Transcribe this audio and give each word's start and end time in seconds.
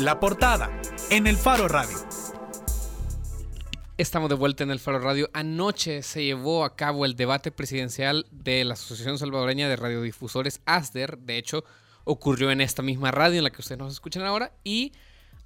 La 0.00 0.18
portada 0.18 0.70
en 1.10 1.26
el 1.26 1.36
Faro 1.36 1.68
Radio. 1.68 1.98
Estamos 3.98 4.30
de 4.30 4.34
vuelta 4.34 4.64
en 4.64 4.70
el 4.70 4.80
Faro 4.80 4.98
Radio. 4.98 5.28
Anoche 5.34 6.02
se 6.02 6.24
llevó 6.24 6.64
a 6.64 6.74
cabo 6.74 7.04
el 7.04 7.16
debate 7.16 7.50
presidencial 7.50 8.24
de 8.30 8.64
la 8.64 8.72
Asociación 8.72 9.18
Salvadoreña 9.18 9.68
de 9.68 9.76
Radiodifusores 9.76 10.62
ASDER. 10.64 11.18
De 11.18 11.36
hecho, 11.36 11.64
ocurrió 12.04 12.50
en 12.50 12.62
esta 12.62 12.80
misma 12.80 13.10
radio 13.10 13.36
en 13.36 13.44
la 13.44 13.50
que 13.50 13.60
ustedes 13.60 13.78
nos 13.78 13.92
escuchan 13.92 14.22
ahora 14.22 14.54
y 14.64 14.92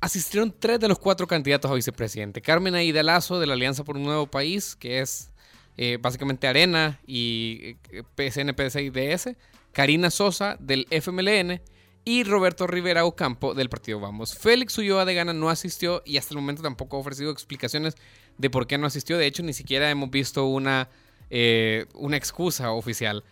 asistieron 0.00 0.54
tres 0.56 0.78
de 0.78 0.86
los 0.86 1.00
cuatro 1.00 1.26
candidatos 1.26 1.68
a 1.68 1.74
vicepresidente. 1.74 2.40
Carmen 2.40 2.76
Aida 2.76 3.02
Lazo 3.02 3.40
de 3.40 3.48
la 3.48 3.54
Alianza 3.54 3.82
por 3.82 3.96
un 3.96 4.04
Nuevo 4.04 4.28
País, 4.28 4.76
que 4.76 5.00
es 5.00 5.32
eh, 5.76 5.98
básicamente 6.00 6.46
Arena 6.46 7.00
y 7.08 7.76
eh, 7.90 8.04
PSN, 8.14 8.54
PSI, 8.54 9.36
Karina 9.72 10.12
Sosa 10.12 10.56
del 10.60 10.86
FMLN 10.92 11.60
y 12.04 12.24
Roberto 12.24 12.66
Rivera 12.66 13.04
Ocampo 13.04 13.54
del 13.54 13.70
partido 13.70 14.00
Vamos. 14.00 14.36
Félix 14.36 14.76
Ulloa 14.78 15.04
de 15.04 15.14
Gana 15.14 15.32
no 15.32 15.48
asistió 15.48 16.02
y 16.04 16.18
hasta 16.18 16.34
el 16.34 16.40
momento 16.40 16.62
tampoco 16.62 16.96
ha 16.96 17.00
ofrecido 17.00 17.30
explicaciones 17.30 17.96
de 18.36 18.50
por 18.50 18.66
qué 18.66 18.76
no 18.78 18.86
asistió. 18.86 19.16
De 19.16 19.26
hecho, 19.26 19.42
ni 19.42 19.52
siquiera 19.52 19.90
hemos 19.90 20.10
visto 20.10 20.44
una, 20.46 20.88
eh, 21.30 21.86
una 21.94 22.16
excusa 22.16 22.72
oficial. 22.72 23.24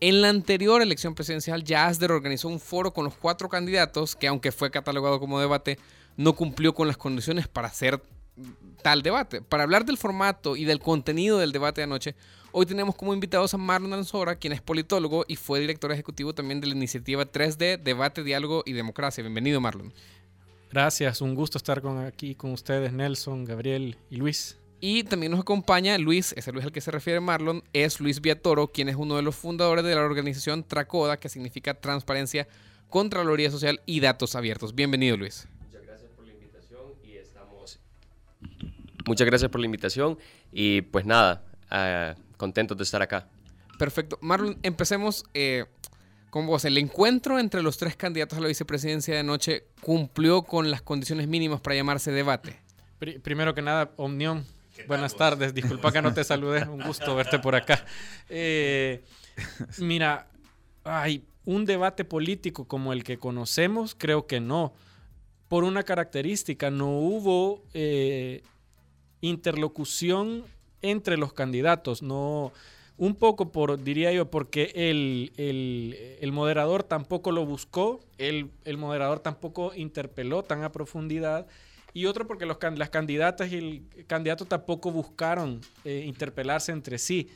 En 0.00 0.20
la 0.20 0.28
anterior 0.28 0.80
elección 0.82 1.14
presidencial, 1.14 1.64
ya 1.64 1.86
Asder 1.86 2.12
organizó 2.12 2.48
un 2.48 2.60
foro 2.60 2.92
con 2.92 3.04
los 3.04 3.14
cuatro 3.14 3.48
candidatos 3.48 4.14
que, 4.14 4.28
aunque 4.28 4.52
fue 4.52 4.70
catalogado 4.70 5.18
como 5.18 5.40
debate, 5.40 5.78
no 6.16 6.34
cumplió 6.34 6.74
con 6.74 6.86
las 6.86 6.96
condiciones 6.96 7.48
para 7.48 7.68
hacer 7.68 8.00
tal 8.82 9.02
debate. 9.02 9.42
Para 9.42 9.64
hablar 9.64 9.84
del 9.84 9.98
formato 9.98 10.54
y 10.54 10.64
del 10.64 10.80
contenido 10.80 11.38
del 11.38 11.52
debate 11.52 11.80
de 11.80 11.84
anoche, 11.84 12.14
Hoy 12.50 12.64
tenemos 12.64 12.94
como 12.94 13.12
invitados 13.12 13.52
a 13.52 13.58
Marlon 13.58 13.92
Anzora, 13.92 14.36
quien 14.36 14.54
es 14.54 14.62
politólogo 14.62 15.26
y 15.28 15.36
fue 15.36 15.60
director 15.60 15.92
ejecutivo 15.92 16.34
también 16.34 16.62
de 16.62 16.66
la 16.66 16.74
iniciativa 16.74 17.30
3D, 17.30 17.78
Debate, 17.78 18.24
Diálogo 18.24 18.62
y 18.64 18.72
Democracia. 18.72 19.22
Bienvenido, 19.22 19.60
Marlon. 19.60 19.92
Gracias, 20.70 21.20
un 21.20 21.34
gusto 21.34 21.58
estar 21.58 21.82
con, 21.82 21.98
aquí 21.98 22.34
con 22.34 22.52
ustedes, 22.52 22.92
Nelson, 22.92 23.44
Gabriel 23.44 23.98
y 24.10 24.16
Luis. 24.16 24.56
Y 24.80 25.04
también 25.04 25.32
nos 25.32 25.40
acompaña 25.40 25.98
Luis, 25.98 26.32
ese 26.38 26.50
Luis 26.50 26.64
al 26.64 26.72
que 26.72 26.80
se 26.80 26.90
refiere 26.90 27.20
Marlon, 27.20 27.62
es 27.74 28.00
Luis 28.00 28.22
Viatoro, 28.22 28.68
quien 28.68 28.88
es 28.88 28.96
uno 28.96 29.16
de 29.16 29.22
los 29.22 29.36
fundadores 29.36 29.84
de 29.84 29.94
la 29.94 30.02
organización 30.02 30.64
Tracoda, 30.64 31.18
que 31.18 31.28
significa 31.28 31.74
Transparencia, 31.74 32.48
Contraloría 32.88 33.50
Social 33.50 33.82
y 33.84 34.00
Datos 34.00 34.34
Abiertos. 34.36 34.74
Bienvenido, 34.74 35.18
Luis. 35.18 35.46
Muchas 35.66 35.84
gracias 35.84 36.10
por 36.12 36.24
la 36.24 36.32
invitación 36.32 36.80
y 37.04 37.16
estamos... 37.16 37.78
Muchas 39.04 39.26
gracias 39.26 39.50
por 39.50 39.60
la 39.60 39.66
invitación 39.66 40.18
y 40.50 40.80
pues 40.82 41.04
nada, 41.04 41.44
uh, 41.70 42.27
contentos 42.38 42.78
de 42.78 42.84
estar 42.84 43.02
acá. 43.02 43.28
Perfecto. 43.78 44.18
Marlon, 44.22 44.58
empecemos 44.62 45.24
eh, 45.34 45.66
con 46.30 46.46
vos. 46.46 46.64
El 46.64 46.78
encuentro 46.78 47.38
entre 47.38 47.62
los 47.62 47.76
tres 47.76 47.96
candidatos 47.96 48.38
a 48.38 48.40
la 48.40 48.48
vicepresidencia 48.48 49.14
de 49.14 49.22
noche 49.22 49.66
cumplió 49.82 50.42
con 50.42 50.70
las 50.70 50.80
condiciones 50.80 51.28
mínimas 51.28 51.60
para 51.60 51.76
llamarse 51.76 52.10
debate. 52.10 52.58
primero 53.22 53.54
que 53.54 53.60
nada, 53.60 53.92
Omnión. 53.96 54.46
Buenas 54.86 55.14
tardes. 55.16 55.52
Disculpa 55.52 55.92
que 55.92 56.00
no 56.00 56.14
te 56.14 56.24
saludé. 56.24 56.66
Un 56.66 56.80
gusto 56.80 57.14
verte 57.14 57.38
por 57.38 57.54
acá. 57.54 57.84
Eh, 58.28 59.02
mira, 59.78 60.28
hay 60.84 61.24
un 61.44 61.64
debate 61.64 62.04
político 62.04 62.66
como 62.66 62.92
el 62.92 63.04
que 63.04 63.18
conocemos, 63.18 63.94
creo 63.96 64.26
que 64.26 64.40
no. 64.40 64.74
Por 65.48 65.64
una 65.64 65.82
característica, 65.82 66.70
no 66.70 66.90
hubo 66.90 67.64
eh, 67.72 68.42
interlocución 69.20 70.44
entre 70.82 71.16
los 71.16 71.32
candidatos, 71.32 72.02
no 72.02 72.52
un 72.98 73.14
poco 73.14 73.52
por, 73.52 73.82
diría 73.82 74.12
yo, 74.12 74.28
porque 74.28 74.72
el, 74.74 75.32
el, 75.36 76.32
moderador 76.32 76.82
tampoco 76.82 77.30
lo 77.30 77.46
buscó, 77.46 78.00
el, 78.18 78.50
el, 78.64 78.76
moderador 78.76 79.20
tampoco 79.20 79.72
interpeló 79.74 80.42
tan 80.42 80.64
a 80.64 80.72
profundidad, 80.72 81.46
y 81.94 82.06
otro 82.06 82.26
porque 82.26 82.44
los, 82.44 82.58
las 82.76 82.90
candidatas 82.90 83.50
y 83.52 83.56
el 83.56 84.06
candidato 84.06 84.44
tampoco 84.46 84.90
buscaron 84.90 85.60
eh, 85.84 86.04
interpelarse 86.06 86.72
entre 86.72 86.98
sí. 86.98 87.28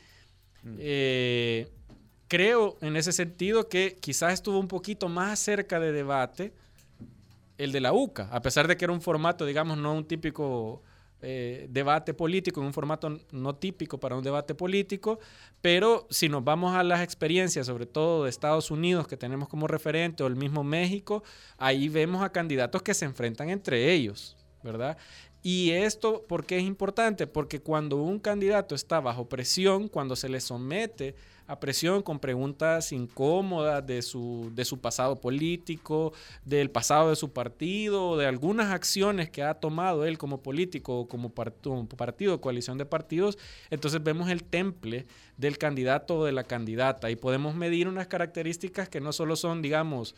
Mm. 0.63 0.75
Eh, 0.79 1.69
creo 2.27 2.77
en 2.81 2.97
ese 2.97 3.13
sentido 3.13 3.69
que 3.69 3.97
quizás 3.99 4.33
estuvo 4.33 4.59
un 4.59 4.67
poquito 4.67 5.07
más 5.07 5.39
cerca 5.39 5.79
de 5.79 5.91
debate 5.91 6.53
el 7.57 7.71
de 7.71 7.79
la 7.79 7.93
UCA, 7.93 8.27
a 8.31 8.41
pesar 8.41 8.67
de 8.67 8.75
que 8.75 8.85
era 8.85 8.93
un 8.93 9.01
formato, 9.01 9.45
digamos, 9.45 9.77
no 9.77 9.93
un 9.93 10.05
típico 10.05 10.81
eh, 11.25 11.67
debate 11.69 12.13
político 12.13 12.59
en 12.59 12.67
un 12.67 12.73
formato 12.73 13.17
no 13.31 13.55
típico 13.55 13.97
para 13.97 14.17
un 14.17 14.23
debate 14.23 14.53
político, 14.53 15.19
pero 15.61 16.05
si 16.09 16.27
nos 16.27 16.43
vamos 16.43 16.75
a 16.75 16.83
las 16.83 17.01
experiencias, 17.01 17.67
sobre 17.67 17.85
todo 17.85 18.25
de 18.25 18.29
Estados 18.29 18.71
Unidos, 18.71 19.07
que 19.07 19.15
tenemos 19.15 19.47
como 19.47 19.67
referente, 19.67 20.21
o 20.21 20.27
el 20.27 20.35
mismo 20.35 20.63
México, 20.65 21.23
ahí 21.57 21.87
vemos 21.87 22.21
a 22.23 22.31
candidatos 22.31 22.81
que 22.81 22.93
se 22.93 23.05
enfrentan 23.05 23.49
entre 23.49 23.93
ellos, 23.93 24.35
¿verdad? 24.63 24.97
Y 25.41 25.71
esto, 25.71 26.25
¿por 26.27 26.45
qué 26.45 26.57
es 26.57 26.63
importante? 26.63 27.25
Porque 27.25 27.61
cuando 27.61 27.97
un 27.97 28.19
candidato 28.19 28.75
está 28.75 28.99
bajo 28.99 29.29
presión, 29.29 29.87
cuando 29.87 30.15
se 30.15 30.29
le 30.29 30.41
somete 30.41 31.15
a 31.47 31.59
presión 31.59 32.01
con 32.01 32.19
preguntas 32.19 32.91
incómodas 32.91 33.85
de 33.85 34.01
su, 34.01 34.51
de 34.55 34.65
su 34.65 34.79
pasado 34.79 35.19
político, 35.19 36.13
del 36.45 36.69
pasado 36.69 37.09
de 37.09 37.15
su 37.15 37.31
partido, 37.31 38.17
de 38.17 38.27
algunas 38.27 38.71
acciones 38.71 39.29
que 39.29 39.43
ha 39.43 39.55
tomado 39.55 40.05
él 40.05 40.17
como 40.17 40.41
político 40.41 40.99
o 40.99 41.07
como, 41.07 41.29
partido, 41.29 41.85
partido, 41.85 42.41
coalición 42.41 42.77
de 42.77 42.85
partidos, 42.85 43.37
entonces 43.69 44.01
vemos 44.03 44.29
el 44.29 44.43
temple 44.43 45.05
del 45.37 45.57
candidato 45.57 46.19
o 46.19 46.25
de 46.25 46.31
la 46.31 46.43
candidata 46.43 47.11
y 47.11 47.15
podemos 47.15 47.55
medir 47.55 47.87
unas 47.87 48.07
características 48.07 48.87
que 48.87 49.01
no 49.01 49.11
solo 49.11 49.35
son, 49.35 49.61
digamos, 49.61 50.15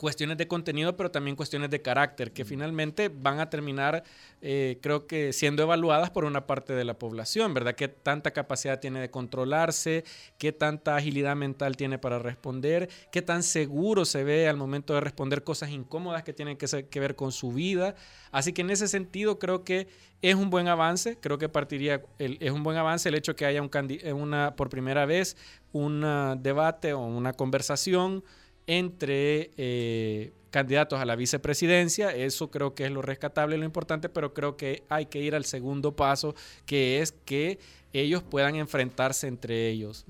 cuestiones 0.00 0.38
de 0.38 0.48
contenido, 0.48 0.96
pero 0.96 1.10
también 1.10 1.36
cuestiones 1.36 1.68
de 1.68 1.82
carácter, 1.82 2.32
que 2.32 2.46
finalmente 2.46 3.10
van 3.10 3.38
a 3.38 3.50
terminar, 3.50 4.02
eh, 4.40 4.78
creo 4.80 5.06
que, 5.06 5.34
siendo 5.34 5.62
evaluadas 5.62 6.08
por 6.08 6.24
una 6.24 6.46
parte 6.46 6.72
de 6.72 6.84
la 6.84 6.98
población, 6.98 7.52
¿verdad? 7.52 7.74
¿Qué 7.74 7.88
tanta 7.88 8.30
capacidad 8.30 8.80
tiene 8.80 8.98
de 9.02 9.10
controlarse? 9.10 10.04
¿Qué 10.38 10.52
tanta 10.52 10.96
agilidad 10.96 11.36
mental 11.36 11.76
tiene 11.76 11.98
para 11.98 12.18
responder? 12.18 12.88
¿Qué 13.12 13.20
tan 13.20 13.42
seguro 13.42 14.06
se 14.06 14.24
ve 14.24 14.48
al 14.48 14.56
momento 14.56 14.94
de 14.94 15.00
responder 15.02 15.44
cosas 15.44 15.68
incómodas 15.68 16.22
que 16.22 16.32
tienen 16.32 16.56
que, 16.56 16.66
que 16.88 17.00
ver 17.00 17.14
con 17.14 17.30
su 17.30 17.52
vida? 17.52 17.94
Así 18.32 18.54
que 18.54 18.62
en 18.62 18.70
ese 18.70 18.88
sentido 18.88 19.38
creo 19.38 19.64
que 19.64 19.86
es 20.22 20.34
un 20.34 20.48
buen 20.48 20.68
avance, 20.68 21.18
creo 21.20 21.36
que 21.36 21.50
partiría, 21.50 22.02
es 22.18 22.50
un 22.52 22.62
buen 22.62 22.78
avance 22.78 23.10
el 23.10 23.16
hecho 23.16 23.36
que 23.36 23.44
haya 23.44 23.60
un 23.60 23.70
una, 24.14 24.56
por 24.56 24.70
primera 24.70 25.04
vez 25.04 25.36
un 25.72 26.04
debate 26.42 26.94
o 26.94 27.00
una 27.00 27.34
conversación 27.34 28.24
entre 28.66 29.50
eh, 29.56 30.32
candidatos 30.50 31.00
a 31.00 31.04
la 31.04 31.16
vicepresidencia. 31.16 32.14
Eso 32.14 32.50
creo 32.50 32.74
que 32.74 32.84
es 32.84 32.90
lo 32.90 33.02
rescatable, 33.02 33.56
lo 33.56 33.64
importante, 33.64 34.08
pero 34.08 34.34
creo 34.34 34.56
que 34.56 34.82
hay 34.88 35.06
que 35.06 35.20
ir 35.20 35.34
al 35.34 35.44
segundo 35.44 35.96
paso, 35.96 36.34
que 36.66 37.00
es 37.00 37.12
que 37.24 37.58
ellos 37.92 38.22
puedan 38.22 38.56
enfrentarse 38.56 39.26
entre 39.26 39.68
ellos. 39.68 40.04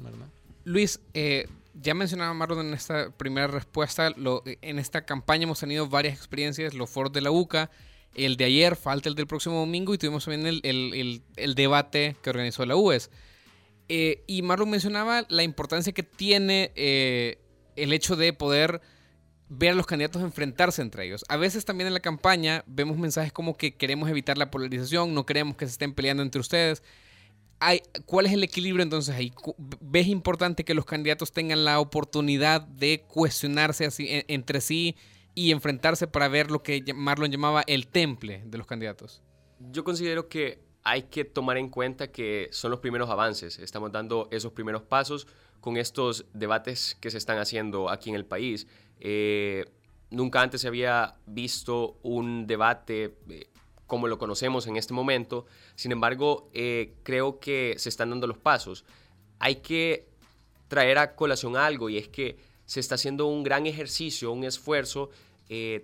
Luis, 0.64 1.00
eh, 1.14 1.46
ya 1.80 1.94
mencionaba 1.94 2.34
Marlon 2.34 2.68
en 2.68 2.74
esta 2.74 3.10
primera 3.10 3.46
respuesta, 3.46 4.12
en 4.44 4.78
esta 4.78 5.04
campaña 5.04 5.44
hemos 5.44 5.60
tenido 5.60 5.88
varias 5.88 6.14
experiencias, 6.14 6.74
los 6.74 6.90
foros 6.90 7.12
de 7.12 7.20
la 7.20 7.30
UCA, 7.30 7.70
el 8.14 8.36
de 8.36 8.44
ayer, 8.44 8.76
falta 8.76 9.08
el 9.08 9.14
del 9.14 9.26
próximo 9.26 9.60
domingo 9.60 9.94
y 9.94 9.98
tuvimos 9.98 10.24
también 10.24 10.60
el, 10.62 11.54
debate 11.54 12.16
que 12.22 12.30
organizó 12.30 12.66
la 12.66 12.76
UES. 12.76 13.10
Eh, 13.88 14.22
y 14.26 14.42
Marlon 14.42 14.70
mencionaba 14.70 15.24
la 15.28 15.42
importancia 15.42 15.92
que 15.92 16.02
tiene 16.02 16.72
el 17.82 17.92
hecho 17.92 18.16
de 18.16 18.32
poder 18.32 18.80
ver 19.48 19.72
a 19.72 19.74
los 19.74 19.86
candidatos 19.86 20.22
enfrentarse 20.22 20.80
entre 20.80 21.06
ellos. 21.06 21.24
A 21.28 21.36
veces 21.36 21.64
también 21.64 21.88
en 21.88 21.94
la 21.94 22.00
campaña 22.00 22.62
vemos 22.66 22.96
mensajes 22.96 23.32
como 23.32 23.56
que 23.56 23.74
queremos 23.74 24.08
evitar 24.08 24.38
la 24.38 24.50
polarización, 24.50 25.12
no 25.12 25.26
queremos 25.26 25.56
que 25.56 25.66
se 25.66 25.72
estén 25.72 25.92
peleando 25.92 26.22
entre 26.22 26.40
ustedes. 26.40 26.82
¿Cuál 28.06 28.26
es 28.26 28.32
el 28.32 28.42
equilibrio 28.42 28.82
entonces 28.82 29.14
ahí? 29.14 29.34
¿Ves 29.80 30.06
importante 30.06 30.64
que 30.64 30.72
los 30.72 30.86
candidatos 30.86 31.32
tengan 31.32 31.64
la 31.64 31.78
oportunidad 31.80 32.62
de 32.62 33.04
cuestionarse 33.06 33.84
así, 33.84 34.06
entre 34.08 34.60
sí 34.62 34.96
y 35.34 35.50
enfrentarse 35.50 36.06
para 36.06 36.28
ver 36.28 36.50
lo 36.50 36.62
que 36.62 36.82
Marlon 36.94 37.30
llamaba 37.30 37.62
el 37.66 37.86
temple 37.88 38.42
de 38.46 38.56
los 38.56 38.66
candidatos? 38.66 39.20
Yo 39.72 39.84
considero 39.84 40.28
que 40.28 40.69
hay 40.82 41.04
que 41.04 41.24
tomar 41.24 41.58
en 41.58 41.68
cuenta 41.68 42.10
que 42.10 42.48
son 42.52 42.70
los 42.70 42.80
primeros 42.80 43.10
avances. 43.10 43.58
Estamos 43.58 43.92
dando 43.92 44.28
esos 44.30 44.52
primeros 44.52 44.82
pasos 44.82 45.26
con 45.60 45.76
estos 45.76 46.24
debates 46.32 46.96
que 47.00 47.10
se 47.10 47.18
están 47.18 47.38
haciendo 47.38 47.90
aquí 47.90 48.10
en 48.10 48.16
el 48.16 48.24
país. 48.24 48.66
Eh, 48.98 49.66
nunca 50.10 50.40
antes 50.40 50.62
se 50.62 50.68
había 50.68 51.16
visto 51.26 51.98
un 52.02 52.46
debate 52.46 53.16
eh, 53.28 53.48
como 53.86 54.08
lo 54.08 54.18
conocemos 54.18 54.66
en 54.66 54.76
este 54.76 54.94
momento. 54.94 55.46
Sin 55.74 55.92
embargo, 55.92 56.48
eh, 56.54 56.94
creo 57.02 57.40
que 57.40 57.74
se 57.78 57.88
están 57.88 58.10
dando 58.10 58.26
los 58.26 58.38
pasos. 58.38 58.84
Hay 59.38 59.56
que 59.56 60.08
traer 60.68 60.98
a 60.98 61.14
colación 61.14 61.56
algo 61.56 61.90
y 61.90 61.98
es 61.98 62.08
que 62.08 62.38
se 62.64 62.80
está 62.80 62.94
haciendo 62.94 63.26
un 63.26 63.42
gran 63.42 63.66
ejercicio, 63.66 64.32
un 64.32 64.44
esfuerzo, 64.44 65.10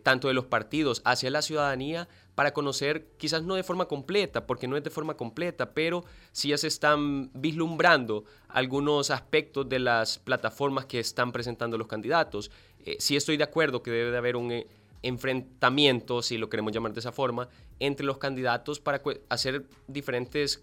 tanto 0.04 0.28
de 0.28 0.34
los 0.34 0.44
partidos 0.44 1.02
hacia 1.04 1.28
la 1.28 1.42
ciudadanía, 1.42 2.06
para 2.36 2.52
conocer, 2.52 3.08
quizás 3.16 3.42
no 3.42 3.54
de 3.54 3.62
forma 3.62 3.86
completa, 3.86 4.46
porque 4.46 4.68
no 4.68 4.76
es 4.76 4.84
de 4.84 4.90
forma 4.90 5.16
completa, 5.16 5.72
pero 5.72 6.04
sí 6.32 6.48
ya 6.50 6.58
se 6.58 6.68
están 6.68 7.30
vislumbrando 7.32 8.24
algunos 8.48 9.10
aspectos 9.10 9.66
de 9.70 9.78
las 9.78 10.18
plataformas 10.18 10.84
que 10.84 11.00
están 11.00 11.32
presentando 11.32 11.78
los 11.78 11.86
candidatos. 11.86 12.50
Eh, 12.84 12.96
sí 13.00 13.16
estoy 13.16 13.38
de 13.38 13.44
acuerdo 13.44 13.82
que 13.82 13.90
debe 13.90 14.10
de 14.10 14.18
haber 14.18 14.36
un 14.36 14.52
eh, 14.52 14.66
enfrentamientos, 15.02 16.26
si 16.26 16.36
lo 16.36 16.50
queremos 16.50 16.72
llamar 16.72 16.92
de 16.92 17.00
esa 17.00 17.10
forma, 17.10 17.48
entre 17.80 18.04
los 18.04 18.18
candidatos 18.18 18.80
para 18.80 19.00
hacer 19.30 19.64
diferentes 19.88 20.62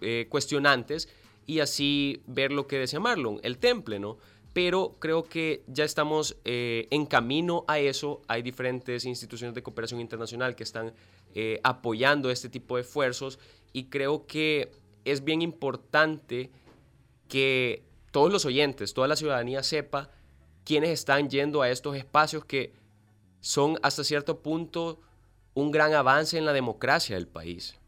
eh, 0.00 0.26
cuestionantes 0.28 1.08
y 1.46 1.60
así 1.60 2.20
ver 2.26 2.50
lo 2.50 2.66
que 2.66 2.80
decía 2.80 2.98
Marlon, 2.98 3.38
el 3.44 3.58
temple, 3.58 4.00
¿no? 4.00 4.18
Pero 4.52 4.96
creo 4.98 5.24
que 5.24 5.62
ya 5.66 5.84
estamos 5.84 6.36
eh, 6.44 6.86
en 6.90 7.06
camino 7.06 7.64
a 7.68 7.78
eso. 7.78 8.20
Hay 8.28 8.42
diferentes 8.42 9.04
instituciones 9.04 9.54
de 9.54 9.62
cooperación 9.62 10.00
internacional 10.00 10.54
que 10.54 10.62
están 10.62 10.92
eh, 11.34 11.60
apoyando 11.64 12.30
este 12.30 12.48
tipo 12.48 12.76
de 12.76 12.82
esfuerzos 12.82 13.38
y 13.72 13.84
creo 13.84 14.26
que 14.26 14.72
es 15.04 15.24
bien 15.24 15.40
importante 15.40 16.50
que 17.28 17.82
todos 18.10 18.30
los 18.30 18.44
oyentes, 18.44 18.92
toda 18.92 19.08
la 19.08 19.16
ciudadanía 19.16 19.62
sepa 19.62 20.10
quiénes 20.64 20.90
están 20.90 21.30
yendo 21.30 21.62
a 21.62 21.70
estos 21.70 21.96
espacios 21.96 22.44
que 22.44 22.74
son 23.40 23.78
hasta 23.82 24.04
cierto 24.04 24.40
punto 24.40 25.00
un 25.54 25.70
gran 25.70 25.94
avance 25.94 26.38
en 26.38 26.44
la 26.44 26.52
democracia 26.52 27.16
del 27.16 27.26
país. 27.26 27.78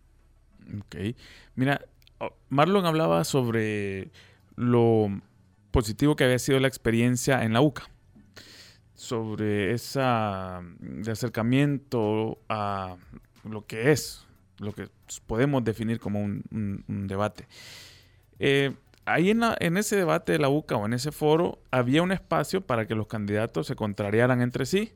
Ok. 0.79 1.15
Mira, 1.55 1.87
oh, 2.19 2.33
Marlon 2.49 2.87
hablaba 2.87 3.25
sobre 3.25 4.11
lo 4.57 5.09
positivo 5.75 6.15
que 6.15 6.23
había 6.23 6.39
sido 6.39 6.61
la 6.61 6.69
experiencia 6.69 7.43
en 7.43 7.53
la 7.53 7.61
UCA, 7.61 7.91
sobre 8.95 9.73
esa 9.73 10.63
de 10.79 11.11
acercamiento 11.11 12.39
a 12.49 12.97
lo 13.43 13.67
que 13.67 13.91
es, 13.91 14.25
lo 14.59 14.73
que 14.73 14.89
podemos 15.27 15.65
definir 15.65 15.99
como 15.99 16.21
un, 16.21 16.85
debate. 17.09 17.49
Eh, 18.39 18.73
ahí 19.05 19.31
en, 19.31 19.43
en, 19.59 19.77
ese 19.77 19.97
debate 19.97 20.31
de 20.31 20.39
la 20.39 20.49
UCA 20.49 20.77
o 20.77 20.87
en 20.87 20.93
ese 20.93 21.11
foro 21.11 21.59
había 21.73 22.03
un 22.03 22.13
espacio 22.13 22.61
para 22.61 22.87
que 22.87 22.95
los 22.95 23.09
candidatos 23.09 23.67
se 23.67 23.75
contrariaran 23.75 24.43
entre 24.43 24.67
sí 24.67 24.93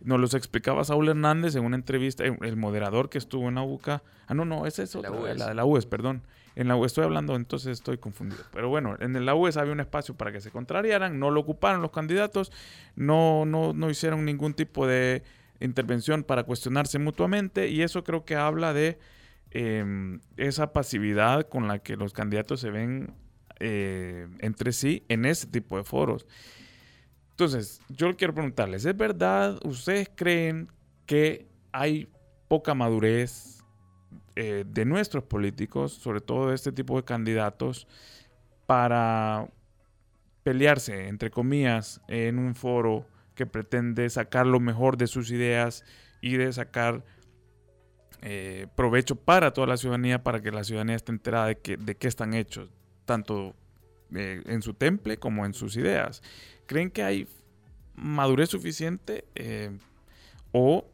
nos 0.00 0.20
los 0.20 0.34
explicaba 0.34 0.84
Saúl 0.84 1.08
Hernández 1.08 1.56
en 1.56 1.64
una 1.64 1.76
entrevista, 1.76 2.24
el 2.24 2.56
moderador 2.56 3.10
que 3.10 3.18
estuvo 3.18 3.48
en 3.48 3.56
la 3.56 3.62
UCA. 3.62 4.02
Ah, 4.26 4.34
no, 4.34 4.44
no, 4.44 4.66
esa 4.66 4.82
es 4.82 4.94
otra, 4.94 5.10
la, 5.10 5.48
de 5.48 5.54
la 5.54 5.64
UES, 5.64 5.86
perdón. 5.86 6.22
En 6.54 6.68
la 6.68 6.76
UES 6.76 6.92
estoy 6.92 7.04
hablando, 7.04 7.36
entonces 7.36 7.72
estoy 7.72 7.98
confundido. 7.98 8.42
Pero 8.52 8.68
bueno, 8.68 8.96
en 9.00 9.24
la 9.24 9.34
UES 9.34 9.56
había 9.56 9.72
un 9.72 9.80
espacio 9.80 10.14
para 10.16 10.32
que 10.32 10.40
se 10.40 10.50
contrariaran, 10.50 11.18
no 11.18 11.30
lo 11.30 11.40
ocuparon 11.40 11.82
los 11.82 11.90
candidatos, 11.90 12.52
no, 12.94 13.44
no, 13.44 13.72
no 13.72 13.90
hicieron 13.90 14.24
ningún 14.24 14.54
tipo 14.54 14.86
de 14.86 15.22
intervención 15.60 16.22
para 16.22 16.44
cuestionarse 16.44 16.98
mutuamente 16.98 17.68
y 17.68 17.82
eso 17.82 18.04
creo 18.04 18.24
que 18.24 18.36
habla 18.36 18.72
de 18.72 18.98
em, 19.50 20.20
esa 20.36 20.72
pasividad 20.72 21.48
con 21.48 21.66
la 21.68 21.80
que 21.80 21.96
los 21.96 22.12
candidatos 22.12 22.60
se 22.60 22.70
ven 22.70 23.14
eh, 23.60 24.28
entre 24.38 24.72
sí 24.72 25.04
en 25.08 25.24
ese 25.24 25.48
tipo 25.48 25.76
de 25.76 25.84
foros. 25.84 26.26
Entonces, 27.38 27.80
yo 27.88 28.16
quiero 28.16 28.34
preguntarles, 28.34 28.84
¿es 28.84 28.96
verdad, 28.96 29.60
ustedes 29.64 30.10
creen 30.12 30.72
que 31.06 31.46
hay 31.70 32.08
poca 32.48 32.74
madurez 32.74 33.62
eh, 34.34 34.64
de 34.66 34.84
nuestros 34.84 35.22
políticos, 35.22 35.92
sobre 35.92 36.20
todo 36.20 36.48
de 36.48 36.56
este 36.56 36.72
tipo 36.72 36.96
de 36.96 37.04
candidatos, 37.04 37.86
para 38.66 39.48
pelearse, 40.42 41.06
entre 41.06 41.30
comillas, 41.30 42.00
en 42.08 42.40
un 42.40 42.56
foro 42.56 43.06
que 43.36 43.46
pretende 43.46 44.10
sacar 44.10 44.44
lo 44.44 44.58
mejor 44.58 44.96
de 44.96 45.06
sus 45.06 45.30
ideas 45.30 45.84
y 46.20 46.38
de 46.38 46.52
sacar 46.52 47.04
eh, 48.20 48.66
provecho 48.74 49.14
para 49.14 49.52
toda 49.52 49.68
la 49.68 49.76
ciudadanía, 49.76 50.24
para 50.24 50.42
que 50.42 50.50
la 50.50 50.64
ciudadanía 50.64 50.96
esté 50.96 51.12
enterada 51.12 51.46
de, 51.46 51.58
que, 51.58 51.76
de 51.76 51.96
qué 51.96 52.08
están 52.08 52.34
hechos, 52.34 52.68
tanto 53.04 53.54
eh, 54.12 54.42
en 54.46 54.60
su 54.60 54.74
temple 54.74 55.18
como 55.18 55.46
en 55.46 55.54
sus 55.54 55.76
ideas. 55.76 56.20
¿Creen 56.68 56.90
que 56.90 57.02
hay 57.02 57.26
madurez 57.96 58.50
suficiente 58.50 59.24
eh, 59.34 59.70
o 60.52 60.84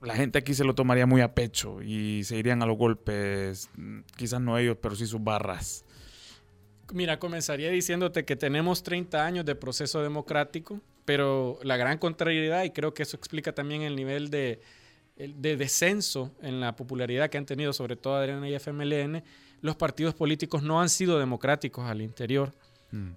la 0.00 0.14
gente 0.14 0.38
aquí 0.38 0.54
se 0.54 0.62
lo 0.62 0.76
tomaría 0.76 1.06
muy 1.06 1.22
a 1.22 1.34
pecho 1.34 1.82
y 1.82 2.22
se 2.22 2.36
irían 2.36 2.62
a 2.62 2.66
los 2.66 2.78
golpes, 2.78 3.68
quizás 4.14 4.40
no 4.40 4.56
ellos, 4.56 4.76
pero 4.80 4.94
sí 4.94 5.06
sus 5.06 5.22
barras? 5.22 5.84
Mira, 6.92 7.18
comenzaría 7.18 7.68
diciéndote 7.70 8.24
que 8.24 8.36
tenemos 8.36 8.84
30 8.84 9.26
años 9.26 9.44
de 9.44 9.56
proceso 9.56 10.04
democrático, 10.04 10.80
pero 11.04 11.58
la 11.64 11.76
gran 11.76 11.98
contrariedad, 11.98 12.62
y 12.62 12.70
creo 12.70 12.94
que 12.94 13.02
eso 13.02 13.16
explica 13.16 13.52
también 13.52 13.82
el 13.82 13.96
nivel 13.96 14.30
de, 14.30 14.60
de 15.16 15.56
descenso 15.56 16.30
en 16.42 16.60
la 16.60 16.76
popularidad 16.76 17.28
que 17.28 17.38
han 17.38 17.44
tenido, 17.44 17.72
sobre 17.72 17.96
todo 17.96 18.14
Adriana 18.14 18.48
y 18.48 18.54
FMLN, 18.54 19.24
los 19.62 19.74
partidos 19.74 20.14
políticos 20.14 20.62
no 20.62 20.80
han 20.80 20.88
sido 20.88 21.18
democráticos 21.18 21.84
al 21.90 22.02
interior. 22.02 22.54
Mm. 22.90 23.12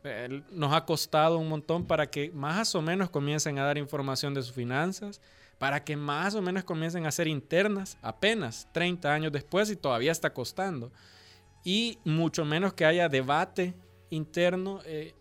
Nos 0.52 0.74
ha 0.74 0.86
costado 0.86 1.38
un 1.38 1.48
montón 1.48 1.86
para 1.86 2.10
que 2.10 2.30
más 2.32 2.76
o 2.76 2.82
menos 2.82 3.10
comiencen 3.10 3.58
a 3.60 3.64
dar 3.64 3.78
información 3.78 4.34
de 4.34 4.42
sus 4.42 4.54
finanzas, 4.54 5.22
para 5.58 5.84
que 5.84 5.96
más 5.96 6.36
o 6.36 6.42
menos 6.42 6.64
comiencen 6.64 7.06
a 7.06 7.12
ser 7.12 7.28
internas 7.28 7.98
apenas 8.02 8.68
30 8.72 9.14
años 9.14 9.32
después 9.32 9.70
y 9.70 9.76
todavía 9.76 10.12
está 10.12 10.34
costando. 10.34 10.92
Y 11.64 12.00
mucho 12.04 12.44
menos 12.44 12.74
que 12.74 12.86
haya 12.86 13.08
debate 13.08 13.76
interno 14.10 14.80
eh, 14.86 15.14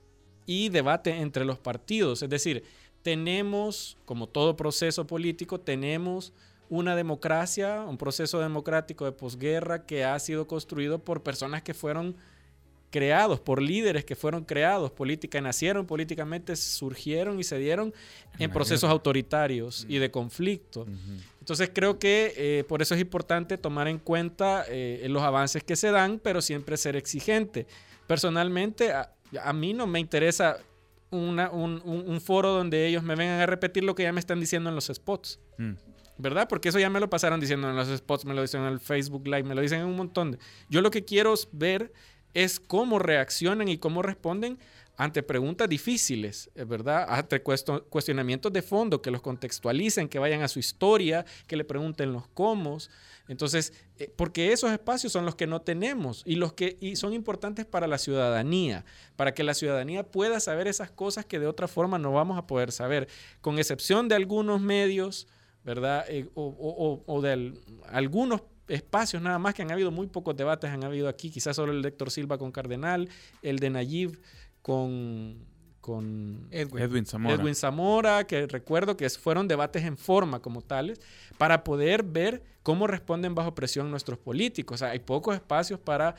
y 0.47 0.69
debate 0.71 1.17
entre 1.19 1.45
los 1.45 1.59
partidos. 1.59 2.23
Es 2.23 2.31
decir, 2.31 2.65
tenemos, 3.03 3.99
como 4.05 4.27
todo 4.27 4.57
proceso 4.57 5.07
político, 5.07 5.61
tenemos 5.61 6.33
una 6.71 6.97
democracia, 6.97 7.85
un 7.87 7.99
proceso 7.99 8.41
democrático 8.41 9.05
de 9.05 9.13
posguerra 9.13 9.85
que 9.87 10.05
ha 10.05 10.19
sido 10.19 10.47
construido 10.47 11.01
por 11.01 11.23
personas 11.23 11.63
que 11.63 11.75
fueron 11.75 12.17
creados, 12.91 13.41
por 13.41 13.63
líderes 13.63 14.05
que 14.05 14.17
fueron 14.17 14.45
creados, 14.45 14.91
política, 14.91 15.41
nacieron 15.41 15.87
políticamente, 15.87 16.57
surgieron 16.57 17.39
y 17.39 17.45
se 17.45 17.59
dieron 17.59 17.95
en 18.39 18.51
procesos 18.51 18.91
autoritarios 18.91 19.87
y 19.89 19.99
de 19.99 20.11
conflicto. 20.11 20.87
Entonces 21.39 21.71
creo 21.73 21.99
que 21.99 22.35
eh, 22.37 22.65
por 22.69 22.83
eso 22.83 22.95
es 22.95 23.01
importante 23.01 23.57
tomar 23.57 23.89
en 23.89 23.99
cuenta 23.99 24.65
eh, 24.69 25.07
los 25.09 25.23
avances 25.23 25.63
que 25.63 25.77
se 25.77 25.91
dan, 25.91 26.21
pero 26.23 26.43
siempre 26.43 26.77
ser 26.77 26.97
exigente. 26.97 27.67
Personalmente, 28.07 28.93
a, 28.93 29.53
mí 29.55 29.73
no 29.73 29.87
me 29.87 30.01
interesa 30.01 30.59
un, 31.11 32.21
foro 32.23 32.53
donde 32.53 32.87
ellos 32.87 33.03
me 33.03 33.15
vengan 33.15 33.41
a 33.41 33.47
repetir 33.47 33.85
lo 33.85 33.95
que 33.95 34.03
ya 34.03 34.13
me 34.13 34.21
están 34.21 34.41
diciendo 34.41 34.69
en 34.69 34.75
los 34.75 34.87
spots. 34.87 35.39
Mm. 35.59 35.73
¿verdad? 36.19 36.49
Porque 36.49 36.69
eso 36.69 36.79
ya 36.79 36.91
me 36.91 37.01
lo 37.01 37.09
pasaron 37.09 37.41
diciendo 37.41 37.71
en 37.71 37.77
los 37.77 37.89
spots, 37.89 38.27
me 38.27 38.35
lo 38.35 38.43
dicen 38.43 38.61
en 38.61 38.67
el 38.69 38.79
Facebook 38.79 39.25
Live, 39.25 39.45
me 39.45 39.55
lo 39.55 39.63
dicen 39.63 39.81
en 39.81 39.87
un 39.87 39.97
montón 39.97 40.33
de... 40.33 40.39
Yo 40.69 40.83
lo 40.83 40.91
que 40.91 41.03
quiero 41.03 41.33
ver 41.53 41.93
es 42.35 42.61
cómo 42.61 42.99
reaccionan 42.99 43.69
y 43.69 43.79
cómo 43.79 44.03
responden 44.03 44.59
ante 45.01 45.23
preguntas 45.23 45.67
difíciles, 45.67 46.51
¿verdad? 46.67 47.07
Ante 47.09 47.43
cuestionamientos 47.43 48.53
de 48.53 48.61
fondo, 48.61 49.01
que 49.01 49.11
los 49.11 49.23
contextualicen, 49.23 50.11
que 50.11 50.19
vayan 50.19 50.43
a 50.43 50.49
su 50.49 50.59
historia, 50.59 51.25
que 51.47 51.57
le 51.57 51.65
pregunten 51.65 52.13
los 52.13 52.29
cómo. 52.29 52.77
Entonces, 53.27 53.73
eh, 53.97 54.13
porque 54.15 54.53
esos 54.53 54.71
espacios 54.71 55.11
son 55.11 55.25
los 55.25 55.37
que 55.37 55.47
no 55.47 55.63
tenemos 55.63 56.23
y 56.27 56.35
los 56.35 56.53
que 56.53 56.77
y 56.81 56.97
son 56.97 57.15
importantes 57.15 57.65
para 57.65 57.87
la 57.87 57.97
ciudadanía, 57.97 58.85
para 59.17 59.33
que 59.33 59.43
la 59.43 59.55
ciudadanía 59.55 60.03
pueda 60.03 60.39
saber 60.39 60.69
esas 60.69 60.91
cosas 60.91 61.25
que 61.25 61.39
de 61.39 61.47
otra 61.47 61.67
forma 61.67 61.99
no 61.99 62.13
vamos 62.13 62.37
a 62.37 62.47
poder 62.47 62.71
saber, 62.71 63.09
con 63.41 63.59
excepción 63.59 64.07
de 64.07 64.17
algunos 64.17 64.61
medios, 64.61 65.29
¿verdad? 65.65 66.05
Eh, 66.09 66.29
o, 66.35 67.03
o, 67.07 67.23
de 67.23 67.55
algunos 67.87 68.43
espacios 68.71 69.23
nada 69.23 69.39
más, 69.39 69.55
que 69.55 69.63
han 69.63 69.71
habido 69.71 69.91
muy 69.91 70.07
pocos 70.07 70.37
debates, 70.37 70.71
han 70.71 70.85
habido 70.85 71.09
aquí, 71.09 71.31
quizás 71.31 71.57
solo 71.57 71.73
el 71.73 71.83
de 71.83 71.89
Héctor 71.89 72.11
Silva 72.11 72.39
con 72.39 72.53
Cardenal, 72.53 73.09
el 73.43 73.59
de 73.59 73.71
Nayib 73.71 74.21
con, 74.63 75.45
con 75.81 76.49
Edwin, 76.51 77.07
Zamora. 77.07 77.35
Edwin 77.35 77.55
Zamora, 77.55 78.27
que 78.27 78.47
recuerdo 78.47 78.97
que 78.97 79.09
fueron 79.11 79.49
debates 79.49 79.85
en 79.85 79.97
forma 79.97 80.41
como 80.41 80.63
tales, 80.63 81.01
para 81.39 81.65
poder 81.65 82.03
ver 82.03 82.43
cómo 82.63 82.87
responden 82.87 83.35
bajo 83.35 83.55
presión 83.55 83.91
nuestros 83.91 84.19
políticos. 84.19 84.83
hay 84.83 84.99
pocos 85.01 85.35
espacios 85.35 85.81
para, 85.81 86.15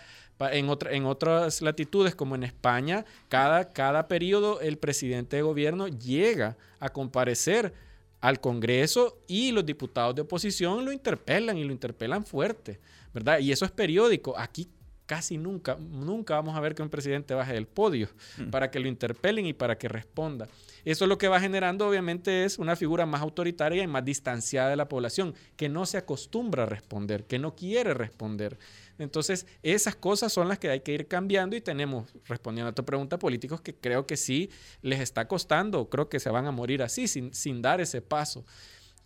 en, 0.51 0.69
otra, 0.69 0.91
en 0.91 1.05
otras 1.05 1.61
latitudes, 1.61 2.15
como 2.15 2.35
en 2.35 2.43
España, 2.43 3.05
cada, 3.29 3.69
cada 3.69 4.07
periodo 4.07 4.59
el 4.61 4.77
presidente 4.77 5.37
de 5.37 5.43
gobierno 5.43 5.87
llega 5.87 6.57
a 6.79 6.89
comparecer 6.89 7.73
al 8.21 8.39
Congreso 8.39 9.23
y 9.27 9.51
los 9.51 9.65
diputados 9.65 10.15
de 10.15 10.21
oposición 10.21 10.85
lo 10.85 10.91
interpelan 10.91 11.57
y 11.57 11.63
lo 11.63 11.71
interpelan 11.71 12.23
fuerte, 12.23 12.79
¿verdad? 13.13 13.39
Y 13.39 13.51
eso 13.51 13.65
es 13.65 13.71
periódico. 13.71 14.37
Aquí 14.37 14.69
casi 15.11 15.37
nunca, 15.37 15.75
nunca 15.75 16.35
vamos 16.35 16.55
a 16.55 16.61
ver 16.61 16.73
que 16.73 16.81
un 16.81 16.89
presidente 16.89 17.33
baje 17.33 17.53
del 17.53 17.67
podio 17.67 18.07
mm. 18.37 18.49
para 18.49 18.71
que 18.71 18.79
lo 18.79 18.87
interpelen 18.87 19.45
y 19.45 19.53
para 19.53 19.77
que 19.77 19.89
responda. 19.89 20.47
Eso 20.85 21.05
lo 21.05 21.17
que 21.17 21.27
va 21.27 21.39
generando 21.39 21.87
obviamente 21.87 22.45
es 22.45 22.57
una 22.57 22.75
figura 22.75 23.05
más 23.05 23.21
autoritaria 23.21 23.83
y 23.83 23.87
más 23.87 24.05
distanciada 24.05 24.69
de 24.69 24.75
la 24.75 24.87
población, 24.87 25.35
que 25.57 25.67
no 25.67 25.85
se 25.85 25.97
acostumbra 25.97 26.63
a 26.63 26.65
responder, 26.65 27.25
que 27.25 27.39
no 27.39 27.55
quiere 27.55 27.93
responder. 27.93 28.57
Entonces, 29.01 29.47
esas 29.63 29.95
cosas 29.95 30.31
son 30.31 30.47
las 30.47 30.59
que 30.59 30.69
hay 30.69 30.81
que 30.81 30.93
ir 30.93 31.07
cambiando 31.07 31.55
y 31.55 31.61
tenemos, 31.61 32.13
respondiendo 32.25 32.69
a 32.69 32.75
tu 32.75 32.85
pregunta, 32.85 33.17
políticos 33.17 33.59
que 33.59 33.73
creo 33.73 34.05
que 34.05 34.15
sí 34.15 34.51
les 34.83 34.99
está 34.99 35.27
costando, 35.27 35.89
creo 35.89 36.07
que 36.07 36.19
se 36.19 36.29
van 36.29 36.45
a 36.45 36.51
morir 36.51 36.83
así, 36.83 37.07
sin, 37.07 37.33
sin 37.33 37.63
dar 37.63 37.81
ese 37.81 38.03
paso. 38.03 38.45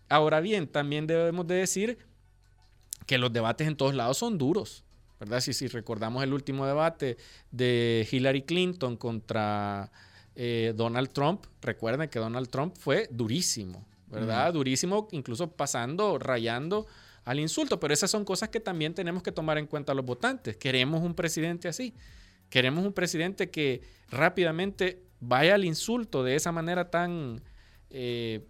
Ahora 0.10 0.42
bien, 0.42 0.68
también 0.68 1.08
debemos 1.08 1.48
de 1.48 1.56
decir 1.56 1.98
que 3.06 3.18
los 3.18 3.32
debates 3.32 3.68
en 3.68 3.78
todos 3.78 3.96
lados 3.96 4.18
son 4.18 4.38
duros, 4.38 4.84
¿verdad? 5.18 5.40
Si, 5.40 5.54
si 5.54 5.68
recordamos 5.68 6.24
el 6.24 6.34
último 6.34 6.68
debate 6.68 7.16
de 7.52 8.06
Hillary 8.12 8.42
Clinton 8.42 8.98
contra 8.98 9.94
eh, 10.36 10.74
Donald 10.76 11.14
Trump, 11.14 11.46
recuerden 11.62 12.10
que 12.10 12.20
Donald 12.20 12.50
Trump 12.50 12.76
fue 12.78 13.08
durísimo, 13.12 13.86
¿verdad? 14.08 14.52
Durísimo, 14.52 15.08
incluso 15.12 15.52
pasando, 15.52 16.20
rayando 16.20 16.86
al 17.26 17.40
insulto. 17.40 17.80
Pero 17.80 17.94
esas 17.94 18.10
son 18.10 18.24
cosas 18.24 18.50
que 18.50 18.60
también 18.60 18.94
tenemos 18.94 19.22
que 19.22 19.32
tomar 19.32 19.58
en 19.58 19.68
cuenta 19.68 19.94
los 19.94 20.06
votantes. 20.06 20.56
Queremos 20.56 21.02
un 21.04 21.14
presidente 21.14 21.68
así. 21.68 21.94
Queremos 22.50 22.86
un 22.86 22.94
presidente 22.94 23.50
que 23.50 23.82
rápidamente 24.10 25.02
vaya 25.20 25.56
al 25.56 25.66
insulto 25.66 26.24
de 26.24 26.36
esa 26.36 26.52
manera 26.52 26.90
tan 26.90 27.42
eh, 27.90 28.42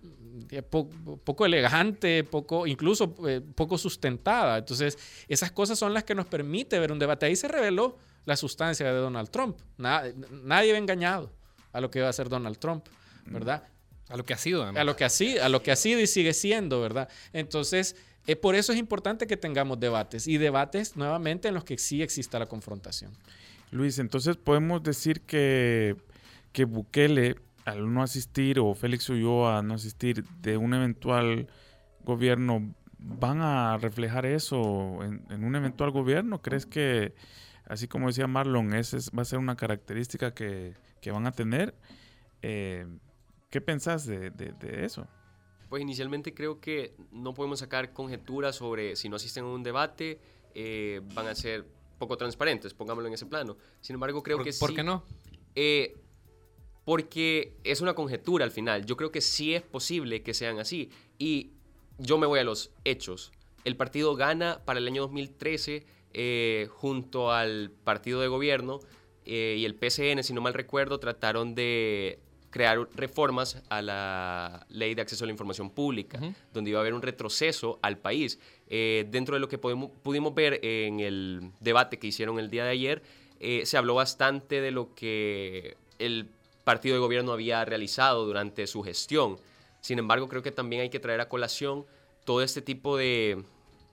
poco 1.23 1.45
elegante, 1.45 2.23
poco, 2.23 2.67
incluso 2.67 3.15
eh, 3.27 3.41
poco 3.41 3.77
sustentada. 3.77 4.57
Entonces, 4.57 4.97
esas 5.27 5.51
cosas 5.51 5.79
son 5.79 5.93
las 5.93 6.03
que 6.03 6.15
nos 6.15 6.25
permite 6.25 6.77
ver 6.79 6.91
un 6.91 6.99
debate. 6.99 7.25
Ahí 7.25 7.35
se 7.35 7.47
reveló 7.47 7.97
la 8.25 8.35
sustancia 8.35 8.85
de 8.85 8.99
Donald 8.99 9.29
Trump. 9.29 9.57
nadie 9.77 10.71
va 10.71 10.77
engañado 10.77 11.31
a 11.71 11.79
lo 11.79 11.91
que 11.91 12.01
va 12.01 12.09
a 12.09 12.13
ser 12.13 12.27
Donald 12.27 12.57
Trump, 12.57 12.85
¿verdad? 13.25 13.63
A 14.09 14.17
lo 14.17 14.25
que 14.25 14.33
ha 14.33 14.37
sido, 14.37 14.63
A 14.63 14.83
lo 14.83 14.95
que 14.95 15.03
ha 15.03 15.09
sido, 15.09 15.43
a 15.43 15.49
lo 15.49 15.61
que 15.61 15.71
ha 15.71 15.75
sido 15.75 15.99
y 15.99 16.07
sigue 16.07 16.33
siendo, 16.33 16.79
¿verdad? 16.81 17.09
Entonces, 17.33 17.95
eh, 18.27 18.35
por 18.35 18.55
eso 18.55 18.73
es 18.73 18.79
importante 18.79 19.27
que 19.27 19.37
tengamos 19.37 19.79
debates 19.79 20.27
y 20.27 20.37
debates 20.37 20.95
nuevamente 20.95 21.47
en 21.47 21.53
los 21.53 21.63
que 21.63 21.77
sí 21.77 22.01
exista 22.01 22.39
la 22.39 22.47
confrontación. 22.47 23.11
Luis, 23.71 23.99
entonces 23.99 24.37
podemos 24.37 24.83
decir 24.83 25.21
que, 25.21 25.95
que 26.51 26.65
Bukele, 26.65 27.35
al 27.65 27.93
no 27.93 28.01
asistir, 28.03 28.59
o 28.59 28.73
Félix 28.73 29.09
Ulloa 29.09 29.61
no 29.61 29.73
asistir 29.73 30.23
de 30.41 30.57
un 30.57 30.73
eventual 30.73 31.47
gobierno, 32.03 32.73
van 33.05 33.41
a 33.41 33.77
reflejar 33.77 34.25
eso 34.25 34.99
en, 35.03 35.43
un 35.43 35.55
eventual 35.55 35.91
gobierno? 35.91 36.41
¿Crees 36.41 36.65
que, 36.65 37.13
así 37.67 37.87
como 37.87 38.07
decía 38.07 38.27
Marlon, 38.27 38.73
esa 38.73 38.97
va 39.17 39.21
a 39.21 39.25
ser 39.25 39.39
una 39.39 39.55
característica 39.55 40.33
que, 40.33 40.73
van 41.11 41.27
a 41.27 41.31
tener? 41.31 41.75
Eh, 42.41 42.87
¿Qué 43.49 43.61
pensás 43.61 44.05
de, 44.05 44.31
eso? 44.61 45.07
Pues 45.69 45.81
inicialmente 45.81 46.33
creo 46.33 46.59
que 46.59 46.95
no 47.11 47.33
podemos 47.33 47.59
sacar 47.59 47.93
conjeturas 47.93 48.55
sobre 48.55 48.95
si 48.95 49.09
no 49.09 49.15
asisten 49.15 49.45
a 49.45 49.47
un 49.47 49.63
debate, 49.63 50.19
eh, 50.53 51.01
van 51.13 51.27
a 51.27 51.35
ser 51.35 51.65
poco 51.97 52.17
transparentes, 52.17 52.73
pongámoslo 52.73 53.07
en 53.07 53.13
ese 53.13 53.25
plano. 53.25 53.57
Sin 53.81 53.95
embargo, 53.95 54.21
creo 54.23 54.39
que 54.43 54.51
sí. 54.51 54.59
¿Por 54.59 54.73
qué 54.73 54.83
no? 54.83 55.03
Eh, 55.55 55.97
porque 56.83 57.57
es 57.63 57.81
una 57.81 57.95
conjetura 57.95 58.45
al 58.45 58.51
final. 58.51 58.85
Yo 58.85 58.95
creo 58.95 59.11
que 59.11 59.21
sí 59.21 59.55
es 59.55 59.63
posible 59.63 60.21
que 60.21 60.33
sean 60.33 60.59
así. 60.59 60.89
Y 61.17 61.51
yo 61.97 62.17
me 62.17 62.27
voy 62.27 62.39
a 62.39 62.43
los 62.43 62.71
hechos. 62.83 63.31
El 63.63 63.75
partido 63.75 64.15
gana 64.15 64.61
para 64.65 64.79
el 64.79 64.87
año 64.87 65.01
2013 65.03 65.85
eh, 66.13 66.67
junto 66.71 67.31
al 67.31 67.71
partido 67.83 68.21
de 68.21 68.27
gobierno 68.27 68.79
eh, 69.25 69.55
y 69.57 69.65
el 69.65 69.75
PCN, 69.75 70.23
si 70.23 70.33
no 70.33 70.41
mal 70.41 70.53
recuerdo, 70.53 70.99
trataron 70.99 71.55
de 71.55 72.19
crear 72.55 72.87
reformas 72.95 73.61
a 73.67 73.81
la 73.81 74.65
ley 74.69 74.95
de 74.95 75.01
acceso 75.01 75.25
a 75.25 75.27
la 75.27 75.33
información 75.33 75.69
pública, 75.69 76.21
donde 76.53 76.69
iba 76.69 76.79
a 76.79 76.83
haber 76.83 76.93
un 76.93 77.01
retroceso 77.01 77.79
al 77.81 77.97
país. 77.97 78.39
Eh, 78.69 79.05
dentro 79.09 79.35
de 79.35 79.41
lo 79.41 79.49
que 79.49 79.57
pudimos 79.57 80.33
ver 80.33 80.61
en 80.63 81.01
el 81.01 81.51
debate 81.59 81.99
que 81.99 82.07
hicieron 82.07 82.39
el 82.39 82.49
día 82.49 82.63
de 82.63 82.69
ayer, 82.69 83.03
eh, 83.41 83.65
se 83.65 83.75
habló 83.75 83.95
bastante 83.95 84.61
de 84.61 84.71
lo 84.71 84.95
que 84.95 85.75
el 85.99 86.29
partido 86.63 86.95
de 86.95 87.01
gobierno 87.01 87.33
había 87.33 87.65
realizado 87.65 88.25
durante 88.25 88.67
su 88.67 88.83
gestión. 88.83 89.37
Sin 89.81 89.99
embargo, 89.99 90.29
creo 90.29 90.41
que 90.41 90.53
también 90.53 90.83
hay 90.83 90.89
que 90.89 91.01
traer 91.01 91.19
a 91.19 91.27
colación 91.27 91.85
todo 92.23 92.41
este 92.41 92.61
tipo 92.61 92.95
de 92.95 93.43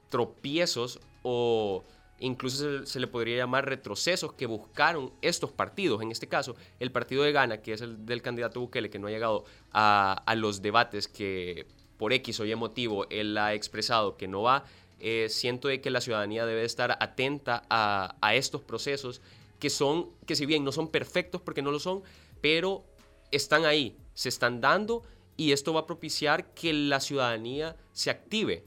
tropiezos 0.08 1.00
o 1.24 1.82
incluso 2.22 2.86
se, 2.86 3.00
le 3.00 3.06
podría 3.08 3.36
llamar 3.36 3.68
retrocesos 3.68 4.32
que 4.32 4.46
buscaron 4.46 5.12
estos 5.22 5.50
partidos. 5.50 6.00
En 6.02 6.10
este 6.10 6.28
caso, 6.28 6.56
el 6.78 6.92
partido 6.92 7.24
de 7.24 7.32
Gana, 7.32 7.60
que 7.60 7.72
es 7.72 7.80
el 7.80 8.06
del 8.06 8.22
candidato 8.22 8.60
Bukele, 8.60 8.90
que 8.90 8.98
no 8.98 9.08
ha 9.08 9.10
llegado 9.10 9.44
a, 9.72 10.34
los 10.36 10.62
debates 10.62 11.08
que 11.08 11.66
por 11.98 12.12
X 12.12 12.40
o 12.40 12.46
Y 12.46 12.54
motivo 12.54 13.06
él 13.10 13.36
ha 13.36 13.54
expresado 13.54 14.16
que 14.16 14.28
no 14.28 14.42
va, 14.42 14.64
eh, 15.00 15.26
siento 15.28 15.68
de 15.68 15.80
que 15.80 15.90
la 15.90 16.00
ciudadanía 16.00 16.46
debe 16.46 16.64
estar 16.64 16.96
atenta 17.00 17.64
a, 17.68 18.16
a 18.20 18.34
estos 18.36 18.62
procesos 18.62 19.20
que 19.58 19.68
son, 19.68 20.10
que 20.26 20.36
si 20.36 20.46
bien 20.46 20.64
no 20.64 20.72
son 20.72 20.88
perfectos 20.88 21.40
porque 21.40 21.62
no 21.62 21.72
lo 21.72 21.80
son, 21.80 22.02
pero 22.40 22.84
están 23.32 23.64
ahí, 23.64 23.96
se 24.14 24.28
están 24.28 24.60
dando 24.60 25.02
y 25.36 25.52
esto 25.52 25.72
va 25.72 25.80
a 25.80 25.86
propiciar 25.86 26.54
que 26.54 26.72
la 26.72 27.00
ciudadanía 27.00 27.76
se 27.92 28.10
active, 28.10 28.64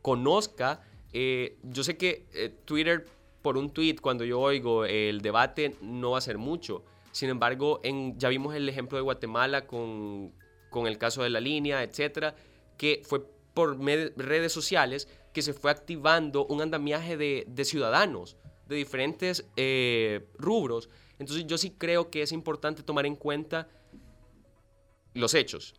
conozca 0.00 0.80
eh, 1.18 1.56
yo 1.62 1.82
sé 1.82 1.96
que 1.96 2.26
eh, 2.34 2.54
Twitter, 2.66 3.06
por 3.40 3.56
un 3.56 3.70
tweet, 3.70 3.96
cuando 4.02 4.22
yo 4.22 4.38
oigo 4.38 4.84
el 4.84 5.22
debate, 5.22 5.74
no 5.80 6.10
va 6.10 6.18
a 6.18 6.20
ser 6.20 6.36
mucho. 6.36 6.84
Sin 7.10 7.30
embargo, 7.30 7.80
en, 7.82 8.18
ya 8.18 8.28
vimos 8.28 8.54
el 8.54 8.68
ejemplo 8.68 8.98
de 8.98 9.02
Guatemala 9.02 9.66
con, 9.66 10.34
con 10.68 10.86
el 10.86 10.98
caso 10.98 11.22
de 11.22 11.30
la 11.30 11.40
línea, 11.40 11.82
etcétera, 11.82 12.36
que 12.76 13.00
fue 13.02 13.24
por 13.54 13.80
redes 13.80 14.52
sociales 14.52 15.08
que 15.32 15.40
se 15.40 15.54
fue 15.54 15.70
activando 15.70 16.44
un 16.44 16.60
andamiaje 16.60 17.16
de, 17.16 17.44
de 17.48 17.64
ciudadanos 17.64 18.36
de 18.68 18.76
diferentes 18.76 19.46
eh, 19.56 20.28
rubros. 20.38 20.90
Entonces 21.18 21.46
yo 21.46 21.56
sí 21.56 21.70
creo 21.70 22.10
que 22.10 22.20
es 22.20 22.32
importante 22.32 22.82
tomar 22.82 23.06
en 23.06 23.16
cuenta 23.16 23.68
los 25.14 25.32
hechos. 25.32 25.74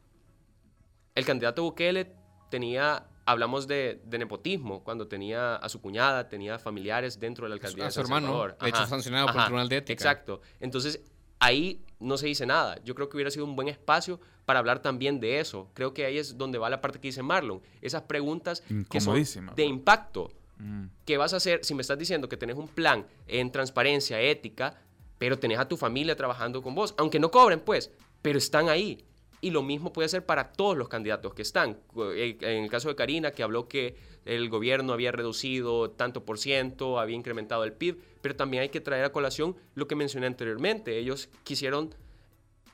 El 1.13 1.25
candidato 1.25 1.61
Bukele 1.61 2.11
tenía 2.49 3.07
hablamos 3.27 3.67
de, 3.67 4.01
nepotismo, 4.09 4.83
cuando 4.83 5.07
tenía 5.07 5.57
a 5.57 5.69
su 5.69 5.81
cuñada, 5.81 6.29
tenía 6.29 6.57
familiares 6.57 7.19
dentro 7.19 7.45
de 7.45 7.49
la 7.49 7.55
alcaldía. 7.55 7.87
A 7.87 7.91
su 7.91 7.99
hermano, 7.99 8.47
de 8.47 8.69
hecho 8.69 8.87
sancionado 8.87 9.27
por 9.27 9.35
el 9.35 9.43
Tribunal 9.43 9.69
de 9.69 9.77
Ética. 9.77 9.93
Exacto. 9.93 10.41
Entonces, 10.59 11.01
ahí 11.39 11.83
no 11.99 12.17
se 12.17 12.27
dice 12.27 12.45
nada. 12.45 12.81
Yo 12.83 12.95
creo 12.95 13.09
que 13.09 13.17
hubiera 13.17 13.29
sido 13.29 13.45
un 13.45 13.55
buen 13.55 13.67
espacio 13.67 14.19
para 14.45 14.59
hablar 14.59 14.81
también 14.81 15.19
de 15.19 15.41
eso. 15.41 15.69
Creo 15.73 15.93
que 15.93 16.05
ahí 16.05 16.17
es 16.17 16.37
donde 16.37 16.57
va 16.57 16.69
la 16.69 16.79
parte 16.79 16.99
que 16.99 17.09
dice 17.09 17.21
Marlon. 17.21 17.61
Esas 17.81 18.03
preguntas 18.03 18.63
que 18.89 19.01
son 19.01 19.21
de 19.55 19.65
impacto. 19.65 20.31
Mm. 20.57 20.85
¿Qué 21.05 21.17
vas 21.17 21.33
a 21.33 21.37
hacer 21.37 21.65
si 21.65 21.75
me 21.75 21.81
estás 21.81 21.99
diciendo 21.99 22.29
que 22.29 22.37
tenés 22.37 22.55
un 22.55 22.69
plan 22.69 23.05
en 23.27 23.51
transparencia, 23.51 24.21
ética, 24.21 24.79
pero 25.17 25.37
tenés 25.37 25.59
a 25.59 25.67
tu 25.67 25.75
familia 25.75 26.15
trabajando 26.15 26.63
con 26.63 26.73
vos? 26.73 26.95
Aunque 26.97 27.19
no 27.19 27.29
cobren, 27.29 27.59
pues, 27.59 27.91
pero 28.21 28.37
están 28.37 28.69
ahí. 28.69 29.03
Y 29.41 29.51
lo 29.51 29.61
mismo 29.61 29.93
puede 29.93 30.09
ser 30.09 30.25
para 30.25 30.51
todos 30.51 30.77
los 30.77 30.89
candidatos 30.89 31.33
que 31.33 31.41
están. 31.43 31.77
Eh, 32.15 32.37
en 32.41 32.63
el 32.63 32.69
caso 32.69 32.89
de 32.89 32.95
Karina, 32.95 33.31
que 33.31 33.43
habló 33.43 33.67
que 33.67 33.95
el 34.25 34.49
gobierno 34.49 34.93
había 34.93 35.11
reducido 35.11 35.91
tanto 35.91 36.25
por 36.25 36.37
ciento, 36.37 36.99
había 36.99 37.15
incrementado 37.15 37.63
el 37.63 37.73
PIB, 37.73 37.97
pero 38.21 38.35
también 38.35 38.63
hay 38.63 38.69
que 38.69 38.81
traer 38.81 39.05
a 39.05 39.11
colación 39.11 39.55
lo 39.75 39.87
que 39.87 39.95
mencioné 39.95 40.27
anteriormente. 40.27 40.97
Ellos 40.97 41.29
quisieron 41.43 41.95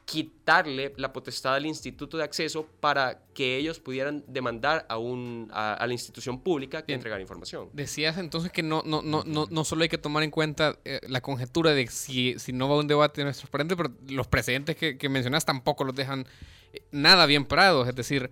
quitarle 0.06 0.94
la 0.98 1.14
potestad 1.14 1.56
al 1.56 1.66
instituto 1.66 2.18
de 2.18 2.24
acceso 2.24 2.68
para 2.80 3.22
que 3.34 3.58
ellos 3.58 3.80
pudieran 3.80 4.24
demandar 4.28 4.86
a, 4.90 4.98
un, 4.98 5.50
a, 5.54 5.86
la 5.86 5.94
institución 5.94 6.42
pública 6.42 6.84
que 6.84 6.94
entregar 6.94 7.22
información. 7.22 7.70
Decías 7.74 8.18
entonces 8.18 8.52
que 8.52 8.64
no, 8.64 8.84
no, 8.86 9.02
no, 9.02 9.24
no, 9.26 9.48
no 9.50 9.64
solo 9.64 9.84
hay 9.84 9.90
que 9.90 9.98
tomar 9.98 10.24
en 10.24 10.32
cuenta 10.32 10.78
eh, 10.84 11.00
la 11.08 11.22
conjetura 11.22 11.72
de 11.72 11.88
si, 11.88 12.38
si 12.38 12.52
no 12.52 12.68
va 12.68 12.76
a 12.76 12.80
un 12.80 12.88
debate 12.88 13.24
no 13.24 13.30
es 13.30 13.38
transparente, 13.38 13.78
pero 13.78 13.92
los 14.10 14.28
precedentes 14.28 14.76
que, 14.76 14.98
que 14.98 15.10
mencionas 15.10 15.46
tampoco 15.46 15.84
los 15.86 15.96
dejan 15.96 16.28
eh, 16.74 16.82
nada 16.92 17.26
bien 17.26 17.46
parados. 17.46 17.88
Es 17.88 17.96
decir, 17.96 18.30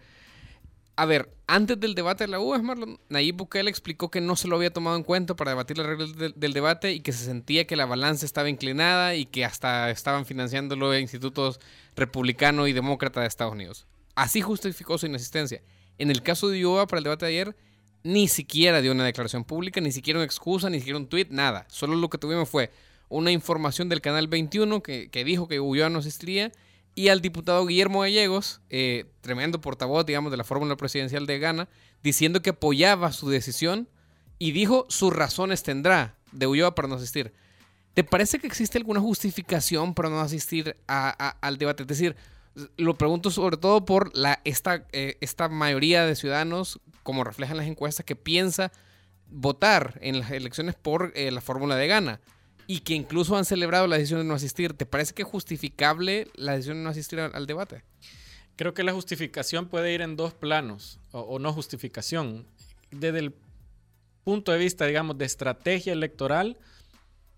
a 1.02 1.06
ver, 1.08 1.34
antes 1.48 1.80
del 1.80 1.96
debate 1.96 2.26
de 2.26 2.28
la 2.28 2.40
U, 2.40 2.56
Marlon, 2.62 3.00
Nayib 3.10 3.38
Bukele 3.38 3.72
explicó 3.72 4.12
que 4.12 4.22
no 4.22 4.36
se 4.36 4.48
lo 4.48 4.56
había 4.56 4.72
tomado 4.72 4.96
en 4.96 5.02
cuenta 5.02 5.36
para 5.36 5.50
debatir 5.50 5.76
las 5.80 5.88
reglas 5.88 6.16
del, 6.16 6.54
debate 6.54 6.92
y 6.92 7.00
que 7.00 7.12
se 7.12 7.26
sentía 7.26 7.66
que 7.66 7.76
la 7.76 7.88
balanza 7.88 8.24
estaba 8.24 8.52
inclinada 8.52 9.16
y 9.16 9.26
que 9.26 9.44
hasta 9.44 9.90
estaban 9.90 10.28
financiándolo 10.28 10.96
institutos 10.96 11.60
republicano 11.96 12.68
y 12.68 12.74
demócrata 12.74 13.20
de 13.20 13.26
Estados 13.26 13.54
Unidos. 13.54 13.88
Así 14.14 14.42
justificó 14.42 15.00
su 15.00 15.08
inasistencia. 15.08 15.64
En 15.98 16.12
el 16.12 16.22
caso 16.22 16.50
de 16.50 16.60
Iowa 16.60 16.86
para 16.86 17.00
el 17.00 17.06
debate 17.06 17.26
de 17.26 17.32
ayer, 17.32 17.56
ni 18.04 18.28
siquiera 18.28 18.80
dio 18.80 18.92
una 18.92 19.04
declaración 19.06 19.44
pública, 19.44 19.82
ni 19.82 19.92
siquiera 19.92 20.20
una 20.20 20.26
excusa, 20.26 20.70
ni 20.70 20.78
siquiera 20.78 21.00
un 21.00 21.08
tweet, 21.08 21.30
nada. 21.32 21.66
Solo 21.68 21.96
lo 21.96 22.12
que 22.12 22.20
tuvimos 22.20 22.48
fue 22.48 22.70
una 23.10 23.32
información 23.32 23.90
del 23.90 24.02
canal 24.02 24.28
21 24.28 24.84
que, 24.84 25.10
que 25.10 25.24
dijo 25.24 25.48
que 25.48 25.60
Ulloa 25.60 25.90
no 25.90 25.98
asistiría 25.98 26.52
y 26.96 27.08
al 27.08 27.22
diputado 27.22 27.66
Guillermo 27.66 28.02
Gallegos, 28.02 28.62
eh, 28.70 29.06
tremendo 29.22 29.62
portavoz, 29.62 30.06
digamos, 30.06 30.32
de 30.32 30.38
la 30.38 30.44
fórmula 30.44 30.76
presidencial 30.76 31.26
de 31.26 31.40
Ghana, 31.40 31.70
diciendo 32.04 32.42
que 32.42 32.52
apoyaba 32.52 33.12
su 33.14 33.30
decisión 33.30 33.88
y 34.38 34.52
dijo 34.52 34.86
sus 34.90 35.14
razones 35.14 35.64
tendrá 35.64 36.18
de 36.32 36.48
Ulloa 36.48 36.76
para 36.76 36.88
no 36.88 36.96
asistir. 36.96 37.34
¿Te 37.94 38.04
parece 38.04 38.40
que 38.40 38.48
existe 38.48 38.78
alguna 38.78 39.00
justificación 39.00 39.94
para 39.94 40.10
no 40.10 40.20
asistir 40.20 40.78
al 40.88 41.58
debate? 41.58 41.84
Es 41.84 41.88
decir, 41.88 42.16
lo 42.78 42.98
pregunto 42.98 43.32
sobre 43.32 43.58
todo 43.58 43.86
por 43.86 44.16
la, 44.16 44.42
esta, 44.46 44.86
eh, 44.92 45.18
esta 45.22 45.50
mayoría 45.50 46.06
de 46.06 46.16
ciudadanos, 46.16 46.80
como 47.04 47.24
reflejan 47.24 47.58
las 47.58 47.68
encuestas, 47.68 48.06
que 48.06 48.16
piensa 48.16 48.72
votar 49.30 49.98
en 50.02 50.20
las 50.20 50.32
elecciones 50.32 50.76
por 50.76 51.12
eh, 51.16 51.32
la 51.32 51.42
fórmula 51.42 51.76
de 51.76 51.88
Ghana 51.88 52.22
y 52.72 52.80
que 52.80 52.94
incluso 52.94 53.36
han 53.36 53.44
celebrado 53.44 53.86
la 53.86 53.98
decisión 53.98 54.22
de 54.22 54.24
no 54.24 54.34
asistir. 54.34 54.72
¿Te 54.72 54.86
parece 54.86 55.14
que 55.14 55.24
es 55.24 55.28
justificable 55.28 56.30
la 56.36 56.54
decisión 56.54 56.78
de 56.78 56.84
no 56.84 56.90
asistir 56.90 57.20
al, 57.20 57.46
debate? 57.46 57.84
Creo 58.56 58.74
que 58.74 58.84
la 58.84 58.94
justificación 58.94 59.68
puede 59.68 59.94
ir 59.94 60.02
en 60.02 60.16
dos 60.16 60.34
planos, 60.34 60.98
o, 61.12 61.38
no 61.38 61.52
justificación. 61.52 62.46
Desde 62.90 63.20
el 63.20 63.34
punto 64.24 64.54
de 64.54 64.58
vista, 64.58 64.86
digamos, 64.86 65.18
de 65.18 65.26
estrategia 65.26 65.92
electoral, 65.92 66.58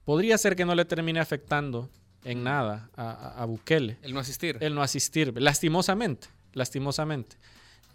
podría 0.06 0.38
ser 0.38 0.56
que 0.56 0.66
no 0.66 0.76
le 0.76 0.86
termine 0.86 1.20
afectando 1.20 1.90
en 2.24 2.44
nada 2.44 2.92
a, 2.96 3.44
Bukele. 3.46 3.98
El 4.04 4.14
no 4.14 4.20
asistir. 4.20 4.58
El 4.60 4.76
no 4.76 4.84
asistir, 4.84 5.34
lastimosamente, 5.42 6.28
lastimosamente. 6.54 7.38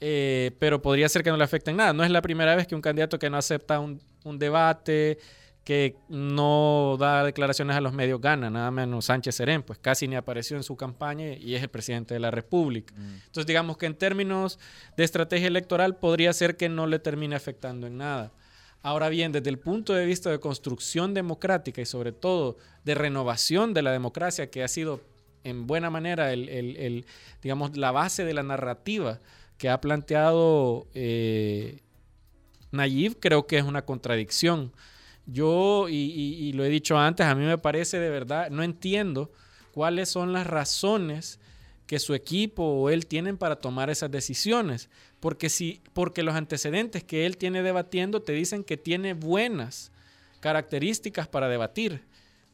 eh, 0.01 0.51
pero 0.59 0.83
podría 0.83 1.09
ser 1.09 1.23
que 1.23 1.31
no 1.31 1.37
le 1.37 1.45
afecten 1.45 1.77
nada. 1.77 1.93
No 1.93 2.03
es 2.03 2.11
la 2.11 2.21
primera 2.21 2.57
vez 2.57 2.67
que 2.67 2.75
un 2.75 2.83
candidato 2.83 3.17
que 3.17 3.31
no 3.31 3.37
acepta 3.37 3.79
un, 3.79 4.01
un 4.25 4.41
debate, 4.41 5.21
que 5.69 5.97
no 6.09 6.97
da 6.99 7.23
declaraciones 7.25 7.77
a 7.77 7.83
los 7.83 7.93
medios 7.93 8.23
gana, 8.23 8.49
nada 8.49 8.71
menos 8.71 9.05
Sánchez 9.05 9.35
Serén, 9.35 9.63
pues 9.63 9.79
casi 9.79 10.09
ni 10.09 10.17
apareció 10.17 10.57
en 10.57 10.63
su 10.63 10.79
campaña 10.79 11.35
y 11.35 11.57
es 11.57 11.63
el 11.63 11.69
presidente 11.69 12.15
de 12.15 12.21
la 12.21 12.31
República. 12.31 12.95
Entonces 12.97 13.45
digamos 13.45 13.77
que 13.77 13.85
en 13.85 13.95
términos 13.95 14.59
de 14.97 15.05
estrategia 15.05 15.47
electoral 15.47 15.97
podría 15.97 16.33
ser 16.33 16.57
que 16.57 16.71
no 16.71 16.87
le 16.87 16.99
termine 16.99 17.37
afectando 17.37 17.87
en 17.87 17.99
nada. 17.99 18.33
Ahora 18.81 19.11
bien, 19.11 19.31
desde 19.31 19.51
el 19.51 19.59
punto 19.59 19.93
de 19.93 20.07
vista 20.07 20.31
de 20.31 20.41
construcción 20.41 21.13
democrática 21.13 21.83
y 21.83 21.87
sobre 21.87 22.13
todo 22.13 22.57
de 22.87 22.95
renovación 22.95 23.75
de 23.75 23.83
la 23.83 23.93
democracia, 23.93 24.49
que 24.49 24.65
ha 24.65 24.69
sido 24.69 25.03
en 25.45 25.67
buena 25.67 25.91
manera 25.91 26.33
el, 26.33 26.49
el- 26.49 26.77
el, 26.79 27.05
digamos, 27.43 27.77
la 27.77 27.91
base 27.91 28.25
de 28.25 28.33
la 28.33 28.43
narrativa 28.43 29.21
que 29.59 29.69
ha 29.69 29.83
planteado 29.83 30.87
eh, 30.95 31.81
Nayib, 32.71 33.19
creo 33.21 33.47
que 33.47 33.59
es 33.59 33.65
una 33.65 33.83
contradicción. 33.85 34.73
Yo, 35.31 35.89
y, 35.91 36.53
lo 36.55 36.65
he 36.65 36.71
dicho 36.71 36.99
antes, 36.99 37.27
a 37.27 37.35
mí 37.35 37.45
me 37.45 37.59
parece 37.59 38.01
de 38.01 38.09
verdad, 38.09 38.49
no 38.49 38.63
entiendo 38.63 39.31
cuáles 39.73 40.09
son 40.09 40.33
las 40.33 40.47
razones 40.47 41.39
que 41.87 41.99
su 41.99 42.15
equipo 42.15 42.63
o 42.63 42.89
él 42.89 43.07
tienen 43.07 43.37
para 43.37 43.57
tomar 43.57 43.91
esas 43.91 44.11
decisiones. 44.11 44.89
Porque, 45.21 45.51
si, 45.51 45.83
porque 45.93 46.23
los 46.23 46.35
antecedentes 46.35 47.05
que 47.05 47.27
él 47.27 47.37
tiene 47.37 47.63
debatiendo 47.63 48.23
te 48.23 48.33
dicen 48.33 48.65
que 48.65 48.79
tiene 48.79 49.13
buenas 49.13 49.93
características 50.41 51.29
para 51.29 51.49
debatir. 51.49 52.03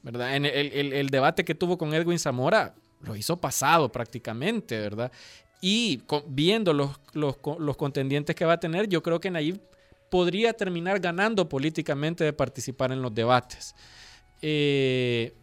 ¿verdad? 0.02 0.34
En 0.34 0.44
el, 0.44 1.10
debate 1.10 1.44
que 1.44 1.54
tuvo 1.54 1.78
con 1.78 1.94
Edwin 1.94 2.18
Zamora 2.18 2.74
lo 3.02 3.14
hizo 3.14 3.36
pasado 3.36 3.92
prácticamente, 3.92 4.80
¿verdad? 4.80 5.12
Y 5.60 6.02
viendo 6.26 6.72
los, 6.72 6.90
los 7.14 7.76
contendientes 7.76 8.34
que 8.34 8.44
va 8.44 8.54
a 8.54 8.60
tener, 8.60 8.88
yo 8.88 9.00
creo 9.02 9.20
que 9.20 9.30
Nayib 9.30 9.60
podría 10.14 10.52
terminar 10.52 11.00
ganando 11.00 11.48
políticamente 11.48 12.22
de 12.22 12.32
participar 12.32 12.92
en 12.92 13.02
los 13.02 13.12
debates. 13.12 13.74
Eh, 14.42 15.34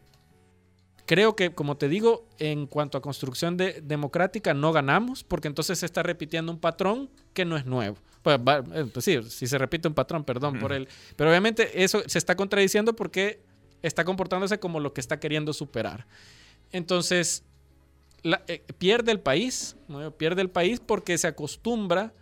creo 1.05 1.35
que, 1.35 1.53
como 1.53 1.75
te 1.75 1.89
digo, 1.89 2.25
en 2.39 2.67
cuanto 2.67 2.97
a 2.97 3.01
construcción 3.01 3.57
de- 3.57 3.81
democrática, 3.81 4.53
no 4.53 4.71
ganamos, 4.71 5.25
porque 5.25 5.49
entonces 5.49 5.77
se 5.79 5.85
está 5.85 6.03
repitiendo 6.03 6.53
un 6.53 6.57
patrón 6.57 7.09
que 7.33 7.43
no 7.43 7.57
es 7.57 7.65
nuevo. 7.65 7.97
Pues, 8.21 8.37
va- 8.39 8.63
eh, 8.73 8.85
pues 8.93 9.03
sí, 9.03 9.21
si 9.23 9.45
se 9.45 9.57
repite 9.57 9.89
un 9.89 9.93
patrón, 9.93 10.23
perdón 10.23 10.57
por 10.61 10.71
él. 10.71 10.87
Pero 11.17 11.29
obviamente 11.29 11.83
eso 11.83 12.01
se 12.07 12.17
está 12.17 12.37
contradiciendo 12.37 12.95
porque 12.95 13.41
está 13.81 14.05
comportándose 14.05 14.57
como 14.57 14.79
lo 14.79 14.93
que 14.93 15.01
está 15.01 15.19
queriendo 15.19 15.51
superar. 15.51 16.07
Entonces, 16.71 17.43
la- 18.23 18.41
eh, 18.47 18.63
pierde 18.77 19.11
el 19.11 19.19
país, 19.19 19.75
¿no? 19.89 20.11
pierde 20.11 20.41
el 20.43 20.49
país 20.49 20.79
porque 20.79 21.17
se 21.17 21.27
acostumbra 21.27 22.13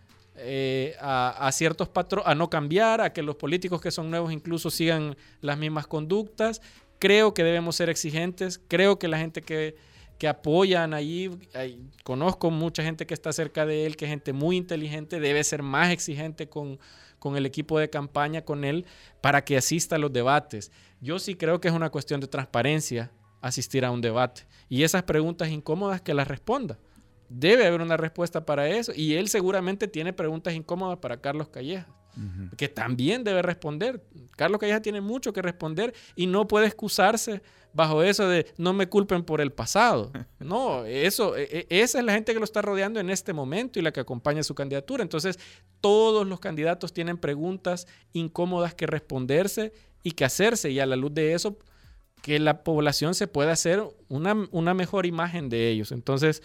eh, 0.42 0.94
a, 1.00 1.50
ciertos 1.52 1.88
patrones, 1.88 2.26
a 2.28 2.34
no 2.34 2.48
cambiar, 2.50 3.00
a 3.00 3.12
que 3.12 3.22
los 3.22 3.36
políticos 3.36 3.80
que 3.80 3.90
son 3.90 4.10
nuevos 4.10 4.32
incluso 4.32 4.70
sigan 4.70 5.16
las 5.40 5.58
mismas 5.58 5.86
conductas. 5.86 6.60
Creo 6.98 7.32
que 7.34 7.44
debemos 7.44 7.76
ser 7.76 7.88
exigentes, 7.88 8.60
creo 8.68 8.98
que 8.98 9.08
la 9.08 9.18
gente 9.18 9.42
que, 9.42 9.76
que 10.18 10.28
apoyan 10.28 10.92
allí, 10.94 11.30
hay- 11.54 11.80
conozco 12.04 12.50
mucha 12.50 12.82
gente 12.82 13.06
que 13.06 13.14
está 13.14 13.32
cerca 13.32 13.64
de 13.66 13.86
él, 13.86 13.96
que 13.96 14.04
es 14.06 14.10
gente 14.10 14.32
muy 14.32 14.56
inteligente, 14.56 15.20
debe 15.20 15.42
ser 15.44 15.62
más 15.62 15.90
exigente 15.90 16.48
con, 16.48 16.78
con 17.18 17.36
el 17.36 17.46
equipo 17.46 17.78
de 17.78 17.88
campaña, 17.88 18.42
con 18.42 18.64
él, 18.64 18.84
para 19.20 19.44
que 19.44 19.56
asista 19.56 19.96
a 19.96 19.98
los 19.98 20.12
debates. 20.12 20.72
Yo 21.00 21.18
sí 21.18 21.34
creo 21.36 21.60
que 21.60 21.68
es 21.68 21.74
una 21.74 21.90
cuestión 21.90 22.20
de 22.20 22.26
transparencia 22.26 23.10
asistir 23.40 23.84
a 23.86 23.90
un 23.90 24.02
debate 24.02 24.42
y 24.68 24.82
esas 24.82 25.02
preguntas 25.04 25.48
incómodas 25.48 26.02
que 26.02 26.12
las 26.12 26.28
responda. 26.28 26.78
Debe 27.32 27.64
haber 27.66 27.80
una 27.80 27.96
respuesta 27.96 28.44
para 28.44 28.68
eso 28.68 28.92
y 28.94 29.14
él 29.14 29.28
seguramente 29.28 29.86
tiene 29.86 30.12
preguntas 30.12 30.52
incómodas 30.52 30.98
para 30.98 31.20
Carlos 31.20 31.48
Calleja, 31.48 31.86
que 32.56 32.68
también 32.68 33.22
debe 33.22 33.40
responder. 33.40 34.02
Carlos 34.36 34.58
Calleja 34.60 34.82
tiene 34.82 35.00
mucho 35.00 35.32
que 35.32 35.40
responder 35.40 35.94
y 36.16 36.26
no 36.26 36.48
puede 36.48 36.66
excusarse 36.66 37.40
bajo 37.72 38.02
eso 38.02 38.28
de 38.28 38.46
no 38.58 38.72
me 38.72 38.88
culpen 38.88 39.22
por 39.22 39.40
el 39.40 39.52
pasado. 39.52 40.10
No, 40.40 40.84
eso, 40.86 41.36
e- 41.36 41.66
e- 41.68 41.82
esa 41.82 41.98
es 42.00 42.04
la 42.04 42.12
gente 42.14 42.32
que 42.32 42.38
lo 42.40 42.44
está 42.44 42.62
rodeando 42.62 42.98
en 42.98 43.10
este 43.10 43.32
momento 43.32 43.78
y 43.78 43.82
la 43.82 43.92
que 43.92 44.00
acompaña 44.00 44.42
su 44.42 44.54
candidatura. 44.56 45.02
Entonces, 45.04 45.38
todos 45.80 46.26
los 46.26 46.40
candidatos 46.40 46.92
tienen 46.92 47.16
preguntas 47.18 47.86
incómodas 48.12 48.74
que 48.74 48.86
responderse 48.86 49.72
y 50.02 50.12
que 50.12 50.24
hacerse 50.24 50.70
y 50.70 50.80
a 50.80 50.86
la 50.86 50.96
luz 50.96 51.14
de 51.14 51.34
eso 51.34 51.56
que 52.22 52.38
la 52.38 52.62
población 52.62 53.14
se 53.14 53.26
pueda 53.26 53.52
hacer 53.52 53.82
una, 54.08 54.48
una 54.50 54.74
mejor 54.74 55.06
imagen 55.06 55.48
de 55.48 55.68
ellos. 55.68 55.92
Entonces, 55.92 56.42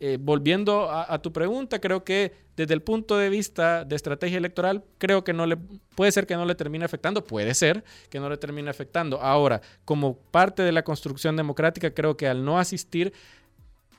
eh, 0.00 0.18
volviendo 0.20 0.90
a, 0.90 1.12
a 1.12 1.20
tu 1.20 1.32
pregunta, 1.32 1.80
creo 1.80 2.04
que 2.04 2.32
desde 2.56 2.74
el 2.74 2.82
punto 2.82 3.16
de 3.16 3.30
vista 3.30 3.84
de 3.84 3.96
estrategia 3.96 4.38
electoral, 4.38 4.84
creo 4.98 5.24
que 5.24 5.32
no 5.32 5.46
le 5.46 5.56
puede 5.94 6.12
ser 6.12 6.26
que 6.26 6.34
no 6.34 6.44
le 6.44 6.54
termine 6.54 6.84
afectando, 6.84 7.24
puede 7.24 7.54
ser 7.54 7.84
que 8.10 8.20
no 8.20 8.28
le 8.28 8.36
termine 8.36 8.70
afectando. 8.70 9.20
Ahora, 9.20 9.60
como 9.84 10.16
parte 10.16 10.62
de 10.62 10.72
la 10.72 10.82
construcción 10.82 11.36
democrática, 11.36 11.92
creo 11.92 12.16
que 12.16 12.26
al 12.26 12.44
no 12.44 12.58
asistir, 12.58 13.12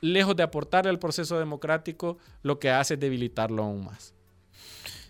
lejos 0.00 0.36
de 0.36 0.42
aportarle 0.42 0.90
al 0.90 0.98
proceso 0.98 1.38
democrático, 1.38 2.18
lo 2.42 2.58
que 2.58 2.70
hace 2.70 2.94
es 2.94 3.00
debilitarlo 3.00 3.62
aún 3.62 3.84
más. 3.84 4.14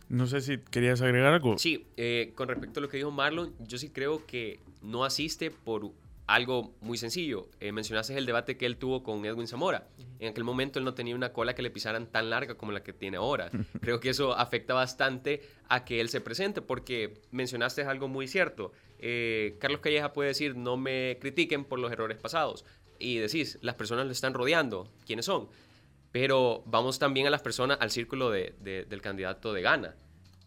No 0.09 0.27
sé 0.27 0.41
si 0.41 0.59
querías 0.59 1.01
agregar 1.03 1.33
algo. 1.33 1.57
Sí, 1.59 1.87
eh, 1.97 2.33
con 2.35 2.49
respecto 2.49 2.81
a 2.81 2.83
lo 2.83 2.89
que 2.89 2.97
dijo 2.97 3.13
Marlon, 3.13 3.55
yo 3.61 3.79
sí 3.79 3.91
creo 3.91 4.27
que 4.27 4.59
no 4.83 5.05
asiste 5.05 5.53
por 5.53 5.93
algo 6.35 6.75
muy 6.81 6.97
sencillo. 6.99 7.49
Eh, 7.61 7.73
mencionaste 7.73 8.17
el 8.17 8.27
debate 8.27 8.57
que 8.57 8.67
él 8.67 8.77
tuvo 8.77 9.03
con 9.03 9.25
Edwin 9.25 9.47
Zamora. 9.47 9.89
En 10.19 10.29
aquel 10.29 10.45
momento 10.45 10.79
él 10.79 10.85
no 10.85 10.95
tenía 10.95 11.15
una 11.15 11.33
cola 11.33 11.55
que 11.55 11.63
le 11.63 11.71
pisaran 11.71 12.07
tan 12.07 12.31
larga 12.31 12.55
como 12.57 12.73
la 12.73 12.83
que 12.83 12.93
tiene 12.93 13.17
ahora. 13.17 13.51
Creo 13.81 14.01
que 14.01 14.11
eso 14.11 14.35
afecta 14.37 14.75
bastante 14.75 15.43
a 15.69 15.85
que 15.85 16.01
él 16.01 16.09
se 16.09 16.21
presente, 16.21 16.63
porque 16.63 17.15
mencionaste 17.31 17.83
algo 17.83 18.09
muy 18.09 18.29
cierto. 18.29 18.73
Eh, 18.99 19.57
Carlos 19.61 19.81
Calleja 19.81 20.13
puede 20.13 20.29
decir, 20.29 20.57
no 20.57 20.77
me 20.77 21.19
critiquen 21.21 21.65
por 21.65 21.79
los 21.79 21.91
errores 21.91 22.19
pasados. 22.19 22.65
Y 22.99 23.17
decís, 23.19 23.59
las 23.63 23.75
personas 23.77 24.07
lo 24.07 24.13
están 24.13 24.35
rodeando. 24.35 24.89
¿Quiénes 25.07 25.25
son? 25.27 25.49
Pero 26.13 26.63
vamos 26.67 26.99
también 26.99 27.27
a 27.27 27.31
las 27.31 27.41
personas, 27.43 27.79
al 27.81 27.91
círculo 27.91 28.31
de- 28.31 28.55
de- 28.61 28.85
del 28.85 29.01
candidato 29.01 29.53
de 29.53 29.63
Gana 29.63 29.97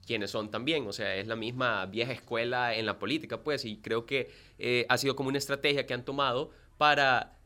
quienes 0.05 0.31
son 0.31 0.51
también. 0.51 0.87
O 0.87 0.93
sea, 0.93 1.15
es 1.15 1.27
la 1.27 1.35
misma 1.35 1.85
vieja 1.85 2.11
escuela 2.11 2.75
en 2.75 2.85
la 2.85 2.99
política, 2.99 3.41
pues, 3.43 3.65
y 3.65 3.77
creo 3.77 4.05
que 4.05 4.31
eh, 4.59 4.85
ha 4.89 4.97
sido 4.97 5.15
como 5.15 5.29
una 5.29 5.37
estrategia 5.37 5.85
que 5.85 5.93
han 5.93 6.05
tomado 6.05 6.51
para, 6.77 7.37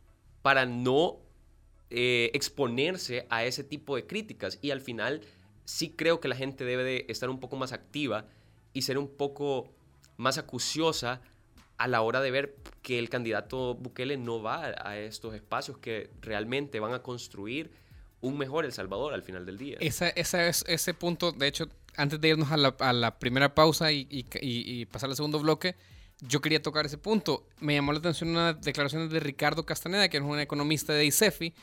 para 0.42 0.66
no 0.66 1.20
eh, 1.90 2.32
exponerse 2.34 3.26
a 3.30 3.46
ese 3.46 3.64
tipo 3.64 3.96
de 3.96 4.06
críticas. 4.06 4.60
Y 4.62 4.72
al 4.72 4.82
final 4.82 5.22
sí 5.66 5.94
creo 5.96 6.20
que 6.20 6.28
la 6.28 6.36
gente 6.36 6.66
debe 6.66 6.84
de 6.84 7.06
estar 7.10 7.30
un 7.30 7.40
poco 7.40 7.56
más 7.56 7.74
activa 7.74 8.26
y 8.74 8.84
ser 8.84 8.98
un 8.98 9.08
poco 9.08 9.70
más 10.18 10.38
acuciosa 10.38 11.22
a 11.78 11.88
la 11.88 12.02
hora 12.02 12.22
de 12.22 12.32
ver 12.32 12.56
que 12.82 12.98
el 12.98 13.10
candidato 13.10 13.76
Bukele 13.76 14.18
no 14.18 14.42
va 14.42 14.74
a 14.84 14.98
estos 14.98 15.36
espacios 15.36 15.78
que 15.78 16.10
realmente 16.22 16.80
van 16.80 16.94
a 16.94 17.04
construir 17.04 17.72
un 18.22 18.38
mejor 18.38 18.66
El 18.66 18.72
Salvador 18.72 19.14
al 19.14 19.22
final 19.22 19.46
del 19.46 19.58
día. 19.58 19.78
Esa, 19.80 20.10
esa 20.10 20.48
es, 20.48 20.66
ese 20.68 20.94
punto, 20.94 21.32
de 21.32 21.48
hecho, 21.48 21.70
antes 21.98 22.22
de 22.22 22.30
irnos 22.30 22.52
a 22.52 22.58
la, 22.58 22.76
a 22.80 22.94
la 22.94 23.20
primera 23.20 23.54
pausa 23.56 23.92
y, 23.92 24.08
y- 24.10 24.26
y- 24.42 24.86
pasar 24.86 25.10
al 25.10 25.16
segundo 25.16 25.40
bloque, 25.40 25.76
yo 26.22 26.42
quería 26.42 26.62
tocar 26.62 26.86
ese 26.86 26.98
punto. 26.98 27.48
Me 27.60 27.74
llamó 27.76 27.92
la 27.92 28.00
atención 28.00 28.30
una 28.30 28.54
declaración 28.54 29.10
de 29.10 29.20
Ricardo 29.20 29.66
Castaneda, 29.66 30.08
que 30.10 30.18
es 30.18 30.24
un 30.24 30.40
economista 30.40 30.94
de 30.94 31.06
ICEFI, 31.06 31.54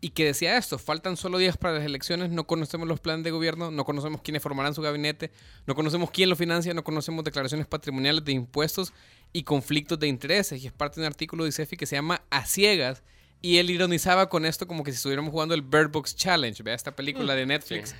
y 0.00 0.10
que 0.10 0.24
decía 0.26 0.58
esto, 0.58 0.78
faltan 0.78 1.16
solo 1.16 1.38
días 1.38 1.56
para 1.56 1.74
las 1.74 1.84
elecciones, 1.84 2.30
no 2.30 2.46
conocemos 2.46 2.86
los 2.86 3.00
planes 3.00 3.24
de 3.24 3.30
gobierno, 3.30 3.70
no 3.70 3.84
conocemos 3.84 4.20
quiénes 4.20 4.42
formarán 4.42 4.74
su 4.74 4.82
gabinete, 4.82 5.30
no 5.66 5.74
conocemos 5.74 6.10
quién 6.10 6.28
lo 6.28 6.36
financia, 6.36 6.74
no 6.74 6.84
conocemos 6.84 7.24
declaraciones 7.24 7.66
patrimoniales 7.66 8.22
de 8.22 8.32
impuestos 8.32 8.92
y 9.32 9.44
conflictos 9.44 9.98
de 9.98 10.08
intereses. 10.08 10.62
Y 10.62 10.66
es 10.66 10.72
parte 10.74 10.96
de 11.00 11.06
un 11.06 11.10
artículo 11.10 11.44
de 11.44 11.48
ICEFI 11.50 11.76
que 11.78 11.86
se 11.86 11.96
llama 11.96 12.22
A 12.28 12.44
Ciegas, 12.44 13.02
y 13.40 13.56
él 13.58 13.70
ironizaba 13.70 14.28
con 14.28 14.44
esto 14.44 14.66
como 14.66 14.84
que 14.84 14.90
si 14.90 14.96
estuviéramos 14.96 15.30
jugando 15.30 15.54
el 15.54 15.62
Bird 15.62 15.90
Box 15.90 16.14
Challenge, 16.16 16.62
vea 16.62 16.74
esta 16.74 16.94
película 16.94 17.34
de 17.34 17.46
Netflix. 17.46 17.94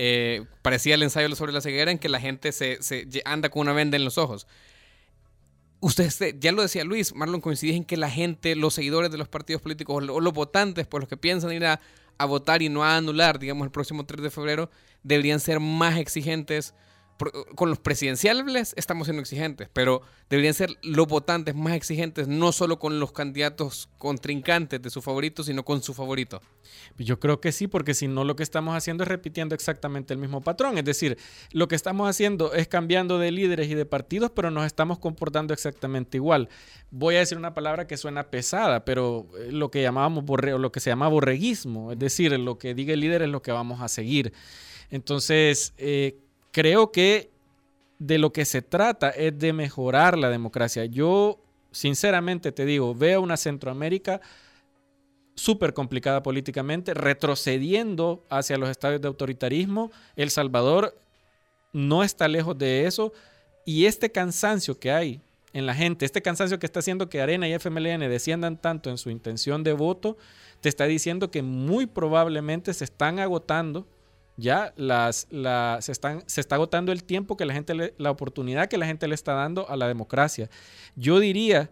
Eh, 0.00 0.44
parecía 0.62 0.94
el 0.94 1.02
ensayo 1.02 1.34
sobre 1.34 1.52
la 1.52 1.60
ceguera 1.60 1.90
en 1.90 1.98
que 1.98 2.08
la 2.08 2.20
gente 2.20 2.52
se, 2.52 2.78
anda 3.24 3.48
con 3.48 3.62
una 3.62 3.72
venda 3.72 3.96
en 3.96 4.04
los 4.04 4.16
ojos. 4.16 4.46
Usted 5.80 6.36
ya 6.38 6.52
lo 6.52 6.62
decía 6.62 6.84
Luis, 6.84 7.16
Marlon, 7.16 7.40
coincidís 7.40 7.74
en 7.74 7.84
que 7.84 7.96
la 7.96 8.08
gente, 8.08 8.54
los 8.54 8.74
seguidores 8.74 9.10
de 9.10 9.18
los 9.18 9.28
partidos 9.28 9.60
políticos 9.60 10.08
o 10.08 10.20
los 10.20 10.32
votantes, 10.32 10.86
por 10.86 11.00
los 11.00 11.08
que 11.08 11.16
piensan 11.16 11.52
ir 11.52 11.66
a, 11.66 11.80
a 12.16 12.24
votar 12.26 12.62
y 12.62 12.68
no 12.68 12.84
a 12.84 12.96
anular, 12.96 13.40
digamos, 13.40 13.64
el 13.64 13.72
próximo 13.72 14.06
3 14.06 14.22
de 14.22 14.30
febrero, 14.30 14.70
deberían 15.02 15.40
ser 15.40 15.58
más 15.58 15.98
exigentes. 15.98 16.74
Con 17.54 17.68
los 17.68 17.78
presidenciales 17.78 18.74
estamos 18.76 19.06
siendo 19.06 19.20
exigentes, 19.20 19.68
pero 19.72 20.02
deberían 20.30 20.54
ser 20.54 20.70
los 20.82 21.08
votantes 21.08 21.54
más 21.54 21.74
exigentes, 21.74 22.28
no 22.28 22.52
solo 22.52 22.78
con 22.78 23.00
los 23.00 23.12
candidatos 23.12 23.88
contrincantes 23.98 24.80
de 24.80 24.90
su 24.90 25.02
favorito, 25.02 25.42
sino 25.42 25.64
con 25.64 25.82
su 25.82 25.94
favorito. 25.94 26.40
Yo 26.96 27.18
creo 27.18 27.40
que 27.40 27.50
sí, 27.50 27.66
porque 27.66 27.94
si 27.94 28.06
no 28.06 28.24
lo 28.24 28.36
que 28.36 28.42
estamos 28.42 28.76
haciendo 28.76 29.02
es 29.02 29.08
repitiendo 29.08 29.54
exactamente 29.54 30.14
el 30.14 30.20
mismo 30.20 30.40
patrón. 30.40 30.78
Es 30.78 30.84
decir, 30.84 31.18
lo 31.52 31.66
que 31.66 31.74
estamos 31.74 32.08
haciendo 32.08 32.52
es 32.52 32.68
cambiando 32.68 33.18
de 33.18 33.32
líderes 33.32 33.68
y 33.68 33.74
de 33.74 33.84
partidos, 33.84 34.30
pero 34.34 34.50
nos 34.50 34.66
estamos 34.66 34.98
comportando 34.98 35.52
exactamente 35.52 36.18
igual. 36.18 36.48
Voy 36.90 37.16
a 37.16 37.20
decir 37.20 37.36
una 37.36 37.54
palabra 37.54 37.86
que 37.86 37.96
suena 37.96 38.30
pesada, 38.30 38.84
pero 38.84 39.26
eh, 39.38 39.50
lo 39.52 39.70
que 39.70 39.82
llamábamos 39.82 40.24
lo 40.58 40.72
que 40.72 40.80
se 40.80 40.90
llama 40.90 41.08
borreguismo, 41.08 41.92
es 41.92 41.98
decir, 41.98 42.38
lo 42.38 42.58
que 42.58 42.74
diga 42.74 42.92
el 42.92 43.00
líder 43.00 43.22
es 43.22 43.28
lo 43.28 43.42
que 43.42 43.52
vamos 43.52 43.80
a 43.80 43.88
seguir. 43.88 44.32
Entonces, 44.90 45.74
eh, 45.76 46.18
creo 46.52 46.92
que 46.92 47.30
de 47.98 48.18
lo 48.18 48.32
que 48.32 48.44
se 48.44 48.62
trata 48.62 49.10
es 49.10 49.38
de 49.38 49.52
mejorar 49.52 50.16
la 50.16 50.30
democracia. 50.30 50.84
Yo, 50.84 51.38
sinceramente 51.72 52.52
te 52.52 52.64
digo, 52.64 52.94
veo 52.94 53.20
una 53.20 53.36
Centroamérica 53.36 54.20
súper 55.34 55.72
complicada 55.72 56.22
políticamente, 56.22 56.94
retrocediendo 56.94 58.24
hacia 58.28 58.58
los 58.58 58.68
estados 58.68 59.00
de 59.00 59.08
autoritarismo. 59.08 59.90
El 60.16 60.30
Salvador 60.30 60.96
no 61.72 62.02
está 62.02 62.28
lejos 62.28 62.58
de 62.58 62.86
eso. 62.86 63.12
Y 63.64 63.86
este 63.86 64.10
cansancio 64.10 64.78
que 64.78 64.90
hay 64.90 65.20
en 65.52 65.66
la 65.66 65.74
gente, 65.74 66.04
este 66.04 66.22
cansancio 66.22 66.58
que 66.58 66.66
está 66.66 66.80
haciendo 66.80 67.08
que 67.08 67.20
Arena 67.20 67.48
y 67.48 67.54
FMLN 67.54 68.00
desciendan 68.08 68.60
tanto 68.60 68.90
en 68.90 68.98
su 68.98 69.10
intención 69.10 69.62
de 69.62 69.72
voto, 69.72 70.16
te 70.60 70.68
está 70.68 70.84
diciendo 70.84 71.30
que 71.30 71.42
muy 71.42 71.86
probablemente 71.86 72.74
se 72.74 72.84
están 72.84 73.18
agotando 73.18 73.86
ya 74.38 74.72
las, 74.76 75.26
se, 75.80 75.92
están, 75.92 76.22
se 76.26 76.40
está 76.40 76.54
agotando 76.54 76.92
el 76.92 77.02
tiempo 77.02 77.36
que 77.36 77.44
la 77.44 77.52
gente, 77.52 77.94
la 77.98 78.10
oportunidad 78.10 78.68
que 78.68 78.78
la 78.78 78.86
gente 78.86 79.08
le 79.08 79.14
está 79.16 79.34
dando 79.34 79.68
a 79.68 79.76
la 79.76 79.88
democracia. 79.88 80.48
Yo 80.94 81.18
diría 81.18 81.70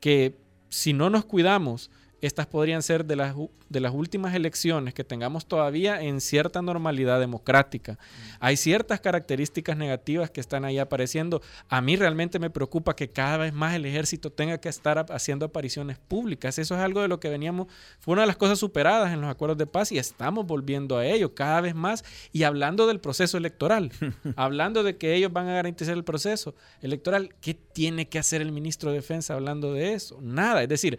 que 0.00 0.36
si 0.68 0.92
no 0.92 1.10
nos 1.10 1.24
cuidamos, 1.24 1.90
estas 2.20 2.46
podrían 2.46 2.82
ser 2.82 3.04
de 3.04 3.16
las, 3.16 3.34
de 3.68 3.80
las 3.80 3.92
últimas 3.92 4.34
elecciones 4.34 4.94
que 4.94 5.04
tengamos 5.04 5.46
todavía 5.46 6.00
en 6.02 6.20
cierta 6.20 6.62
normalidad 6.62 7.20
democrática. 7.20 7.98
Hay 8.40 8.56
ciertas 8.56 9.00
características 9.00 9.76
negativas 9.76 10.30
que 10.30 10.40
están 10.40 10.64
ahí 10.64 10.78
apareciendo. 10.78 11.42
A 11.68 11.80
mí 11.80 11.96
realmente 11.96 12.38
me 12.38 12.50
preocupa 12.50 12.96
que 12.96 13.10
cada 13.10 13.36
vez 13.36 13.52
más 13.52 13.74
el 13.74 13.84
ejército 13.84 14.30
tenga 14.30 14.58
que 14.58 14.68
estar 14.68 15.04
haciendo 15.10 15.46
apariciones 15.46 15.98
públicas. 15.98 16.58
Eso 16.58 16.74
es 16.74 16.80
algo 16.80 17.02
de 17.02 17.08
lo 17.08 17.20
que 17.20 17.28
veníamos, 17.28 17.66
fue 18.00 18.12
una 18.12 18.22
de 18.22 18.28
las 18.28 18.36
cosas 18.36 18.58
superadas 18.58 19.12
en 19.12 19.20
los 19.20 19.30
acuerdos 19.30 19.58
de 19.58 19.66
paz 19.66 19.92
y 19.92 19.98
estamos 19.98 20.46
volviendo 20.46 20.96
a 20.96 21.06
ello 21.06 21.34
cada 21.34 21.60
vez 21.60 21.74
más 21.74 22.04
y 22.32 22.44
hablando 22.44 22.86
del 22.86 23.00
proceso 23.00 23.36
electoral, 23.36 23.92
hablando 24.36 24.82
de 24.82 24.96
que 24.96 25.14
ellos 25.14 25.32
van 25.32 25.48
a 25.48 25.54
garantizar 25.54 25.94
el 25.94 26.04
proceso 26.04 26.54
electoral. 26.80 27.34
¿Qué 27.40 27.54
tiene 27.54 28.08
que 28.08 28.18
hacer 28.18 28.40
el 28.40 28.52
ministro 28.52 28.90
de 28.90 28.96
Defensa 28.96 29.34
hablando 29.34 29.72
de 29.72 29.92
eso? 29.92 30.18
Nada. 30.22 30.62
Es 30.62 30.68
decir, 30.68 30.98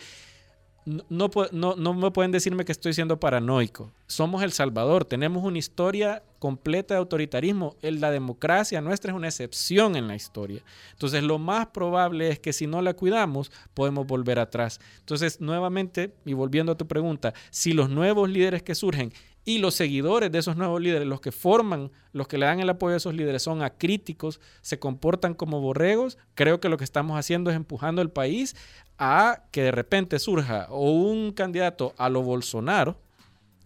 no, 1.09 1.29
no, 1.51 1.75
no, 1.75 1.93
me 1.93 2.11
pueden 2.11 2.31
decirme 2.31 2.63
que 2.63 2.71
estoy 2.71 2.93
siendo 2.93 3.19
paranoico. 3.19 3.91
Somos 4.07 4.41
El 4.41 4.53
Salvador, 4.53 5.03
tenemos 5.03 5.43
una 5.43 5.57
historia 5.57 6.23
completa 6.39 6.93
de 6.93 6.99
autoritarismo. 6.99 7.75
La 7.81 8.09
democracia 8.09 8.79
nuestra 8.79 9.11
es 9.11 9.17
una 9.17 9.27
excepción 9.27 9.97
en 9.97 10.07
la 10.07 10.15
historia. 10.15 10.63
Entonces, 10.93 11.23
lo 11.23 11.39
más 11.39 11.67
probable 11.67 12.29
es 12.29 12.39
que 12.39 12.53
si 12.53 12.67
no 12.67 12.81
la 12.81 12.93
cuidamos, 12.93 13.51
podemos 13.73 14.07
volver 14.07 14.39
atrás. 14.39 14.79
Entonces, 14.99 15.41
nuevamente, 15.41 16.13
y 16.23 16.31
volviendo 16.31 16.71
a 16.71 16.77
tu 16.77 16.87
pregunta, 16.87 17.33
si 17.49 17.73
los 17.73 17.89
nuevos 17.89 18.29
líderes 18.29 18.63
que 18.63 18.73
surgen 18.73 19.11
y 19.47 19.59
los 19.59 19.75
seguidores 19.75 20.29
de 20.29 20.39
esos 20.39 20.57
nuevos 20.57 20.81
líderes, 20.81 21.07
los 21.07 21.21
que 21.21 21.31
forman, 21.31 21.89
los 22.11 22.27
que 22.27 22.37
le 22.37 22.45
dan 22.45 22.59
el 22.59 22.69
apoyo 22.69 22.95
a 22.95 22.97
esos 22.97 23.13
líderes 23.13 23.43
son 23.43 23.63
acríticos, 23.63 24.41
se 24.59 24.77
comportan 24.77 25.33
como 25.35 25.61
borregos, 25.61 26.17
creo 26.35 26.59
que 26.59 26.67
lo 26.67 26.75
que 26.75 26.83
estamos 26.83 27.17
haciendo 27.17 27.49
es 27.49 27.55
empujando 27.55 28.01
el 28.01 28.09
país 28.09 28.57
a 28.97 29.45
que 29.51 29.61
de 29.61 29.71
repente 29.71 30.19
surja 30.19 30.67
o 30.69 30.91
un 30.91 31.31
candidato 31.31 31.95
a 31.97 32.09
lo 32.09 32.23
Bolsonaro 32.23 32.99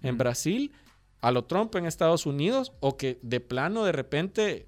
en 0.04 0.20
Brasil, 0.20 0.72
a 1.20 1.32
lo 1.32 1.46
Trump 1.46 1.76
en 1.76 1.88
Estados 1.88 2.28
Unidos, 2.28 2.74
o 2.80 2.96
que 2.96 3.18
de 3.24 3.40
plano 3.40 3.84
de 3.84 3.92
repente 3.92 4.68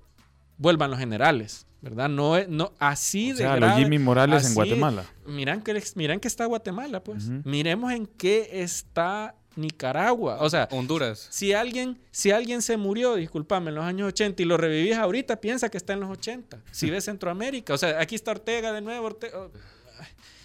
vuelvan 0.58 0.90
los 0.90 1.00
generales. 1.00 1.68
¿verdad? 1.84 2.10
No, 2.10 2.42
no 2.48 2.72
así 2.80 3.34
o 3.34 3.36
sea, 3.36 3.58
de 3.58 3.70
Jimmy 3.74 4.00
Morales 4.00 4.48
en 4.48 4.56
Guatemala. 4.56 5.04
Miran 5.28 5.62
que, 5.62 5.84
miran 5.96 6.20
que 6.22 6.30
está 6.30 6.46
Guatemala, 6.46 7.04
pues. 7.04 7.30
Miremos 7.44 7.92
en 7.92 8.08
qué 8.08 8.50
está 8.64 9.36
Nicaragua. 9.56 10.38
O 10.42 10.50
sea, 10.50 10.68
Honduras. 10.72 11.28
Si 11.30 11.54
alguien, 11.54 12.00
si 12.12 12.32
alguien 12.32 12.62
se 12.62 12.78
murió, 12.78 13.16
discúlpame, 13.16 13.70
en 13.70 13.76
los 13.76 13.86
años 13.86 14.08
80 14.10 14.42
y 14.42 14.46
lo 14.46 14.58
revivís 14.58 14.96
ahorita, 14.96 15.40
piensa 15.40 15.70
que 15.70 15.78
está 15.78 15.94
en 15.94 16.02
los 16.02 16.10
80. 16.10 16.62
Si 16.72 16.90
ves 16.90 17.06
Centroamérica, 17.06 17.74
o 17.74 17.78
sea, 17.78 18.00
aquí 18.00 18.16
está 18.16 18.32
Ortega 18.32 18.72
de 18.74 18.82
nuevo. 18.82 19.08
Oh, 19.08 19.50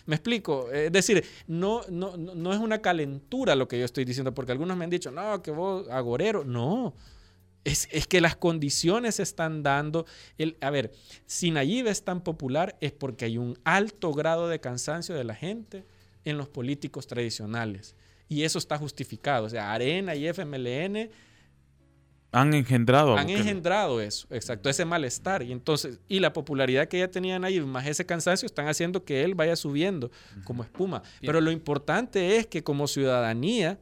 me 0.06 0.16
explico. 0.16 0.70
Es 0.72 0.92
decir, 0.92 1.24
no, 1.46 1.82
no, 1.90 2.16
no 2.16 2.52
es 2.52 2.58
una 2.58 2.80
calentura 2.80 3.54
lo 3.54 3.68
que 3.68 3.78
yo 3.78 3.84
estoy 3.84 4.04
diciendo, 4.04 4.34
porque 4.34 4.52
algunos 4.52 4.76
me 4.76 4.84
han 4.84 4.90
dicho, 4.90 5.10
no, 5.10 5.42
que 5.42 5.50
vos, 5.50 5.88
agorero. 5.90 6.44
No. 6.44 6.94
Es, 7.64 7.88
es, 7.90 8.06
que 8.06 8.20
las 8.20 8.36
condiciones 8.36 9.16
se 9.16 9.22
están 9.22 9.62
dando. 9.62 10.06
El, 10.38 10.56
a 10.60 10.70
ver, 10.70 10.92
si 11.26 11.50
Nayib 11.50 11.88
es 11.88 12.04
tan 12.04 12.22
popular 12.22 12.76
es 12.80 12.92
porque 12.92 13.26
hay 13.26 13.36
un 13.36 13.58
alto 13.64 14.12
grado 14.12 14.48
de 14.48 14.60
cansancio 14.60 15.14
de 15.14 15.24
la 15.24 15.34
gente 15.34 15.84
en 16.24 16.38
los 16.38 16.48
políticos 16.48 17.06
tradicionales. 17.06 17.94
Y 18.28 18.42
eso 18.42 18.58
está 18.58 18.76
justificado. 18.76 19.46
O 19.46 19.48
sea, 19.48 19.72
Arena 19.72 20.14
y 20.14 20.26
FMLN 20.28 21.10
han 22.30 22.52
engendrado. 22.52 23.16
Han 23.16 23.30
engendrado 23.30 24.02
eso, 24.02 24.26
exacto, 24.30 24.68
ese 24.68 24.84
malestar. 24.84 25.42
Y 25.42 25.52
entonces, 25.52 25.98
y 26.08 26.20
la 26.20 26.32
popularidad 26.32 26.86
que 26.86 26.98
ella 26.98 27.10
tenía 27.10 27.38
ahí, 27.42 27.60
más 27.60 27.86
ese 27.86 28.04
cansancio, 28.04 28.44
están 28.44 28.68
haciendo 28.68 29.04
que 29.04 29.24
él 29.24 29.34
vaya 29.34 29.56
subiendo 29.56 30.10
como 30.44 30.62
espuma. 30.62 31.02
Pero 31.20 31.40
lo 31.40 31.50
importante 31.50 32.36
es 32.36 32.46
que 32.46 32.62
como 32.62 32.86
ciudadanía 32.86 33.78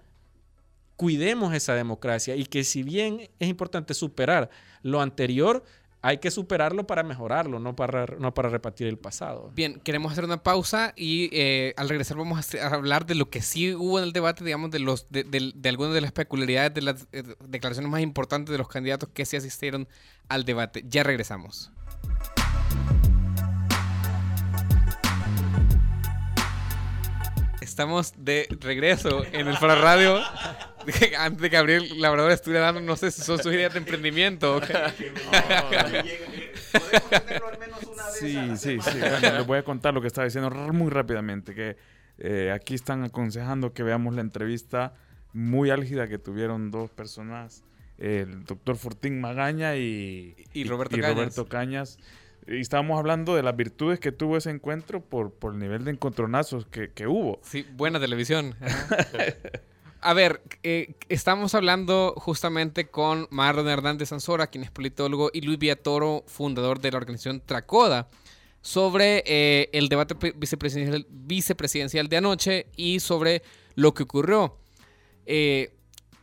cuidemos 0.95 1.53
esa 1.55 1.75
democracia 1.75 2.37
y 2.37 2.47
que 2.47 2.63
si 2.63 2.83
bien 2.83 3.29
es 3.39 3.49
importante 3.49 3.95
superar 3.95 4.49
lo 4.83 5.01
anterior, 5.03 5.65
hay 6.07 6.19
que 6.19 6.31
superarlo 6.31 6.87
para 6.87 7.03
mejorarlo, 7.03 7.59
no 7.59 7.75
para, 7.75 8.07
no 8.21 8.33
para 8.33 8.49
repetir 8.49 8.87
el 8.87 8.97
pasado. 8.97 9.51
Bien, 9.57 9.81
queremos 9.81 10.13
hacer 10.13 10.25
una 10.25 10.41
pausa 10.41 10.93
y 10.95 11.29
eh, 11.33 11.75
al 11.77 11.89
regresar 11.89 12.17
vamos 12.17 12.55
a, 12.55 12.67
hablar 12.69 13.07
de 13.07 13.17
lo 13.17 13.29
que 13.29 13.43
sí 13.43 13.75
hubo 13.75 13.99
en 13.99 14.05
el 14.05 14.13
debate, 14.13 14.45
digamos, 14.45 14.71
de, 14.71 14.79
los, 14.79 15.11
de, 15.11 15.25
de, 15.25 15.69
algunas 15.69 15.95
de 15.95 16.01
las 16.01 16.13
peculiaridades 16.13 16.75
de 16.75 16.83
las 16.83 17.09
eh, 17.11 17.25
declaraciones 17.49 17.91
más 17.91 18.03
importantes 18.03 18.53
de 18.53 18.59
los 18.59 18.69
candidatos 18.69 19.09
que 19.13 19.27
sí 19.27 19.37
asistieron 19.37 19.89
al 20.29 20.45
debate. 20.45 20.85
Ya 20.87 21.03
regresamos. 21.03 21.73
Estamos 27.61 28.15
de 28.17 28.47
regreso 28.61 29.25
en 29.33 29.49
el 29.49 29.57
Faro 29.57 29.83
Radio. 29.83 30.21
Antes 31.19 31.43
de 31.43 31.51
que 31.51 31.57
Gabriel 31.57 32.01
Labrador 32.01 32.31
estuviera 32.33 32.67
dando, 32.67 32.81
no 32.81 32.97
sé 32.97 33.11
si 33.11 33.23
son 33.23 33.43
sus 33.43 33.53
ideas 33.53 33.73
de 33.73 33.79
emprendimiento. 33.79 34.61
sí, 38.19 38.39
sí, 38.57 38.79
sí. 38.81 38.99
les 39.23 39.47
voy 39.47 39.59
a 39.59 39.63
contar 39.63 39.95
lo 39.95 40.01
que 40.01 40.07
estaba 40.07 40.25
diciendo 40.25 40.51
muy 40.51 40.91
rápidamente. 40.91 41.55
Que 41.55 41.77
eh, 42.19 42.53
aquí 42.53 42.75
están 42.75 43.05
aconsejando 43.05 43.73
que 43.73 43.83
veamos 43.83 44.15
la 44.15 44.21
entrevista 44.21 44.95
muy 45.33 45.71
álgida 45.71 46.09
que 46.09 46.19
tuvieron 46.19 46.71
dos 46.71 46.91
personas, 46.91 47.65
el 47.99 48.45
doctor 48.45 48.77
Fortín 48.77 49.21
Magaña 49.21 49.77
y, 49.77 50.37
y, 50.53 50.65
Roberto, 50.65 50.97
Roberto 50.97 51.47
Cañas 51.47 51.99
y 52.49 52.61
estábamos 52.61 52.99
hablando 52.99 53.35
de 53.35 53.43
las 53.43 53.57
virtudes 53.57 53.99
que 53.99 54.13
tuvo 54.13 54.37
ese 54.37 54.51
encuentro 54.51 55.01
por, 55.01 55.33
por 55.33 55.55
el 55.55 55.59
nivel 55.59 55.85
de 55.85 55.91
encontronazos 55.93 56.67
que, 56.67 56.91
que 56.91 57.07
hubo. 57.07 57.41
Sí, 57.43 57.67
buena 57.73 57.99
televisión. 57.99 58.55
A 60.01 60.13
ver, 60.15 60.43
eh, 60.63 60.95
estamos 61.09 61.55
hablando 61.55 62.15
justamente 62.17 62.89
con 62.89 63.27
Marlon 63.31 63.69
Hernández 63.69 64.13
Ansora, 64.13 64.49
quien 64.49 64.65
es 64.65 64.71
politólogo, 64.71 65.31
y 65.33 65.41
Luis 65.41 65.59
Villatoro, 65.59 66.25
fundador 66.27 66.81
de 66.81 66.91
la 66.91 66.99
organización 66.99 67.41
Tracoda, 67.45 68.09
sobre 68.61 69.23
eh, 69.27 69.71
el 69.73 69.89
debate 69.89 70.35
vicepresidencial, 70.35 72.09
de 72.09 72.17
anoche 72.17 72.67
y 72.77 73.01
sobre 73.01 73.43
lo 73.75 73.95
que 73.95 74.03
ocurrió. 74.03 74.57
Eh, 75.25 75.73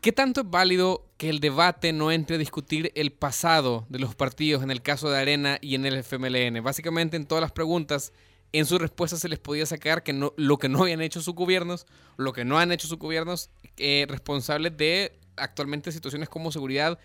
¿Qué 0.02 0.12
tanto 0.12 0.42
es 0.42 0.50
válido 0.50 1.08
que 1.18 1.30
el 1.30 1.40
debate 1.40 1.94
no 1.94 2.12
entre 2.12 2.36
a 2.36 2.40
discutir 2.40 2.92
el 2.96 3.14
pasado 3.14 3.86
de 3.88 4.00
los 4.00 4.16
partidos 4.16 4.62
en 4.62 4.72
el 4.72 4.82
caso 4.82 5.10
de 5.10 5.18
Arena 5.18 5.58
y 5.62 5.76
en 5.76 5.86
el 5.86 6.04
FMLN? 6.04 6.62
Básicamente 6.62 7.16
en 7.16 7.26
todas 7.26 7.42
las 7.42 7.54
preguntas, 7.54 8.12
en 8.54 8.66
sus 8.66 8.80
respuestas 8.80 9.20
se 9.20 9.28
les 9.28 9.40
podía 9.40 9.66
sacar 9.66 10.04
que 10.04 10.14
no, 10.14 10.34
lo 10.38 10.58
que 10.58 10.70
no 10.70 10.84
habían 10.84 11.02
hecho 11.02 11.22
sus 11.22 11.34
gobiernos, 11.34 11.88
lo 12.18 12.34
que 12.34 12.46
no 12.46 12.60
han 12.60 12.72
hecho 12.72 12.88
sus 12.88 13.00
gobiernos, 13.00 13.50
eh, 13.78 14.06
responsables 14.08 14.78
de 14.78 15.20
actualmente 15.36 15.92
situaciones 15.92 16.30
como 16.30 16.52
seguridad, 16.52 17.00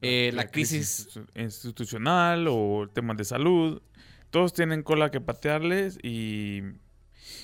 eh, 0.00 0.30
la, 0.32 0.46
crisis, 0.46 1.08
institucional 1.34 2.46
o 2.48 2.88
temas 2.92 3.16
de 3.16 3.24
salud. 3.24 3.82
Todos 4.30 4.52
tienen 4.52 4.82
cola 4.82 5.10
que 5.10 5.20
patearles 5.20 5.98
y, 6.02 6.62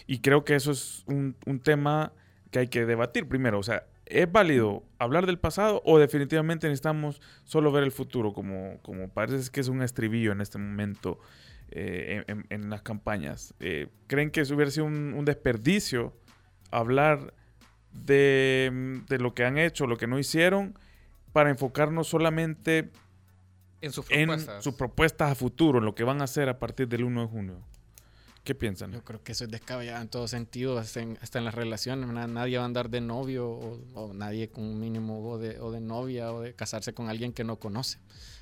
y 0.06 0.20
creo 0.20 0.44
que 0.44 0.54
eso 0.54 0.70
es 0.70 1.02
un, 1.06 1.36
un 1.44 1.60
tema 1.60 2.12
que 2.50 2.60
hay 2.60 2.68
que 2.68 2.86
debatir 2.86 3.28
primero. 3.28 3.58
O 3.58 3.62
sea, 3.62 3.84
¿Es 4.08 4.30
válido 4.30 4.84
hablar 4.98 5.26
del 5.26 5.38
pasado 5.38 5.82
o 5.84 5.98
definitivamente 5.98 6.66
necesitamos 6.66 7.20
solo 7.44 7.70
ver 7.72 7.84
el 7.84 7.92
futuro 7.92 8.32
como, 8.32 8.78
como 8.80 9.10
parece 9.10 9.50
que 9.50 9.60
es 9.60 9.68
un 9.68 9.82
estribillo 9.82 10.32
en 10.32 10.40
este 10.40 10.56
momento 10.56 11.18
eh, 11.70 12.24
en, 12.26 12.70
las 12.70 12.82
campañas? 12.82 13.54
Eh, 13.60 13.88
¿Creen 14.06 14.30
que 14.30 14.40
eso 14.40 14.54
hubiera 14.54 14.70
sido 14.70 14.86
un, 14.86 15.24
desperdicio 15.24 16.14
hablar 16.70 17.34
de, 17.92 19.02
lo 19.18 19.34
que 19.34 19.44
han 19.44 19.58
hecho, 19.58 19.86
lo 19.86 19.96
que 19.96 20.06
no 20.06 20.18
hicieron, 20.18 20.78
para 21.32 21.50
enfocarnos 21.50 22.08
solamente 22.08 22.90
en 23.80 23.92
sus 23.92 24.06
propuestas, 24.76 25.30
a 25.30 25.34
futuro, 25.34 25.78
en 25.78 25.84
lo 25.84 25.94
que 25.94 26.04
van 26.04 26.20
a 26.20 26.24
hacer 26.24 26.48
a 26.48 26.58
partir 26.58 26.88
del 26.88 27.04
1 27.04 27.22
de 27.22 27.26
junio? 27.28 27.54
¿Qué 28.48 28.54
piensan? 28.54 28.92
Yo 28.92 29.04
creo 29.04 29.22
que 29.22 29.32
eso 29.32 29.44
es 29.44 29.50
descabellado 29.50 30.00
en 30.00 30.08
todo 30.08 30.26
sentido, 30.26 30.78
hasta 30.78 31.00
en, 31.00 31.18
hasta 31.20 31.38
en 31.38 31.44
las 31.44 31.54
relaciones. 31.54 32.08
na- 32.08 32.26
Nadie 32.26 32.56
va 32.56 32.62
a 32.62 32.66
andar 32.66 32.88
de 32.88 33.02
novio 33.02 33.46
o, 33.46 33.78
o 33.92 34.14
nadie 34.14 34.48
con 34.48 34.64
un 34.64 34.80
mínimo 34.80 35.22
o 35.28 35.36
de, 35.36 35.60
o 35.60 35.70
de 35.70 35.80
novia 35.82 36.32
o 36.32 36.40
de 36.40 36.54
casarse 36.54 36.94
con 36.94 37.10
alguien 37.10 37.34
que 37.34 37.44
no 37.44 37.56
conoce. 37.56 37.98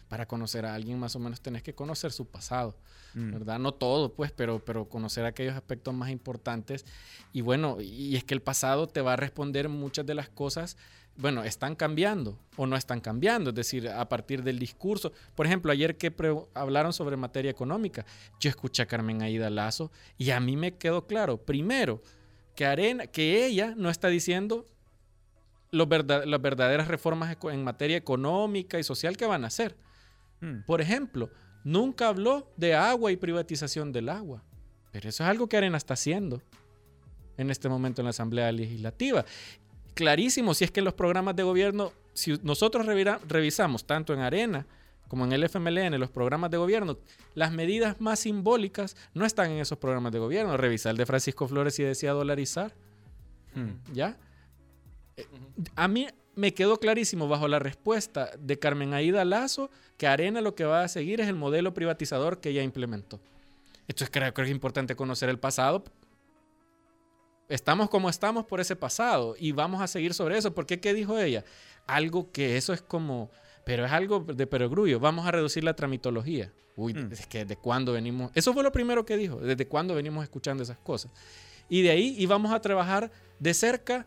Para 0.08 0.26
conocer 0.26 0.64
a 0.66 0.74
alguien 0.74 0.98
más 1.00 1.16
o 1.16 1.18
menos 1.18 1.40
tenés 1.40 1.62
que 1.62 1.74
conocer 1.74 2.12
su 2.12 2.26
pasado, 2.26 2.76
Mm. 3.14 3.32
¿verdad? 3.32 3.58
No 3.58 3.72
todo, 3.72 4.12
pues, 4.14 4.30
pero, 4.30 4.64
pero 4.64 4.88
conocer 4.88 5.24
aquellos 5.24 5.54
aspectos 5.54 5.94
más 5.94 6.10
importantes. 6.10 6.84
Y 7.32 7.40
bueno, 7.40 7.78
y 7.80 8.14
es 8.14 8.24
que 8.24 8.34
el 8.34 8.42
pasado 8.42 8.86
te 8.88 9.00
va 9.00 9.14
a 9.14 9.16
responder 9.16 9.68
muchas 9.68 10.04
de 10.06 10.14
las 10.14 10.28
cosas, 10.28 10.76
bueno, 11.16 11.42
están 11.44 11.74
cambiando 11.76 12.38
o 12.56 12.66
no 12.66 12.76
están 12.76 13.00
cambiando, 13.00 13.48
es 13.50 13.56
decir, 13.56 13.88
a 13.88 14.06
partir 14.08 14.42
del 14.42 14.58
discurso. 14.58 15.12
Por 15.34 15.46
ejemplo, 15.46 15.72
ayer 15.72 15.96
que 15.96 16.12
hablaron 16.54 16.92
sobre 16.92 17.16
materia 17.16 17.50
económica, 17.50 18.04
yo 18.38 18.50
escuché 18.50 18.82
a 18.82 18.86
Carmen 18.86 19.22
Aida 19.22 19.48
Lazo 19.48 19.90
y 20.18 20.30
a 20.30 20.38
mí 20.40 20.56
me 20.56 20.76
quedó 20.76 21.06
claro, 21.06 21.38
primero, 21.38 22.02
que, 22.54 22.66
Arena, 22.66 23.06
que 23.06 23.46
ella 23.46 23.72
no 23.76 23.88
está 23.88 24.08
diciendo 24.08 24.66
los 25.70 25.88
verda- 25.88 26.24
las 26.26 26.40
verdaderas 26.40 26.86
reformas 26.88 27.36
en 27.50 27.64
materia 27.64 27.96
económica 27.96 28.78
y 28.78 28.84
social 28.84 29.16
que 29.16 29.26
van 29.26 29.44
a 29.44 29.48
hacer. 29.48 29.74
Mm. 30.40 30.60
Por 30.66 30.80
ejemplo, 30.80 31.30
nunca 31.64 32.08
habló 32.08 32.50
de 32.56 32.74
agua 32.74 33.10
y 33.12 33.16
privatización 33.16 33.92
del 33.92 34.08
agua. 34.08 34.42
Pero 34.92 35.08
eso 35.08 35.22
es 35.24 35.28
algo 35.30 35.48
que 35.48 35.56
Arena 35.56 35.76
está 35.76 35.94
haciendo 35.94 36.42
en 37.36 37.50
este 37.50 37.68
momento 37.68 38.00
en 38.00 38.04
la 38.04 38.10
Asamblea 38.10 38.50
Legislativa. 38.52 39.24
Clarísimo, 39.94 40.54
si 40.54 40.64
es 40.64 40.70
que 40.70 40.82
los 40.82 40.94
programas 40.94 41.36
de 41.36 41.42
gobierno, 41.42 41.92
si 42.14 42.38
nosotros 42.42 42.86
revira- 42.86 43.20
revisamos 43.28 43.86
tanto 43.86 44.12
en 44.14 44.20
Arena 44.20 44.66
como 45.08 45.24
en 45.24 45.32
el 45.32 45.44
FMLN, 45.44 45.98
los 46.00 46.10
programas 46.10 46.50
de 46.50 46.56
gobierno, 46.56 46.98
las 47.34 47.52
medidas 47.52 48.00
más 48.00 48.18
simbólicas 48.20 48.96
no 49.14 49.24
están 49.24 49.50
en 49.52 49.58
esos 49.58 49.78
programas 49.78 50.12
de 50.12 50.18
gobierno. 50.18 50.56
Revisa 50.56 50.90
el 50.90 50.96
de 50.96 51.06
Francisco 51.06 51.46
Flores 51.46 51.78
y 51.78 51.84
decía 51.84 52.12
dolarizar. 52.12 52.74
Mm. 53.54 53.92
¿Ya? 53.94 54.16
Eh, 55.16 55.26
A 55.76 55.86
mí 55.88 56.06
me 56.36 56.52
quedó 56.54 56.78
clarísimo 56.78 57.28
bajo 57.28 57.48
la 57.48 57.58
respuesta 57.58 58.30
de 58.38 58.58
Carmen 58.58 58.92
Aida 58.94 59.24
Lazo 59.24 59.70
que 59.96 60.06
Arena 60.06 60.42
lo 60.42 60.54
que 60.54 60.64
va 60.64 60.84
a 60.84 60.88
seguir 60.88 61.20
es 61.20 61.28
el 61.28 61.34
modelo 61.34 61.72
privatizador 61.74 62.40
que 62.40 62.50
ella 62.50 62.62
implementó. 62.62 63.18
Entonces 63.88 64.10
creo, 64.10 64.32
creo 64.34 64.44
que 64.44 64.50
es 64.50 64.54
importante 64.54 64.94
conocer 64.94 65.28
el 65.30 65.38
pasado. 65.38 65.82
Estamos 67.48 67.88
como 67.88 68.10
estamos 68.10 68.44
por 68.44 68.60
ese 68.60 68.76
pasado 68.76 69.34
y 69.38 69.52
vamos 69.52 69.80
a 69.80 69.86
seguir 69.86 70.12
sobre 70.12 70.36
eso. 70.36 70.54
¿Por 70.54 70.66
qué? 70.66 70.78
¿Qué 70.80 70.92
dijo 70.92 71.18
ella? 71.18 71.44
Algo 71.86 72.30
que 72.32 72.56
eso 72.56 72.72
es 72.72 72.82
como, 72.82 73.30
pero 73.64 73.86
es 73.86 73.92
algo 73.92 74.20
de 74.20 74.46
perogrullo. 74.46 75.00
Vamos 75.00 75.26
a 75.26 75.30
reducir 75.30 75.64
la 75.64 75.74
tramitología. 75.74 76.52
Uy, 76.74 76.92
Mm. 76.92 77.12
es 77.12 77.26
que 77.26 77.44
desde 77.44 77.56
cuándo 77.56 77.92
venimos. 77.92 78.30
Eso 78.34 78.52
fue 78.52 78.62
lo 78.62 78.72
primero 78.72 79.06
que 79.06 79.16
dijo. 79.16 79.36
Desde 79.36 79.66
cuándo 79.66 79.94
venimos 79.94 80.22
escuchando 80.24 80.62
esas 80.64 80.76
cosas. 80.78 81.10
Y 81.68 81.82
de 81.82 81.90
ahí 81.90 82.14
íbamos 82.18 82.52
a 82.52 82.60
trabajar 82.60 83.10
de 83.38 83.54
cerca 83.54 84.06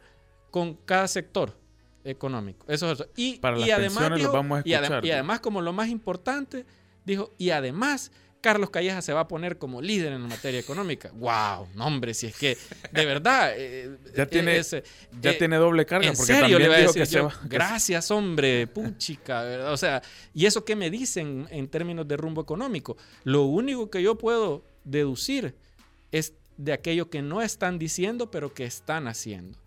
con 0.52 0.76
cada 0.76 1.08
sector 1.08 1.59
económico. 2.04 2.66
Eso 2.68 2.92
es 2.92 3.00
eso. 3.00 3.10
Y, 3.16 3.38
Para 3.40 3.58
y 3.58 3.62
las 3.68 3.80
además 3.80 4.16
dijo- 4.16 4.32
vamos 4.32 4.60
a 4.60 4.62
y, 4.68 4.72
adem- 4.72 5.06
y 5.06 5.12
además, 5.12 5.40
como 5.40 5.62
lo 5.62 5.74
más 5.74 5.90
importante, 5.90 6.66
dijo, 7.06 7.34
y 7.38 7.50
además 7.52 8.12
Carlos 8.42 8.70
Calleja 8.70 9.02
se 9.02 9.12
va 9.12 9.20
a 9.22 9.28
poner 9.28 9.58
como 9.58 9.82
líder 9.82 10.14
en 10.14 10.22
la 10.24 10.30
materia 10.30 10.62
económica. 10.62 11.12
¡Wow! 11.14 11.68
No, 11.76 11.88
hombre, 11.88 12.14
si 12.14 12.28
es 12.28 12.38
que, 12.38 12.58
de 12.94 13.06
verdad. 13.06 13.52
eh, 13.58 13.98
Ya 14.16 14.24
eh, 14.24 14.26
tiene- 14.28 14.58
ese- 14.58 14.84
Ya 15.22 15.32
eh, 15.32 15.34
tiene 15.34 15.58
doble 15.58 15.86
carga 15.86 16.08
en 16.08 16.14
porque 16.16 16.28
serio 16.34 16.58
también 16.58 16.72
le 16.72 16.78
dijo 16.78 16.94
decir 16.94 17.02
que 17.02 17.06
se 17.06 17.20
va. 17.20 17.34
Gracias, 17.44 18.10
hombre, 18.12 18.66
puchica, 18.68 19.44
¿verdad? 19.44 19.74
O 19.74 19.78
sea, 19.78 20.02
¿y 20.34 20.46
eso 20.46 20.64
qué 20.64 20.78
me 20.78 20.90
dicen 20.90 21.48
en 21.52 21.68
términos 21.68 22.08
de 22.08 22.16
rumbo 22.16 22.42
económico? 22.42 22.96
Lo 23.26 23.44
único 23.44 23.90
que 23.90 24.02
yo 24.02 24.18
puedo 24.18 24.64
deducir 24.86 25.54
es 26.14 26.34
de 26.56 26.72
aquello 26.72 27.10
que 27.10 27.22
no 27.22 27.42
están 27.42 27.78
diciendo, 27.78 28.32
pero 28.32 28.54
que 28.54 28.64
están 28.64 29.10
haciendo. 29.10 29.59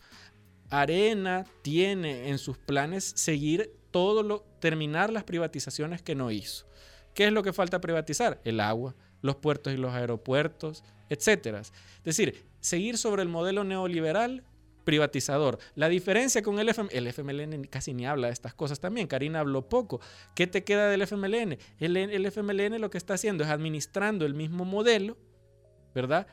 Arena 0.73 1.45
tiene 1.61 2.31
en 2.31 2.39
sus 2.39 2.57
planes 2.57 3.05
seguir 3.05 3.71
todo 3.91 4.23
lo, 4.23 4.41
terminar 4.59 5.13
las 5.13 5.23
privatizaciones 5.23 6.01
que 6.01 6.15
no 6.15 6.31
hizo. 6.31 6.67
¿Qué 7.15 7.27
es 7.27 7.33
lo 7.33 7.43
que 7.43 7.53
falta 7.53 7.81
privatizar? 7.81 8.41
El 8.43 8.59
agua, 8.59 8.97
los 9.21 9.37
puertos 9.37 9.75
y 9.75 9.77
los 9.77 9.93
aeropuertos, 9.93 10.83
etcétera. 11.11 11.61
Es 11.61 11.73
decir, 12.03 12.47
seguir 12.61 12.97
sobre 12.97 13.23
el 13.23 13.29
modelo 13.29 13.65
neoliberal 13.65 14.45
privatizador. 14.85 15.59
La 15.75 15.91
diferencia 15.91 16.43
con 16.43 16.59
el 16.59 16.71
FMLN, 16.71 16.89
el 16.91 17.07
FMLN 17.07 17.65
casi 17.65 17.93
ni 17.93 18.07
habla 18.07 18.29
de 18.29 18.33
estas 18.33 18.55
cosas 18.55 18.81
también, 18.81 19.07
Karina 19.07 19.41
habló 19.41 19.69
poco. 19.69 20.01
¿Qué 20.35 20.47
te 20.47 20.65
queda 20.65 20.89
del 20.89 21.03
FMLN? 21.03 21.59
El, 21.79 21.97
el 21.99 22.27
FMLN 22.27 22.81
lo 22.81 22.89
que 22.89 22.99
está 22.99 23.15
haciendo 23.15 23.45
es 23.45 23.51
administrando 23.51 24.25
el 24.25 24.33
mismo 24.33 24.65
modelo, 24.65 25.19
¿verdad? 25.95 26.27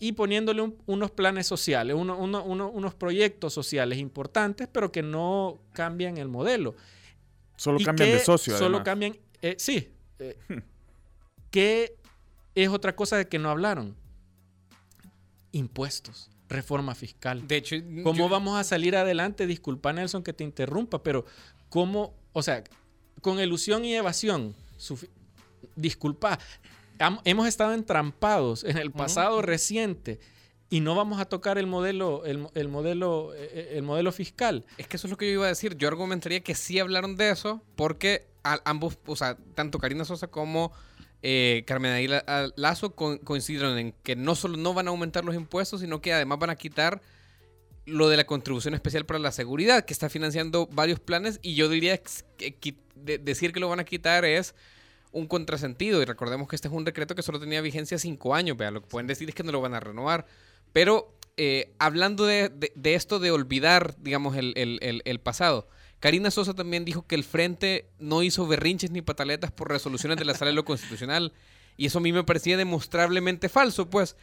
Y 0.00 0.12
poniéndole 0.12 0.62
un- 0.62 0.76
unos 0.86 1.10
planes 1.10 1.46
sociales, 1.46 1.96
uno- 1.96 2.16
uno- 2.16 2.44
uno- 2.44 2.70
unos 2.70 2.94
proyectos 2.94 3.52
sociales 3.52 3.98
importantes, 3.98 4.68
pero 4.70 4.92
que 4.92 5.02
no 5.02 5.58
cambian 5.72 6.18
el 6.18 6.28
modelo. 6.28 6.76
Solo 7.56 7.80
¿Y 7.80 7.84
cambian 7.84 8.10
de 8.10 8.20
socio. 8.20 8.52
Solo 8.54 8.76
además. 8.78 8.84
cambian, 8.84 9.16
eh, 9.42 9.56
sí. 9.58 9.88
eh, 10.20 10.36
¿Qué 11.50 11.96
es 12.54 12.68
otra 12.68 12.94
cosa 12.94 13.16
de 13.16 13.26
que 13.26 13.38
no 13.38 13.50
hablaron? 13.50 13.96
Impuestos, 15.52 16.30
reforma 16.48 16.94
fiscal. 16.94 17.46
De 17.48 17.56
hecho, 17.56 17.76
¿Cómo 18.04 18.18
yo- 18.18 18.28
vamos 18.28 18.58
a 18.58 18.64
salir 18.64 18.94
adelante? 18.96 19.46
Disculpa, 19.46 19.92
Nelson, 19.92 20.22
que 20.22 20.32
te 20.32 20.44
interrumpa, 20.44 21.02
pero 21.02 21.24
¿cómo? 21.70 22.14
O 22.32 22.42
sea, 22.42 22.62
con 23.22 23.40
ilusión 23.40 23.84
y 23.84 23.94
evasión. 23.94 24.54
Disculpa, 25.74 26.38
hemos 27.24 27.46
estado 27.46 27.74
entrampados 27.74 28.64
en 28.64 28.76
el 28.78 28.90
pasado 28.92 29.42
reciente 29.42 30.18
y 30.70 30.80
no 30.80 30.94
vamos 30.94 31.20
a 31.20 31.24
tocar 31.24 31.56
el 31.58 31.66
modelo, 31.66 32.24
el, 32.26 32.38
mo- 32.38 32.52
el 32.54 32.68
modelo, 32.68 33.32
eh, 33.34 33.70
el 33.74 33.82
modelo 33.82 34.12
fiscal. 34.12 34.64
Es 34.76 34.86
que 34.86 34.96
eso 34.96 35.06
es 35.06 35.10
lo 35.10 35.16
que 35.16 35.26
yo 35.26 35.32
iba 35.32 35.46
a 35.46 35.48
decir. 35.48 35.76
Yo 35.76 35.88
argumentaría 35.88 36.40
que 36.40 36.54
sí 36.54 36.78
hablaron 36.78 37.16
de 37.16 37.30
eso 37.30 37.62
porque 37.76 38.26
a- 38.44 38.60
ambos, 38.64 38.98
o 39.06 39.16
sea, 39.16 39.36
tanto 39.54 39.78
Karina 39.78 40.04
Sosa 40.04 40.26
como 40.28 40.72
eh, 41.22 41.64
Carmen 41.66 41.92
Aguila 41.92 42.24
Lazo 42.56 42.94
co- 42.94 43.18
coincidieron 43.20 43.76
en 43.78 43.92
que 44.02 44.14
no 44.14 44.34
solo 44.34 44.56
no 44.56 44.74
van 44.74 44.88
a 44.88 44.90
aumentar 44.90 45.24
los 45.24 45.34
impuestos, 45.34 45.80
sino 45.80 46.00
que 46.00 46.12
además 46.12 46.38
van 46.38 46.50
a 46.50 46.56
quitar 46.56 47.00
lo 47.86 48.10
de 48.10 48.18
la 48.18 48.26
contribución 48.26 48.74
especial 48.74 49.06
para 49.06 49.18
la 49.18 49.32
seguridad, 49.32 49.86
que 49.86 49.94
está 49.94 50.10
financiando 50.10 50.68
varios 50.70 51.00
planes, 51.00 51.40
y 51.42 51.54
yo 51.54 51.70
diría 51.70 51.96
que 52.36 52.76
de- 52.94 53.16
decir 53.18 53.52
que 53.52 53.60
lo 53.60 53.68
van 53.70 53.80
a 53.80 53.84
quitar 53.84 54.26
es 54.26 54.54
un 55.12 55.26
contrasentido, 55.26 56.02
y 56.02 56.04
recordemos 56.04 56.48
que 56.48 56.56
este 56.56 56.68
es 56.68 56.74
un 56.74 56.84
decreto 56.84 57.14
que 57.14 57.22
solo 57.22 57.40
tenía 57.40 57.60
vigencia 57.60 57.98
cinco 57.98 58.34
años, 58.34 58.56
vea, 58.56 58.70
lo 58.70 58.82
que 58.82 58.88
pueden 58.88 59.06
decir 59.06 59.28
es 59.28 59.34
que 59.34 59.42
no 59.42 59.52
lo 59.52 59.60
van 59.60 59.74
a 59.74 59.80
renovar, 59.80 60.26
pero 60.72 61.14
eh, 61.36 61.72
hablando 61.78 62.26
de, 62.26 62.48
de- 62.48 62.72
de 62.74 62.94
esto 62.94 63.18
de 63.18 63.30
olvidar, 63.30 63.94
digamos, 64.00 64.36
el, 64.36 64.52
el- 64.56 64.78
el- 64.82 65.02
el 65.04 65.20
pasado, 65.20 65.68
Karina 66.00 66.30
Sosa 66.30 66.54
también 66.54 66.84
dijo 66.84 67.06
que 67.06 67.14
el 67.14 67.24
Frente 67.24 67.88
no 67.98 68.22
hizo 68.22 68.46
berrinches 68.46 68.90
ni 68.90 69.02
pataletas 69.02 69.50
por 69.50 69.68
resoluciones 69.68 70.18
de 70.18 70.24
la 70.24 70.34
Sala 70.34 70.50
de 70.50 70.54
lo 70.56 70.64
Constitucional, 70.64 71.32
y 71.76 71.86
eso 71.86 71.98
a 71.98 72.02
mí 72.02 72.12
me 72.12 72.24
parecía 72.24 72.56
demostrablemente 72.56 73.48
falso, 73.48 73.88
pues. 73.88 74.16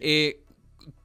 Eh, 0.00 0.40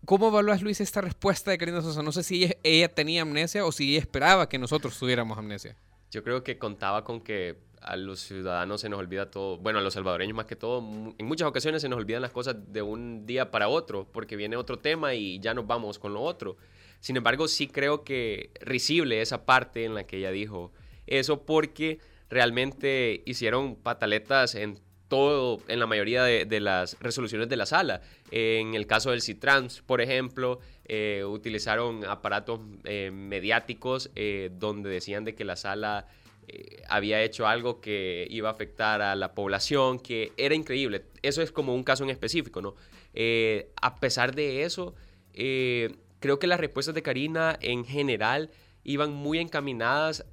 ¿Cómo 0.06 0.30
evalúas, 0.30 0.62
Luis, 0.62 0.82
esta 0.82 1.02
respuesta 1.02 1.52
de 1.52 1.58
Karina 1.58 1.82
Sosa? 1.82 2.02
No 2.04 2.12
sé 2.12 2.24
si 2.24 2.44
ella, 2.44 2.56
ella 2.64 2.90
tenía 2.94 3.22
amnesia 3.22 3.66
o 3.66 3.72
si 3.72 3.92
ella 3.92 4.00
esperaba 4.00 4.50
que 4.50 4.58
nosotros 4.58 4.98
tuviéramos 4.98 5.38
amnesia. 5.38 5.76
Yo 6.12 6.24
creo 6.24 6.44
que 6.44 6.58
contaba 6.58 7.04
con 7.04 7.22
que 7.22 7.58
a 7.82 7.96
los 7.96 8.20
ciudadanos 8.20 8.82
se 8.82 8.90
nos 8.90 9.00
olvida 9.00 9.30
todo, 9.30 9.58
bueno, 9.58 9.80
a 9.80 9.82
los 9.82 9.94
salvadoreños 9.94 10.36
más 10.36 10.46
que 10.46 10.56
todo, 10.56 10.80
en 10.80 11.26
muchas 11.26 11.48
ocasiones 11.48 11.82
se 11.82 11.90
nos 11.90 11.98
olvidan 11.98 12.22
las 12.22 12.32
cosas 12.32 12.56
de 12.72 12.82
un 12.82 13.26
día 13.26 13.52
para 13.52 13.68
otro, 13.68 14.08
porque 14.12 14.36
viene 14.36 14.56
otro 14.56 14.80
tema 14.80 15.14
y 15.14 15.40
ya 15.40 15.54
nos 15.54 15.68
vamos 15.68 16.00
con 16.00 16.14
lo 16.14 16.22
otro. 16.22 16.58
Sin 17.00 17.16
embargo, 17.18 17.48
sí 17.48 17.68
creo 17.68 18.04
que 18.04 18.52
risible 18.62 19.22
esa 19.22 19.46
parte 19.46 19.86
en 19.86 19.96
la 19.96 20.06
que 20.06 20.18
ella 20.18 20.32
dijo 20.32 20.72
eso, 21.08 21.46
porque 21.46 22.00
realmente 22.30 23.24
hicieron 23.26 23.76
pataletas 23.76 24.56
en 24.56 24.80
todo, 25.08 25.60
en 25.68 25.80
la 25.80 25.88
mayoría 25.88 26.24
de, 26.24 26.46
de 26.46 26.60
las 26.60 26.98
resoluciones 27.00 27.50
de 27.50 27.58
la 27.58 27.66
sala. 27.66 28.02
En 28.32 28.76
el 28.76 28.86
caso 28.86 29.12
del 29.12 29.22
CITRANS, 29.22 29.82
por 29.82 30.02
ejemplo, 30.02 30.60
eh, 30.92 31.24
utilizaron 31.24 32.04
aparatos 32.04 32.62
eh, 32.84 33.12
mediáticos 33.14 34.10
eh, 34.16 34.50
donde 34.54 34.90
decían 34.90 35.24
de 35.24 35.36
que 35.36 35.46
la 35.46 35.56
sala 35.56 36.08
eh, 36.52 36.82
había 36.90 37.22
hecho 37.22 37.46
algo 37.46 37.80
que 37.80 38.26
iba 38.32 38.50
a 38.50 38.52
afectar 38.52 39.04
a 39.04 39.16
la 39.16 39.36
población, 39.36 40.00
que 40.00 40.34
era 40.36 40.56
increíble. 40.56 41.06
Eso 41.22 41.44
es 41.44 41.52
como 41.52 41.76
un 41.76 41.84
caso 41.84 42.04
en 42.04 42.10
específico, 42.10 42.60
¿no? 42.60 42.76
Eh, 43.14 43.72
a 43.80 43.98
pesar 43.98 44.34
de 44.34 44.64
eso, 44.64 44.96
eh, 45.34 45.96
creo 46.20 46.40
que 46.40 46.48
las 46.48 46.60
respuestas 46.60 46.96
de 46.96 47.04
Karina 47.04 47.58
en 47.62 47.86
general 47.86 48.50
iban 48.84 49.14
muy 49.14 49.38
encaminadas 49.38 50.26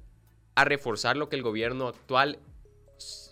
a 0.55 0.65
reforzar 0.65 1.17
lo 1.17 1.29
que 1.29 1.35
el 1.35 1.43
gobierno 1.43 1.87
actual 1.87 2.39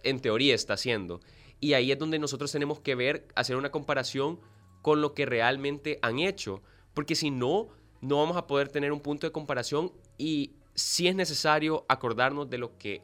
en 0.04 0.20
teoría 0.20 0.54
está 0.54 0.76
haciendo. 0.76 1.22
Y 1.60 1.74
ahí 1.74 1.92
es 1.92 1.98
donde 1.98 2.20
nosotros 2.20 2.52
tenemos 2.52 2.80
que 2.82 2.94
ver, 2.94 3.28
hacer 3.34 3.56
una 3.56 3.72
comparación 3.72 4.40
con 4.84 5.02
lo 5.02 5.16
que 5.16 5.26
realmente 5.26 5.98
han 6.04 6.20
hecho. 6.20 6.62
Porque 6.94 7.16
si 7.16 7.32
no, 7.32 7.70
no 8.02 8.18
vamos 8.18 8.38
a 8.38 8.46
poder 8.46 8.70
tener 8.70 8.92
un 8.92 9.00
punto 9.00 9.26
de 9.26 9.32
comparación 9.32 9.92
y 10.20 10.52
sí 10.76 11.08
es 11.08 11.16
necesario 11.16 11.86
acordarnos 11.88 12.50
de 12.50 12.58
lo 12.58 12.78
que 12.78 13.02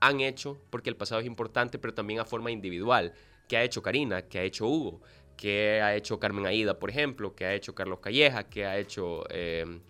han 0.00 0.20
hecho, 0.20 0.58
porque 0.70 0.90
el 0.90 0.96
pasado 0.96 1.20
es 1.20 1.26
importante, 1.26 1.78
pero 1.78 1.94
también 1.94 2.20
a 2.20 2.24
forma 2.24 2.50
individual. 2.50 3.12
¿Qué 3.48 3.56
ha 3.56 3.62
hecho 3.62 3.82
Karina? 3.82 4.22
¿Qué 4.22 4.38
ha 4.38 4.42
hecho 4.42 4.66
Hugo? 4.66 5.00
¿Qué 5.36 5.80
ha 5.82 5.94
hecho 5.94 6.18
Carmen 6.18 6.46
Aida, 6.46 6.78
por 6.78 6.90
ejemplo? 6.90 7.34
¿Qué 7.34 7.44
ha 7.44 7.54
hecho 7.54 7.74
Carlos 7.74 8.00
Calleja? 8.00 8.44
¿Qué 8.44 8.66
ha 8.66 8.78
hecho... 8.78 9.24
Eh, 9.30 9.80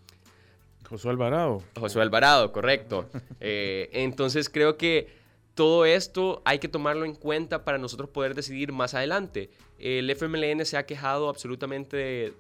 Josué 0.88 1.10
Alvarado. 1.10 1.62
Josué 1.78 2.02
Alvarado, 2.02 2.52
correcto. 2.52 3.08
Eh, 3.40 3.90
entonces 3.92 4.48
creo 4.48 4.76
que 4.76 5.08
todo 5.54 5.84
esto 5.84 6.42
hay 6.44 6.58
que 6.58 6.68
tomarlo 6.68 7.04
en 7.04 7.14
cuenta 7.14 7.64
para 7.64 7.78
nosotros 7.78 8.10
poder 8.10 8.34
decidir 8.34 8.72
más 8.72 8.94
adelante. 8.94 9.50
El 9.78 10.10
FMLN 10.10 10.64
se 10.64 10.76
ha 10.76 10.86
quejado 10.86 11.28
absolutamente 11.28 11.96
de, 11.96 12.34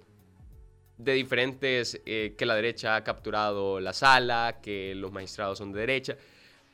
diferentes, 0.98 2.00
eh, 2.06 2.34
que 2.36 2.46
la 2.46 2.54
derecha 2.54 2.96
ha 2.96 3.04
capturado 3.04 3.80
la 3.80 3.92
sala, 3.92 4.58
que 4.62 4.94
los 4.94 5.12
magistrados 5.12 5.58
son 5.58 5.72
de 5.72 5.80
derecha, 5.80 6.16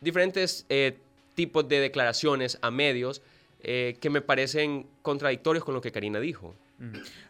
diferentes 0.00 0.66
eh, 0.68 0.98
tipos 1.34 1.68
de 1.68 1.80
declaraciones 1.80 2.58
a 2.62 2.70
medios 2.70 3.22
que 3.64 4.10
me 4.10 4.20
parecen 4.20 4.88
contradictorios 5.02 5.64
con 5.64 5.72
lo 5.72 5.80
que 5.80 5.92
Karina 5.92 6.18
dijo. 6.18 6.52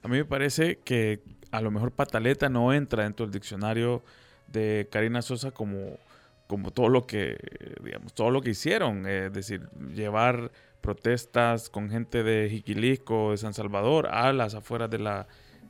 A 0.03 0.09
mí 0.09 0.17
me 0.17 0.25
parece 0.25 0.79
que 0.83 1.21
a 1.51 1.61
lo 1.61 1.71
mejor 1.71 1.93
pataleta 1.93 2.49
no 2.49 2.73
entra 2.73 3.03
dentro 3.03 3.27
del 3.27 3.35
diccionario 3.35 4.03
de 4.47 4.89
Karina 4.91 5.21
Sosa 5.21 5.51
como, 5.51 5.99
como 6.47 6.71
todo 6.71 6.89
lo 6.89 7.07
que, 7.07 7.37
digamos, 7.85 8.15
todo 8.15 8.31
lo 8.31 8.41
que 8.41 8.49
hicieron, 8.49 9.07
es 9.07 9.31
decir, 9.31 9.69
llevar 9.95 10.51
protestas 10.83 11.71
con 11.71 11.89
gente 11.89 12.23
de 12.23 12.51
Jiquilisco, 12.51 13.31
de 13.31 13.39
San 13.39 13.55
Salvador, 13.55 14.09
a 14.09 14.33
las 14.35 14.55
afueras 14.55 14.91
de 14.91 14.99
la, 14.99 15.27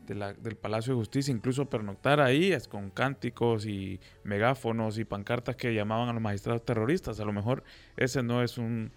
del 0.07 0.57
Palacio 0.57 0.95
de 0.95 0.99
Justicia, 0.99 1.33
incluso 1.33 1.69
pernoctar 1.69 2.21
ahí 2.21 2.57
con 2.69 2.91
cánticos 2.91 3.67
y 3.67 4.01
megáfonos 4.25 4.99
y 4.99 5.05
pancartas 5.05 5.57
que 5.57 5.75
llamaban 5.75 6.09
a 6.09 6.13
los 6.13 6.23
magistrados 6.23 6.65
terroristas. 6.65 7.21
A 7.21 7.25
lo 7.25 7.33
mejor 7.33 7.65
ese 7.97 8.23
no 8.23 8.43
es 8.43 8.59
un, 8.59 8.93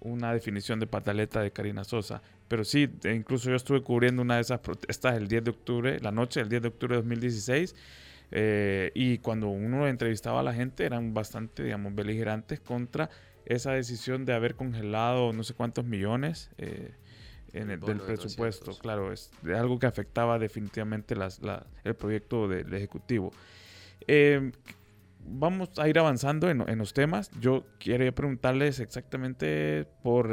una 0.00 0.32
definición 0.32 0.80
de 0.80 0.86
pataleta 0.86 1.40
de 1.40 1.50
Karina 1.50 1.84
Sosa, 1.84 2.22
pero 2.48 2.64
sí, 2.64 2.88
incluso 3.04 3.50
yo 3.50 3.56
estuve 3.56 3.82
cubriendo 3.82 4.22
una 4.22 4.36
de 4.36 4.42
esas 4.42 4.60
protestas 4.60 5.16
el 5.16 5.28
10 5.28 5.44
de 5.44 5.50
octubre, 5.50 6.00
la 6.00 6.12
noche 6.12 6.40
del 6.40 6.48
10 6.48 6.62
de 6.62 6.68
octubre 6.68 6.96
de 6.96 7.02
2016 7.02 7.74
eh, 8.32 8.90
y 8.94 9.18
cuando 9.18 9.48
uno 9.48 9.86
entrevistaba 9.86 10.40
a 10.40 10.42
la 10.42 10.54
gente 10.54 10.84
eran 10.84 11.14
bastante, 11.14 11.62
digamos, 11.62 11.94
beligerantes 11.94 12.60
contra 12.60 13.10
esa 13.44 13.72
decisión 13.72 14.24
de 14.24 14.34
haber 14.34 14.56
congelado 14.56 15.32
no 15.32 15.44
sé 15.44 15.54
cuántos 15.54 15.84
millones 15.84 16.50
eh, 16.58 16.92
en 17.52 17.70
el, 17.70 17.80
del 17.80 18.00
presupuesto. 18.00 18.76
Claro, 18.78 19.12
es 19.12 19.30
algo 19.54 19.78
que 19.78 19.86
afectaba 19.86 20.38
definitivamente 20.38 21.14
las, 21.14 21.40
el 21.84 21.94
proyecto 21.94 22.48
del 22.48 22.72
Ejecutivo. 22.74 23.32
Eh, 24.06 24.52
vamos 25.24 25.78
a 25.78 25.88
ir 25.88 25.98
avanzando 25.98 26.50
en, 26.50 26.68
en, 26.68 26.78
los 26.78 26.92
temas. 26.92 27.30
Yo 27.40 27.64
quería 27.78 28.12
preguntarles 28.12 28.80
exactamente 28.80 29.86
por 30.02 30.30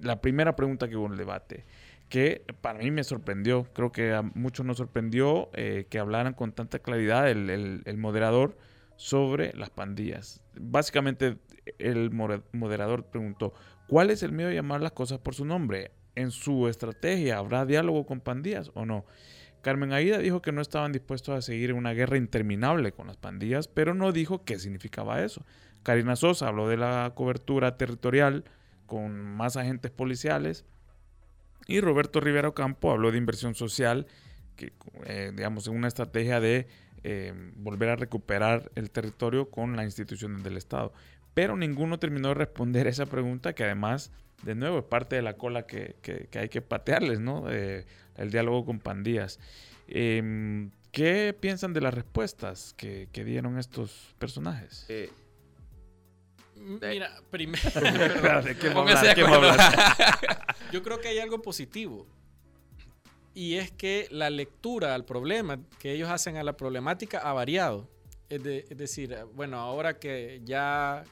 la 0.00 0.20
primera 0.20 0.56
pregunta 0.56 0.88
que 0.88 0.96
hubo 0.96 1.06
en 1.06 1.12
el 1.12 1.18
debate 1.18 1.64
que 2.08 2.44
para 2.60 2.78
mí 2.78 2.90
me 2.90 3.04
sorprendió, 3.04 3.64
creo 3.72 3.90
que 3.90 4.12
a 4.12 4.22
muchos 4.22 4.64
nos 4.64 4.76
sorprendió 4.76 5.50
eh, 5.54 5.86
que 5.90 5.98
hablaran 5.98 6.34
con 6.34 6.52
tanta 6.52 6.78
claridad 6.78 7.28
el, 7.28 7.96
moderador 7.96 8.56
sobre 8.96 9.52
las 9.54 9.70
pandillas. 9.70 10.42
Básicamente 10.58 11.38
el 11.78 12.10
moderador 12.10 13.06
preguntó, 13.06 13.54
¿cuál 13.88 14.10
es 14.10 14.22
el 14.22 14.32
miedo 14.32 14.48
de 14.50 14.54
llamar 14.54 14.80
las 14.80 14.92
cosas 14.92 15.18
por 15.18 15.34
su 15.34 15.44
nombre? 15.44 15.90
¿En 16.16 16.32
su 16.32 16.66
estrategia 16.66 17.38
habrá 17.38 17.64
diálogo 17.64 18.04
con 18.06 18.20
pandillas 18.20 18.72
o 18.74 18.84
no? 18.84 19.04
Carmen 19.62 19.92
Aida 19.92 20.18
dijo 20.18 20.42
que 20.42 20.52
no 20.52 20.60
estaban 20.60 20.92
dispuestos 20.92 21.36
a 21.36 21.42
seguir 21.42 21.72
una 21.72 21.92
guerra 21.92 22.16
interminable 22.16 22.92
con 22.92 23.06
las 23.06 23.16
pandillas, 23.16 23.68
pero 23.68 23.94
no 23.94 24.12
dijo 24.12 24.44
qué 24.44 24.58
significaba 24.58 25.22
eso. 25.22 25.44
Karina 25.82 26.16
Sosa 26.16 26.48
habló 26.48 26.68
de 26.68 26.76
la 26.76 27.12
cobertura 27.14 27.76
territorial 27.76 28.44
con 28.86 29.20
más 29.20 29.56
agentes 29.56 29.90
policiales 29.90 30.64
y 31.66 31.80
Roberto 31.80 32.20
Rivera 32.20 32.48
Ocampo 32.48 32.90
habló 32.90 33.10
de 33.10 33.18
inversión 33.18 33.54
social, 33.54 34.06
que 34.56 34.72
eh, 35.04 35.32
digamos, 35.34 35.66
una 35.66 35.88
estrategia 35.88 36.40
de 36.40 36.68
eh, 37.02 37.34
volver 37.56 37.90
a 37.90 37.96
recuperar 37.96 38.70
el 38.74 38.90
territorio 38.90 39.50
con 39.50 39.76
las 39.76 39.84
instituciones 39.84 40.42
del 40.44 40.56
Estado. 40.56 40.92
Pero 41.34 41.56
ninguno 41.56 41.98
terminó 41.98 42.28
de 42.28 42.34
responder 42.34 42.86
esa 42.86 43.06
pregunta, 43.06 43.52
que 43.52 43.64
además, 43.64 44.12
de 44.42 44.54
nuevo, 44.54 44.78
es 44.78 44.84
parte 44.84 45.16
de 45.16 45.22
la 45.22 45.36
cola 45.36 45.66
que, 45.66 45.96
hay 46.34 46.48
que 46.48 46.62
patearles, 46.62 47.20
¿no? 47.20 47.50
Eh, 47.50 47.84
el 48.16 48.30
diálogo 48.30 48.64
con 48.64 48.78
pandillas. 48.78 49.40
Em, 49.88 50.70
¿Qué 50.92 51.36
piensan 51.38 51.72
de 51.72 51.80
las 51.80 51.92
respuestas 51.92 52.74
que, 52.76 53.08
dieron 53.12 53.58
estos 53.58 54.14
personajes? 54.18 54.86
Mira, 56.54 57.20
primero. 57.30 57.62
Yo 60.72 60.82
creo 60.82 61.00
que 61.00 61.08
hay 61.08 61.18
algo 61.18 61.42
positivo. 61.42 62.06
Y 63.34 63.56
es 63.56 63.70
que 63.70 64.08
la 64.10 64.30
lectura 64.30 64.94
al 64.94 65.04
problema 65.04 65.58
que 65.78 65.92
ellos 65.92 66.08
hacen 66.08 66.38
a 66.38 66.42
la 66.42 66.56
problemática 66.56 67.18
ha 67.18 67.34
variado. 67.34 67.90
Es, 68.30 68.42
decir, 68.42 69.14
bueno, 69.34 69.58
ahora 69.58 69.98
que 69.98 70.40
ya 70.44 71.04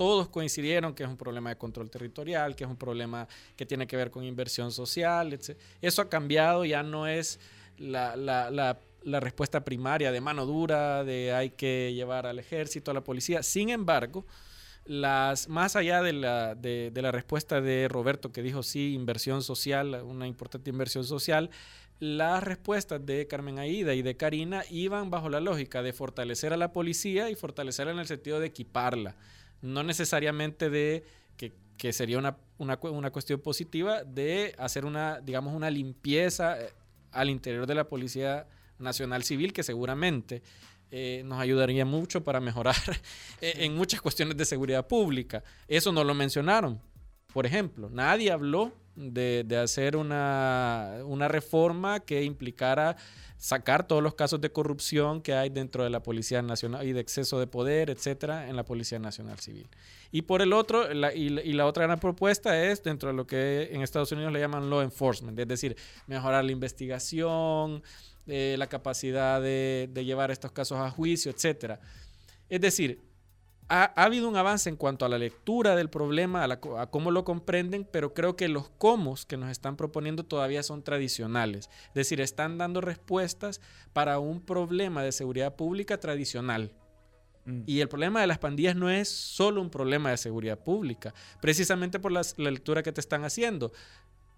todos 0.00 0.28
coincidieron 0.28 0.94
que 0.94 1.02
es 1.02 1.10
un 1.10 1.18
problema 1.18 1.50
de 1.50 1.58
control 1.58 1.90
territorial, 1.90 2.56
que 2.56 2.64
es 2.64 2.70
un 2.70 2.78
problema 2.78 3.28
que 3.54 3.66
tiene 3.66 3.86
que 3.86 3.98
ver 3.98 4.10
con 4.10 4.24
inversión 4.24 4.72
social, 4.72 5.34
etc. 5.34 5.58
Eso 5.82 6.00
ha 6.00 6.08
cambiado, 6.08 6.64
ya 6.64 6.82
no 6.82 7.06
es 7.06 7.38
la, 7.76 8.78
respuesta 9.04 9.62
primaria 9.62 10.10
de 10.10 10.22
mano 10.22 10.46
dura, 10.46 11.04
de 11.04 11.34
hay 11.34 11.50
que 11.50 11.92
llevar 11.92 12.24
al 12.24 12.38
ejército, 12.38 12.90
a 12.90 12.94
la 12.94 13.04
policía. 13.04 13.42
Sin 13.42 13.68
embargo, 13.68 14.24
las, 14.86 15.50
más 15.50 15.76
allá 15.76 16.00
de 16.00 16.14
la, 16.14 16.54
de, 16.54 16.90
la 16.94 17.12
respuesta 17.12 17.60
de 17.60 17.86
Roberto 17.86 18.32
que 18.32 18.42
dijo 18.42 18.62
sí, 18.62 18.94
inversión 18.94 19.42
social, 19.42 20.02
una 20.02 20.26
importante 20.26 20.70
inversión 20.70 21.04
social, 21.04 21.50
las 21.98 22.42
respuestas 22.42 23.04
de 23.04 23.26
Carmen 23.26 23.58
Aida 23.58 23.92
y 23.92 24.00
de 24.00 24.16
Karina 24.16 24.62
iban 24.70 25.10
bajo 25.10 25.28
la 25.28 25.40
lógica 25.40 25.82
de 25.82 25.92
fortalecer 25.92 26.54
a 26.54 26.56
la 26.56 26.72
policía 26.72 27.28
y 27.28 27.34
fortalecerla 27.34 27.92
en 27.92 27.98
el 27.98 28.06
sentido 28.06 28.40
de 28.40 28.46
equiparla, 28.46 29.16
no 29.62 29.82
necesariamente 29.82 30.70
de 30.70 31.04
que, 31.36 31.52
que 31.76 31.92
sería 31.92 32.18
una, 32.18 32.36
una, 32.58 32.78
una, 32.82 33.10
cuestión 33.10 33.40
positiva 33.40 34.04
de 34.04 34.54
hacer 34.58 34.84
una, 34.84 35.20
digamos, 35.20 35.54
una 35.54 35.70
limpieza 35.70 36.60
eh, 36.60 36.70
al 37.12 37.30
interior 37.30 37.66
de 37.66 37.74
la 37.74 37.88
Policía 37.88 38.46
Nacional 38.78 39.22
Civil, 39.22 39.52
que 39.52 39.62
seguramente 39.62 40.42
eh, 40.90 41.22
nos 41.24 41.38
ayudaría 41.38 41.84
mucho 41.84 42.24
para 42.24 42.40
mejorar 42.40 42.76
eh, 43.40 43.54
en 43.58 43.76
muchas 43.76 44.00
cuestiones 44.00 44.36
de 44.36 44.44
seguridad 44.44 44.86
pública. 44.86 45.44
Eso 45.68 45.92
no 45.92 46.02
lo 46.02 46.14
mencionaron. 46.14 46.80
Por 47.32 47.46
ejemplo, 47.46 47.88
nadie 47.90 48.32
habló 48.32 48.72
de, 48.96 49.56
hacer 49.56 49.96
una, 49.96 50.98
una, 51.04 51.28
reforma 51.28 52.00
que 52.00 52.22
implicara 52.24 52.96
sacar 53.38 53.86
todos 53.86 54.02
los 54.02 54.14
casos 54.14 54.40
de 54.40 54.52
corrupción 54.52 55.22
que 55.22 55.32
hay 55.32 55.48
dentro 55.48 55.82
de 55.82 55.90
la 55.90 56.02
Policía 56.02 56.42
Nacional 56.42 56.86
y 56.86 56.92
de 56.92 57.00
exceso 57.00 57.40
de 57.40 57.46
poder, 57.46 57.88
etcétera, 57.88 58.48
en 58.48 58.56
la 58.56 58.64
Policía 58.64 58.98
Nacional 58.98 59.38
Civil. 59.38 59.68
Y 60.12 60.22
por 60.22 60.42
el 60.42 60.52
otro, 60.52 60.88
y, 61.14 61.30
la 61.30 61.66
otra 61.66 61.84
gran 61.84 61.98
propuesta 61.98 62.62
es 62.62 62.82
dentro 62.82 63.08
de 63.08 63.14
lo 63.14 63.26
que 63.26 63.70
en 63.72 63.80
Estados 63.82 64.12
Unidos 64.12 64.32
le 64.32 64.40
llaman 64.40 64.68
law 64.68 64.82
enforcement, 64.82 65.38
es 65.38 65.48
decir, 65.48 65.76
mejorar 66.06 66.44
la 66.44 66.52
investigación, 66.52 67.82
eh, 68.26 68.56
la 68.58 68.66
capacidad 68.66 69.40
de, 69.40 69.88
llevar 70.04 70.30
estos 70.30 70.52
casos 70.52 70.78
a 70.78 70.90
juicio, 70.90 71.32
etc. 71.32 71.78
Es 72.48 72.60
decir, 72.60 73.00
ha, 73.70 73.84
habido 73.94 74.28
un 74.28 74.36
avance 74.36 74.68
en 74.68 74.76
cuanto 74.76 75.04
a 75.04 75.08
la 75.08 75.16
lectura 75.16 75.76
del 75.76 75.88
problema, 75.88 76.44
a, 76.44 76.86
cómo 76.90 77.12
lo 77.12 77.24
comprenden, 77.24 77.88
pero 77.90 78.12
creo 78.12 78.34
que 78.36 78.48
los 78.48 78.68
cómo 78.68 79.14
que 79.28 79.36
nos 79.36 79.50
están 79.50 79.76
proponiendo 79.76 80.24
todavía 80.24 80.62
son 80.64 80.82
tradicionales. 80.82 81.70
Es 81.88 81.94
decir, 81.94 82.20
están 82.20 82.58
dando 82.58 82.80
respuestas 82.80 83.60
para 83.92 84.18
un 84.18 84.40
problema 84.40 85.02
de 85.04 85.12
seguridad 85.12 85.54
pública 85.54 85.98
tradicional. 86.00 86.72
Mm. 87.44 87.62
Y 87.64 87.80
el 87.80 87.88
problema 87.88 88.20
de 88.20 88.26
las 88.26 88.38
pandillas 88.38 88.74
no 88.74 88.90
es 88.90 89.08
solo 89.08 89.62
un 89.62 89.70
problema 89.70 90.10
de 90.10 90.16
seguridad 90.16 90.58
pública, 90.58 91.14
precisamente 91.40 92.00
por 92.00 92.10
la 92.10 92.22
lectura 92.38 92.82
que 92.82 92.92
te 92.92 93.00
están 93.00 93.24
haciendo 93.24 93.72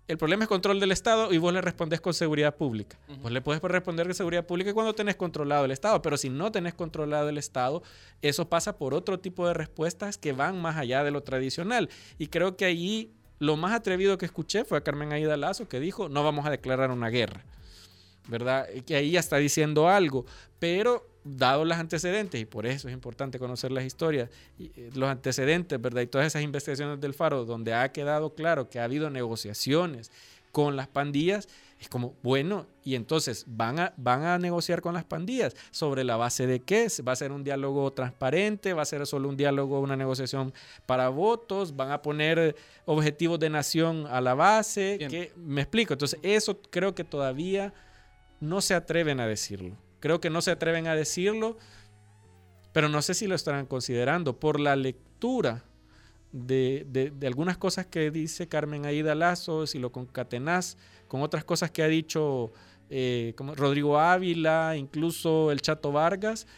el 0.08 0.18
problema 0.18 0.44
es 0.44 0.48
control 0.48 0.80
del 0.80 0.92
Estado 0.92 1.32
y 1.32 1.38
vos 1.38 1.52
le 1.52 1.60
respondes 1.60 2.00
con 2.00 2.12
seguridad 2.12 2.56
pública. 2.56 2.98
Vos 3.22 3.30
le 3.30 3.40
puedes 3.40 3.62
responder 3.62 4.06
con 4.06 4.14
seguridad 4.14 4.44
pública 4.44 4.74
cuando 4.74 4.94
tenés 4.94 5.16
controlado 5.16 5.64
el 5.64 5.70
Estado, 5.70 6.02
pero 6.02 6.16
si 6.16 6.28
no 6.28 6.50
tenés 6.50 6.74
controlado 6.74 7.28
el 7.28 7.38
Estado, 7.38 7.82
eso 8.20 8.48
pasa 8.48 8.76
por 8.76 8.94
otro 8.94 9.20
tipo 9.20 9.46
de 9.46 9.54
respuestas 9.54 10.18
que 10.18 10.32
van 10.32 10.60
más 10.60 10.76
allá 10.76 11.04
de 11.04 11.12
lo 11.12 11.22
tradicional. 11.22 11.88
Y 12.18 12.26
creo 12.26 12.56
que 12.56 12.64
ahí 12.64 13.12
lo 13.38 13.56
más 13.56 13.72
atrevido 13.72 14.18
que 14.18 14.26
escuché 14.26 14.64
fue 14.64 14.78
a 14.78 14.82
Carmen 14.82 15.12
Aida 15.12 15.36
Lazo 15.36 15.68
que 15.68 15.80
dijo, 15.80 16.08
no 16.08 16.24
vamos 16.24 16.46
a 16.46 16.50
declarar 16.50 16.90
una 16.90 17.08
guerra. 17.08 17.44
¿Verdad? 18.28 18.68
Que 18.86 18.96
ahí 18.96 19.12
ya 19.12 19.20
está 19.20 19.36
diciendo 19.36 19.88
algo, 19.88 20.24
pero 20.58 21.06
dado 21.24 21.64
los 21.64 21.76
antecedentes, 21.76 22.40
y 22.40 22.44
por 22.44 22.66
eso 22.66 22.88
es 22.88 22.94
importante 22.94 23.38
conocer 23.38 23.70
las 23.70 23.84
historias, 23.84 24.28
eh, 24.58 24.90
los 24.94 25.08
antecedentes, 25.08 25.80
¿verdad? 25.80 26.02
Y 26.02 26.06
todas 26.06 26.26
esas 26.26 26.42
investigaciones 26.42 27.00
del 27.00 27.14
Faro, 27.14 27.44
donde 27.44 27.74
ha 27.74 27.92
quedado 27.92 28.34
claro 28.34 28.68
que 28.68 28.80
ha 28.80 28.84
habido 28.84 29.08
negociaciones, 29.10 30.10
con 30.52 30.76
las 30.76 30.86
pandillas. 30.86 31.48
Es 31.80 31.88
como, 31.88 32.14
bueno, 32.22 32.66
y 32.84 32.94
entonces 32.94 33.44
van 33.48 33.80
a, 33.80 33.92
van 33.96 34.22
a 34.22 34.38
negociar 34.38 34.80
con 34.82 34.94
las 34.94 35.02
pandillas. 35.02 35.56
¿Sobre 35.72 36.04
la 36.04 36.16
base 36.16 36.46
de 36.46 36.60
qué? 36.60 36.86
¿Va 37.06 37.12
a 37.12 37.16
ser 37.16 37.32
un 37.32 37.42
diálogo 37.42 37.92
transparente? 37.92 38.72
¿Va 38.72 38.82
a 38.82 38.84
ser 38.84 39.04
solo 39.04 39.28
un 39.28 39.36
diálogo, 39.36 39.80
una 39.80 39.96
negociación 39.96 40.54
para 40.86 41.08
votos? 41.08 41.74
¿Van 41.74 41.90
a 41.90 42.02
poner 42.02 42.54
objetivos 42.84 43.40
de 43.40 43.50
nación 43.50 44.06
a 44.06 44.20
la 44.20 44.34
base? 44.34 44.98
¿Qué? 45.10 45.32
Me 45.34 45.62
explico. 45.62 45.94
Entonces, 45.94 46.20
eso 46.22 46.60
creo 46.70 46.94
que 46.94 47.02
todavía 47.02 47.74
no 48.42 48.60
se 48.60 48.74
atreven 48.74 49.20
a 49.20 49.26
decirlo. 49.26 49.76
Creo 50.00 50.20
que 50.20 50.28
no 50.28 50.42
se 50.42 50.50
atreven 50.50 50.88
a 50.88 50.96
decirlo, 50.96 51.56
pero 52.72 52.88
no 52.88 53.00
sé 53.00 53.14
si 53.14 53.28
lo 53.28 53.36
estarán 53.36 53.66
considerando 53.66 54.40
por 54.40 54.58
la 54.58 54.74
lectura 54.74 55.62
de, 56.32 56.84
de, 56.88 57.26
algunas 57.26 57.56
cosas 57.56 57.86
que 57.86 58.10
dice 58.10 58.48
Carmen 58.48 58.84
Aida 58.84 59.14
Lazo, 59.14 59.66
si 59.68 59.78
lo 59.78 59.92
concatenás 59.92 60.76
con 61.06 61.22
otras 61.22 61.44
cosas 61.44 61.70
que 61.70 61.84
ha 61.84 61.88
dicho 61.88 62.52
eh, 62.90 63.32
como 63.36 63.54
Rodrigo 63.54 63.98
Ávila, 64.00 64.76
incluso 64.76 65.52
el 65.52 65.60
Chato 65.60 65.92
Vargas, 65.92 66.48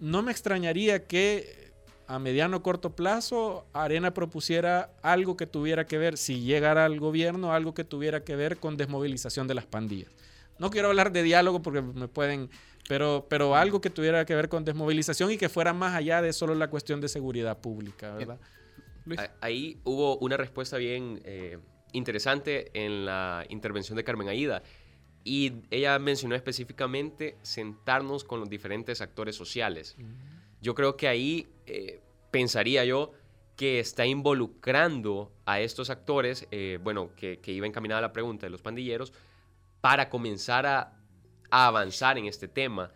no 0.00 0.22
me 0.22 0.32
extrañaría 0.32 1.06
que 1.06 1.70
a 2.08 2.18
mediano 2.18 2.56
o 2.56 2.62
corto 2.62 2.96
plazo 2.96 3.64
Arena 3.74 4.12
propusiera 4.12 4.90
algo 5.02 5.36
que 5.36 5.46
tuviera 5.46 5.86
que 5.86 5.98
ver, 5.98 6.16
si 6.16 6.40
llegara 6.40 6.84
al 6.84 6.98
gobierno, 6.98 7.52
algo 7.52 7.74
que 7.74 7.84
tuviera 7.84 8.24
que 8.24 8.34
ver 8.34 8.56
con 8.56 8.76
desmovilización 8.76 9.46
de 9.46 9.54
las 9.54 9.66
pandillas. 9.66 10.10
No 10.58 10.70
quiero 10.70 10.88
hablar 10.88 11.12
de 11.12 11.22
diálogo 11.22 11.62
porque 11.62 11.82
me 11.82 12.08
pueden, 12.08 12.50
pero, 12.88 13.26
pero 13.28 13.54
algo 13.54 13.80
que 13.80 13.90
tuviera 13.90 14.24
que 14.24 14.34
ver 14.34 14.48
con 14.48 14.64
desmovilización 14.64 15.30
y 15.30 15.36
que 15.36 15.48
fuera 15.48 15.72
más 15.72 15.94
allá 15.94 16.22
de 16.22 16.32
solo 16.32 16.54
la 16.54 16.68
cuestión 16.68 17.00
de 17.00 17.08
seguridad 17.08 17.58
pública, 17.58 18.14
¿verdad? 18.14 18.38
Ahí 19.40 19.80
hubo 19.84 20.18
una 20.18 20.36
respuesta 20.36 20.76
bien 20.76 21.20
eh, 21.24 21.58
interesante 21.92 22.70
en 22.74 23.06
la 23.06 23.44
intervención 23.48 23.96
de 23.96 24.04
Carmen 24.04 24.28
Aida. 24.28 24.62
Y 25.24 25.52
ella 25.70 25.98
mencionó 25.98 26.34
específicamente 26.34 27.36
sentarnos 27.42 28.24
con 28.24 28.40
los 28.40 28.48
diferentes 28.48 29.00
actores 29.00 29.36
sociales. 29.36 29.96
Yo 30.60 30.74
creo 30.74 30.96
que 30.96 31.08
ahí 31.08 31.48
eh, 31.66 32.00
pensaría 32.30 32.84
yo 32.84 33.12
que 33.56 33.80
está 33.80 34.06
involucrando 34.06 35.32
a 35.44 35.60
estos 35.60 35.90
actores, 35.90 36.46
eh, 36.50 36.78
bueno, 36.82 37.10
que, 37.16 37.40
iba 37.46 37.66
encaminada 37.66 38.00
la 38.00 38.12
pregunta 38.12 38.46
de 38.46 38.50
los 38.50 38.62
pandilleros, 38.62 39.12
para 39.80 40.08
comenzar 40.08 40.66
a, 40.66 40.92
avanzar 41.50 42.18
en 42.18 42.26
este 42.26 42.46
tema. 42.48 42.90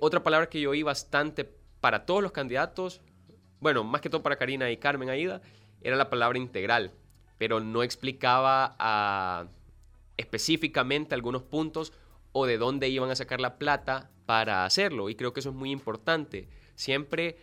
otra 0.00 0.22
palabra 0.22 0.48
que 0.48 0.60
yo 0.60 0.70
oí 0.70 0.82
bastante 0.82 1.44
para 1.80 2.06
todos 2.06 2.22
los 2.22 2.32
candidatos 2.32 3.00
bueno, 3.60 3.84
más 3.84 4.00
que 4.00 4.10
todo 4.10 4.22
para 4.22 4.36
Karina 4.36 4.70
y 4.70 4.76
Carmen 4.76 5.10
Aida, 5.10 5.42
era 5.82 5.96
la 5.96 6.10
palabra 6.10 6.38
integral, 6.38 6.92
pero 7.38 7.60
no 7.60 7.82
explicaba 7.82 8.76
ah, 8.78 9.46
específicamente 10.16 11.14
algunos 11.14 11.42
puntos 11.42 11.92
o 12.32 12.46
de 12.46 12.58
dónde 12.58 12.88
iban 12.88 13.10
a 13.10 13.16
sacar 13.16 13.40
la 13.40 13.58
plata 13.58 14.10
para 14.26 14.64
hacerlo. 14.64 15.08
Y 15.08 15.14
creo 15.14 15.32
que 15.32 15.40
eso 15.40 15.50
es 15.50 15.54
muy 15.54 15.70
importante. 15.70 16.48
Siempre 16.74 17.36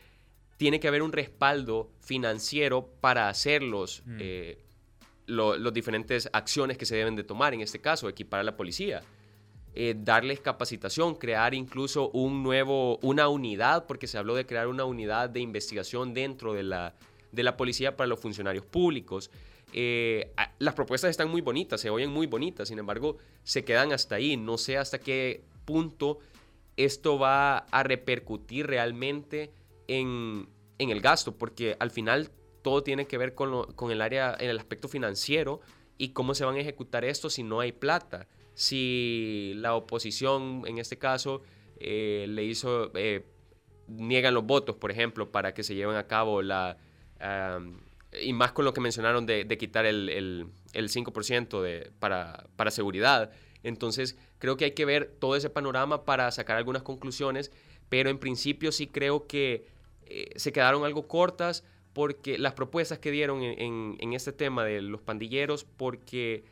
tiene 0.57 0.79
que 0.79 0.87
haber 0.87 1.01
un 1.01 1.11
respaldo 1.11 1.91
financiero 1.99 2.87
para 3.01 3.27
hacer 3.27 3.61
los, 3.61 4.03
mm. 4.05 4.17
eh, 4.19 4.65
los 5.27 5.73
diferentes 5.73 6.29
acciones 6.33 6.77
que 6.77 6.85
se 6.85 6.95
deben 6.95 7.15
de 7.15 7.23
tomar, 7.23 7.53
en 7.53 7.61
este 7.61 7.79
caso, 7.79 8.09
equipar 8.09 8.41
a 8.41 8.43
la 8.43 8.55
policía. 8.55 9.01
Eh, 9.77 9.93
darles 9.97 10.39
capacitación, 10.39 11.15
crear 11.15 11.53
incluso 11.53 12.09
un 12.11 12.43
nuevo, 12.43 12.97
una 13.01 13.27
unidad, 13.27 13.85
porque 13.87 14.07
se 14.07 14.17
habló 14.17 14.33
de 14.33 14.45
crear 14.45 14.67
una 14.67 14.85
unidad 14.85 15.29
de 15.29 15.41
investigación 15.41 16.13
dentro 16.13 16.53
de 16.53 16.63
la, 16.63 16.95
de 17.33 17.43
la 17.43 17.57
policía 17.57 17.97
para 17.97 18.07
los 18.07 18.19
funcionarios 18.19 18.65
públicos. 18.65 19.29
Eh, 19.73 20.31
las 20.59 20.75
propuestas 20.75 21.09
están 21.09 21.29
muy 21.29 21.41
bonitas, 21.41 21.81
se 21.81 21.89
oyen 21.89 22.09
muy 22.09 22.25
bonitas, 22.25 22.69
sin 22.69 22.79
embargo, 22.79 23.17
se 23.43 23.65
quedan 23.65 23.91
hasta 23.91 24.15
ahí. 24.15 24.37
No 24.37 24.57
sé 24.57 24.77
hasta 24.77 24.99
qué 24.99 25.43
punto 25.65 26.19
esto 26.77 27.19
va 27.19 27.57
a 27.57 27.83
repercutir 27.83 28.67
realmente 28.67 29.51
en, 29.89 30.47
en 30.77 30.89
el 30.89 31.01
gasto, 31.01 31.35
porque 31.35 31.75
al 31.79 31.91
final 31.91 32.31
todo 32.65 32.81
tiene 32.81 33.05
que 33.05 33.19
ver 33.19 33.35
con, 33.35 33.71
con 33.73 33.91
el 33.91 34.01
área, 34.01 34.35
en 34.39 34.49
el 34.49 34.57
aspecto 34.57 34.87
financiero 34.87 35.61
y 35.99 36.09
cómo 36.09 36.33
se 36.33 36.45
van 36.45 36.55
a 36.55 36.59
ejecutar 36.59 37.05
esto 37.05 37.29
si 37.29 37.43
no 37.43 37.59
hay 37.59 37.71
plata 37.71 38.27
si 38.55 39.51
la 39.57 39.75
oposición, 39.75 40.63
en 40.65 40.79
este 40.79 40.97
caso, 40.97 41.43
eh, 41.77 42.25
le 42.27 42.43
hizo, 42.45 42.91
eh, 42.95 43.25
niegan 43.87 44.33
los 44.33 44.45
votos, 44.45 44.77
por 44.77 44.91
ejemplo, 44.91 45.29
para 45.31 45.53
que 45.53 45.61
se 45.61 45.75
lleven 45.75 45.97
a 45.97 46.07
cabo 46.07 46.41
la... 46.41 46.77
y 48.21 48.33
más 48.33 48.53
con 48.53 48.63
lo 48.65 48.73
que 48.73 48.81
mencionaron 48.81 49.25
de, 49.25 49.57
quitar 49.59 49.85
el, 49.85 50.09
el, 50.09 50.47
el 50.73 50.89
5% 50.89 51.61
de, 51.61 51.91
para, 51.99 52.47
para 52.55 52.71
seguridad. 52.71 53.31
Entonces, 53.61 54.17
creo 54.39 54.55
que 54.55 54.65
hay 54.65 54.71
que 54.71 54.85
ver 54.85 55.13
todo 55.19 55.35
ese 55.35 55.49
panorama 55.49 56.05
para 56.05 56.31
sacar 56.31 56.55
algunas 56.55 56.81
conclusiones, 56.81 57.51
pero 57.89 58.09
en 58.09 58.19
principio 58.19 58.71
sí 58.71 58.87
creo 58.87 59.27
que 59.27 59.67
eh, 60.05 60.31
se 60.37 60.53
quedaron 60.53 60.85
algo 60.85 61.07
cortas 61.07 61.65
porque 61.95 62.37
las 62.37 62.53
propuestas 62.53 62.99
que 62.99 63.09
dieron 63.09 63.41
en, 63.41 64.13
este 64.13 64.33
tema 64.33 64.65
de 64.65 64.81
los 64.81 64.99
pandilleros, 64.99 65.63
porque 65.63 66.43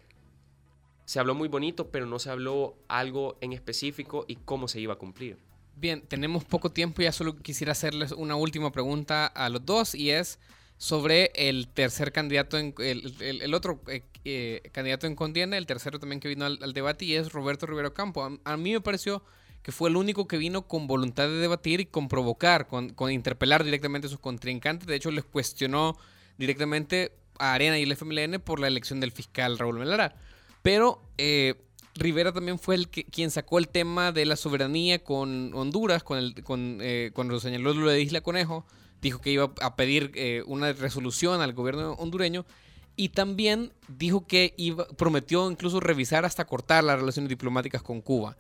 se 1.04 1.20
habló 1.20 1.36
muy 1.36 1.50
bonito, 1.50 1.92
pero 1.92 2.06
no 2.06 2.18
se 2.18 2.30
habló 2.30 2.78
algo 2.88 3.38
en 3.42 3.52
específico 3.52 4.24
y 4.26 4.38
cómo 4.38 4.70
se 4.70 4.80
iba 4.80 4.94
a 4.94 4.96
cumplir. 4.96 5.38
Bien, 5.76 6.02
tenemos 6.02 6.46
poco 6.46 6.72
tiempo 6.72 7.02
ya 7.02 7.12
solo 7.12 7.36
quisiera 7.36 7.74
hacerles 7.74 8.14
una 8.14 8.38
última 8.38 8.72
pregunta 8.72 9.28
a 9.28 9.50
los 9.50 9.66
dos 9.66 9.96
y 9.96 10.12
es 10.12 10.40
sobre 10.78 11.34
el 11.36 11.68
tercer 11.68 12.14
candidato, 12.14 12.58
en, 12.58 12.74
el, 12.80 13.54
otro 13.54 13.82
eh, 13.88 14.02
eh, 14.24 14.62
candidato 14.72 15.08
en 15.08 15.16
contienda, 15.18 15.58
el 15.58 15.66
tercero 15.66 16.00
también 16.00 16.22
que 16.22 16.30
vino 16.30 16.46
al, 16.46 16.74
debate 16.74 17.04
y 17.04 17.16
es 17.16 17.34
Roberto 17.34 17.66
Rivero 17.66 17.94
Campo. 17.94 18.40
A, 18.46 18.56
mí 18.56 18.72
me 18.72 18.80
pareció 18.80 19.22
que 19.64 19.72
fue 19.72 19.90
el 19.90 19.96
único 19.96 20.28
que 20.28 20.38
vino 20.38 20.68
con 20.68 20.88
voluntad 20.88 21.28
de 21.28 21.38
debatir 21.38 21.80
y 21.80 21.86
con 21.86 22.10
provocar, 22.10 22.68
con, 22.68 22.90
con 22.90 23.12
interpelar 23.12 23.64
directamente 23.64 24.08
a 24.08 24.10
sus 24.10 24.20
contrincantes. 24.20 24.88
De 24.88 24.96
hecho, 24.96 25.10
les 25.10 25.24
cuestionó 25.24 25.98
directamente 26.38 27.14
a 27.40 27.54
Arena 27.54 27.80
y 27.80 27.84
el 27.84 27.92
FMLN 27.92 28.42
por 28.42 28.60
la 28.60 28.68
elección 28.68 29.00
del 29.00 29.12
fiscal 29.12 29.58
Raúl 29.58 29.80
Melara. 29.80 30.16
Pero 30.62 31.02
eh, 31.18 31.56
Rivera 31.96 32.32
también 32.32 32.60
fue 32.60 32.76
el 32.76 32.90
que, 32.90 33.06
quien 33.06 33.32
sacó 33.32 33.58
el 33.58 33.68
tema 33.68 34.12
de 34.12 34.26
la 34.26 34.36
soberanía 34.36 35.04
con 35.04 35.54
Honduras, 35.54 36.04
con 36.04 36.18
el, 36.18 36.44
con, 36.44 36.80
eh, 36.82 37.12
cuando 37.14 37.40
señaló 37.40 37.74
lo 37.74 37.90
de 37.90 38.02
Isla 38.02 38.22
Conejo, 38.22 38.66
dijo 39.02 39.20
que 39.22 39.32
iba 39.32 39.54
a 39.62 39.76
pedir 39.76 40.12
eh, 40.16 40.44
una 40.46 40.74
resolución 40.74 41.42
al 41.42 41.54
gobierno 41.54 41.94
hondureño 41.94 42.46
y 42.96 43.10
también 43.10 43.74
dijo 43.88 44.26
que 44.26 44.54
iba, 44.58 44.88
prometió 44.88 45.50
incluso 45.50 45.80
revisar 45.80 46.26
hasta 46.26 46.46
cortar 46.46 46.84
las 46.84 47.00
relaciones 47.00 47.30
diplomáticas 47.30 47.82
con 47.82 48.02
Cuba. 48.02 48.38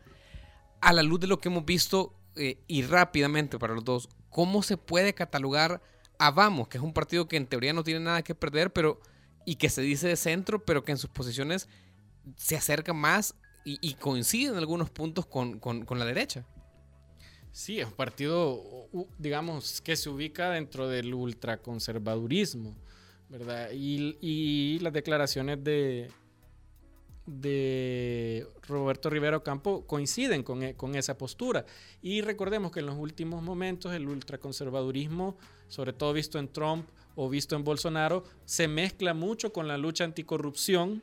A 0.84 0.93
la 0.93 1.01
luz 1.01 1.19
de 1.21 1.27
lo 1.27 1.39
que 1.39 1.49
hemos 1.49 1.65
visto 1.65 2.13
y 2.36 2.81
rápidamente 2.84 3.57
para 3.57 3.73
los 3.73 3.84
dos, 3.84 4.09
¿cómo 4.29 4.63
se 4.63 4.77
puede 4.77 5.13
catalogar 5.13 5.81
a 6.19 6.31
Vamos, 6.31 6.67
que 6.67 6.77
es 6.77 6.84
un 6.84 6.93
partido 6.93 7.27
que 7.27 7.38
en 7.38 7.47
teoría 7.47 7.73
no 7.73 7.84
tiene 7.84 7.99
nada 7.99 8.21
que 8.21 8.36
perder, 8.36 8.71
pero 8.73 8.99
y 9.45 9.55
que 9.55 9.69
se 9.69 9.81
dice 9.81 10.07
de 10.07 10.15
centro, 10.15 10.63
pero 10.63 10.84
que 10.84 10.91
en 10.91 10.97
sus 10.97 11.09
posiciones 11.09 11.67
se 12.36 12.55
acerca 12.55 12.93
más 12.93 13.36
y, 13.65 13.93
coincide 13.93 14.49
en 14.49 14.57
algunos 14.57 14.89
puntos 14.89 15.25
con, 15.25 15.86
la 15.89 16.05
derecha. 16.05 16.45
Sí, 17.53 17.79
es 17.79 17.86
un 17.86 17.93
partido, 17.93 18.61
digamos, 19.17 19.79
que 19.79 19.95
se 19.95 20.09
ubica 20.09 20.49
dentro 20.49 20.89
del 20.89 21.13
ultraconservadurismo, 21.13 22.75
¿verdad? 23.29 23.69
Y, 23.71 24.79
las 24.79 24.91
declaraciones 24.91 25.63
de, 25.63 26.11
de 27.26 28.47
Roberto 28.67 29.09
Rivero 29.09 29.43
Campo 29.43 29.86
coinciden 29.88 30.43
con, 30.43 30.63
e, 30.63 30.76
con, 30.76 30.95
esa 30.95 31.17
postura. 31.17 31.65
Y 32.01 32.21
recordemos 32.21 32.71
que 32.71 32.82
en 32.82 32.88
los 32.88 32.97
últimos 32.97 33.41
momentos 33.41 33.93
el 33.93 34.07
ultraconservadurismo, 34.07 35.38
sobre 35.67 35.93
todo 35.93 36.13
visto 36.13 36.39
en 36.39 36.49
Trump 36.49 36.88
o 37.15 37.30
visto 37.30 37.55
en 37.55 37.63
Bolsonaro, 37.63 38.24
se 38.45 38.67
mezcla 38.67 39.13
mucho 39.13 39.53
con 39.53 39.67
la 39.67 39.78
lucha 39.78 40.03
anticorrupción 40.03 41.01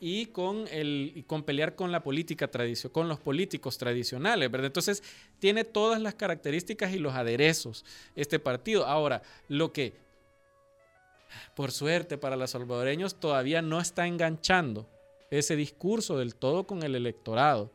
y 0.00 0.26
con, 0.26 0.66
el, 0.72 1.24
con 1.28 1.44
pelear 1.44 1.76
con 1.76 1.92
la 1.92 2.02
política 2.02 2.50
con 2.90 3.08
los 3.08 3.20
políticos 3.20 3.78
tradicionales. 3.78 4.50
Entonces, 4.52 5.00
tiene 5.38 5.62
todas 5.62 6.00
las 6.00 6.14
características 6.14 6.92
y 6.92 6.98
los 6.98 7.14
aderezos 7.14 7.84
este 8.16 8.40
partido. 8.40 8.84
Ahora, 8.84 9.22
lo 9.46 9.72
que, 9.72 9.92
por 11.54 11.70
suerte 11.70 12.18
para 12.18 12.34
los 12.34 12.50
salvadoreños, 12.50 13.14
todavía 13.14 13.62
no 13.62 13.80
está 13.80 14.08
enganchando 14.08 14.88
ese 15.38 15.56
discurso 15.56 16.18
del 16.18 16.34
todo 16.34 16.66
con 16.66 16.82
el 16.82 16.94
electorado. 16.94 17.72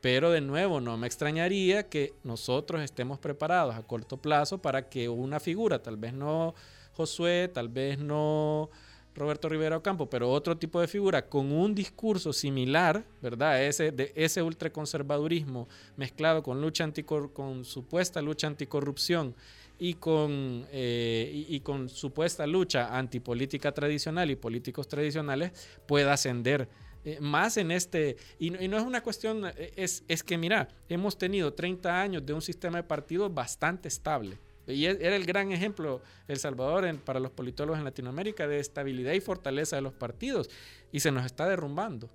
Pero 0.00 0.30
de 0.30 0.40
nuevo, 0.40 0.80
no 0.80 0.96
me 0.96 1.06
extrañaría 1.06 1.88
que 1.88 2.14
nosotros 2.24 2.80
estemos 2.80 3.18
preparados 3.18 3.74
a 3.74 3.82
corto 3.82 4.16
plazo 4.16 4.58
para 4.58 4.88
que 4.88 5.08
una 5.08 5.40
figura, 5.40 5.82
tal 5.82 5.96
vez 5.96 6.14
no 6.14 6.54
Josué, 6.94 7.50
tal 7.52 7.68
vez 7.68 7.98
no 7.98 8.70
Roberto 9.14 9.48
Rivera 9.48 9.76
Ocampo, 9.76 10.08
pero 10.08 10.30
otro 10.30 10.56
tipo 10.56 10.80
de 10.80 10.88
figura 10.88 11.28
con 11.28 11.52
un 11.52 11.74
discurso 11.74 12.32
similar, 12.32 13.04
¿verdad? 13.20 13.62
Ese, 13.62 13.90
de 13.90 14.12
ese 14.14 14.42
ultraconservadurismo 14.42 15.68
mezclado 15.96 16.42
con, 16.42 16.60
lucha 16.60 16.84
anticor 16.84 17.32
con 17.32 17.64
supuesta 17.64 18.22
lucha 18.22 18.46
anticorrupción 18.46 19.34
y 19.78 19.94
con, 19.94 20.66
eh, 20.70 21.46
y, 21.48 21.60
con 21.60 21.88
supuesta 21.88 22.46
lucha 22.46 22.96
antipolítica 22.96 23.72
tradicional 23.72 24.30
y 24.30 24.36
políticos 24.36 24.86
tradicionales, 24.86 25.52
pueda 25.86 26.12
ascender 26.12 26.68
eh, 27.04 27.18
más 27.20 27.56
en 27.56 27.70
este, 27.70 28.16
y, 28.38 28.50
no 28.50 28.76
es 28.76 28.84
una 28.84 29.02
cuestión, 29.02 29.46
eh, 29.46 29.72
es, 29.76 30.04
es 30.08 30.22
que 30.22 30.36
mira, 30.36 30.68
hemos 30.88 31.16
tenido 31.16 31.52
30 31.52 32.00
años 32.00 32.26
de 32.26 32.32
un 32.32 32.42
sistema 32.42 32.78
de 32.78 32.84
partidos 32.84 33.32
bastante 33.32 33.88
estable. 33.88 34.38
Y 34.66 34.86
e, 34.86 34.90
era 35.00 35.16
el 35.16 35.24
gran 35.24 35.52
ejemplo 35.52 36.02
El 36.28 36.38
Salvador 36.38 36.98
para 36.98 37.20
los 37.20 37.30
politólogos 37.30 37.78
en 37.78 37.84
Latinoamérica 37.84 38.46
de 38.46 38.60
estabilidad 38.60 39.12
y 39.12 39.20
fortaleza 39.20 39.76
de 39.76 39.82
los 39.82 39.94
partidos. 39.94 40.50
Y 40.92 41.00
se 41.00 41.10
nos 41.10 41.24
está 41.24 41.48
derrumbando. 41.48 42.10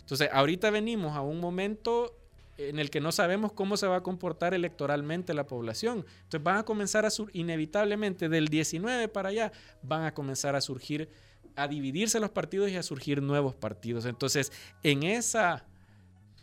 Entonces, 0.00 0.28
ahorita 0.32 0.70
venimos 0.70 1.16
a 1.16 1.20
un 1.20 1.38
momento 1.38 2.16
en 2.68 2.78
el 2.78 2.90
que 2.90 3.00
no 3.00 3.10
sabemos 3.12 3.52
cómo 3.52 3.76
se 3.76 3.86
va 3.86 3.96
a 3.96 4.02
comportar 4.02 4.54
electoralmente 4.54 5.34
la 5.34 5.46
población. 5.46 6.04
Entonces 6.24 6.42
van 6.42 6.58
a 6.58 6.64
comenzar 6.64 7.06
a 7.06 7.10
surgir, 7.10 7.40
inevitablemente 7.40 8.28
del 8.28 8.48
19 8.48 9.08
para 9.08 9.30
allá, 9.30 9.52
van 9.82 10.04
a 10.04 10.12
comenzar 10.12 10.54
a 10.56 10.60
surgir, 10.60 11.08
a 11.56 11.68
dividirse 11.68 12.20
los 12.20 12.30
partidos 12.30 12.70
y 12.70 12.76
a 12.76 12.82
surgir 12.82 13.22
nuevos 13.22 13.54
partidos. 13.54 14.04
Entonces, 14.06 14.52
en 14.82 15.02
esa, 15.02 15.64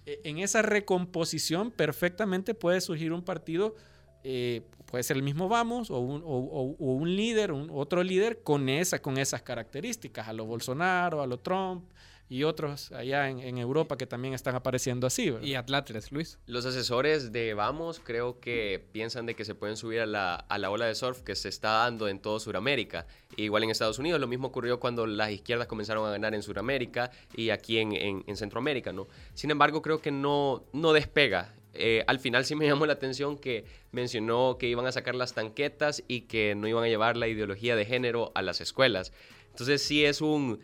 en 0.06 0.40
esa 0.40 0.62
recomposición 0.62 1.72
perfectamente 1.72 2.54
puede 2.54 2.82
surgir 2.82 3.12
un 3.14 3.24
partido, 3.24 3.76
eh, 4.24 4.62
puede 4.86 5.04
ser 5.04 5.18
el 5.18 5.24
mismo 5.24 5.50
Vamos 5.50 5.92
o 5.92 6.00
un, 6.00 6.22
un 6.24 7.16
líder, 7.16 7.52
un, 7.52 7.70
otro 7.72 8.04
líder 8.04 8.42
con, 8.44 8.70
esa, 8.70 9.02
con 9.02 9.18
esas 9.18 9.42
características, 9.42 10.28
a 10.28 10.34
lo 10.34 10.46
Bolsonaro, 10.46 11.22
a 11.22 11.28
lo 11.28 11.40
Trump, 11.40 11.84
y 12.30 12.44
otros 12.44 12.92
allá 12.92 13.30
en, 13.30 13.58
Europa 13.58 13.98
que 13.98 14.06
también 14.06 14.34
están 14.34 14.56
apareciendo 14.56 15.08
así. 15.08 15.34
¿Y 15.42 15.56
Atlatres, 15.56 16.12
Luis? 16.12 16.40
Los 16.46 16.66
asesores 16.66 17.32
de 17.32 17.54
Vamos 17.54 18.00
creo 18.04 18.40
que 18.40 18.86
piensan 18.92 19.26
de 19.26 19.36
que 19.36 19.46
se 19.46 19.56
pueden 19.56 19.78
subir 19.78 20.02
a 20.02 20.06
la, 20.06 20.36
a 20.36 20.58
la 20.58 20.70
ola 20.70 20.86
de 20.86 20.96
surf 20.96 21.22
que 21.22 21.36
se 21.36 21.50
está 21.50 21.72
dando 21.72 22.08
en 22.08 22.20
todo 22.20 22.40
Sudamérica. 22.40 23.08
Igual 23.36 23.64
en 23.64 23.70
Estados 23.70 24.00
Unidos, 24.00 24.20
lo 24.20 24.28
mismo 24.28 24.48
ocurrió 24.48 24.80
cuando 24.80 25.08
las 25.08 25.32
izquierdas 25.32 25.68
comenzaron 25.68 26.08
a 26.08 26.12
ganar 26.12 26.36
en 26.36 26.44
Sudamérica 26.44 27.12
y 27.36 27.50
aquí 27.50 27.80
en, 27.80 27.94
en, 27.94 28.38
Centroamérica, 28.38 28.92
¿no? 28.92 29.08
Sin 29.34 29.52
embargo, 29.52 29.82
creo 29.82 30.02
que 30.02 30.12
no, 30.12 30.66
no 30.74 30.94
despega. 30.94 31.54
Eh, 31.74 32.04
al 32.08 32.20
final 32.20 32.44
sí 32.44 32.56
me 32.56 32.66
llamó 32.66 32.88
la 32.88 32.94
atención 32.94 33.38
que 33.38 33.66
mencionó 33.92 34.58
que 34.58 34.68
iban 34.68 34.88
a 34.88 34.92
sacar 34.92 35.14
las 35.14 35.34
tanquetas 35.34 36.04
y 36.08 36.22
que 36.22 36.56
no 36.56 36.68
iban 36.68 36.84
a 36.84 36.88
llevar 36.88 37.18
la 37.18 37.28
ideología 37.28 37.76
de 37.76 37.86
género 37.86 38.32
a 38.36 38.42
las 38.42 38.62
escuelas. 38.62 39.14
Entonces 39.58 39.82
sí 39.82 40.06
es 40.06 40.22
un 40.22 40.60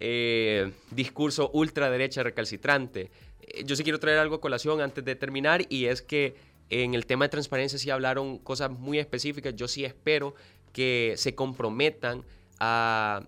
eh, 0.00 0.72
discurso 0.90 1.50
ultraderecha 1.52 2.22
recalcitrante. 2.22 3.10
Eh, 3.42 3.64
yo 3.66 3.76
sí 3.76 3.82
quiero 3.82 4.00
traer 4.00 4.16
algo 4.16 4.36
a 4.36 4.40
colación 4.40 4.80
antes 4.80 5.04
de 5.04 5.14
terminar 5.16 5.66
y 5.68 5.84
es 5.84 6.00
que 6.00 6.34
en 6.70 6.94
el 6.94 7.04
tema 7.04 7.26
de 7.26 7.28
transparencia 7.28 7.78
sí 7.78 7.90
hablaron 7.90 8.38
cosas 8.38 8.70
muy 8.70 8.98
específicas. 8.98 9.54
Yo 9.54 9.68
sí 9.68 9.84
espero 9.84 10.34
que 10.72 11.12
se 11.18 11.34
comprometan 11.34 12.24
a, 12.58 13.26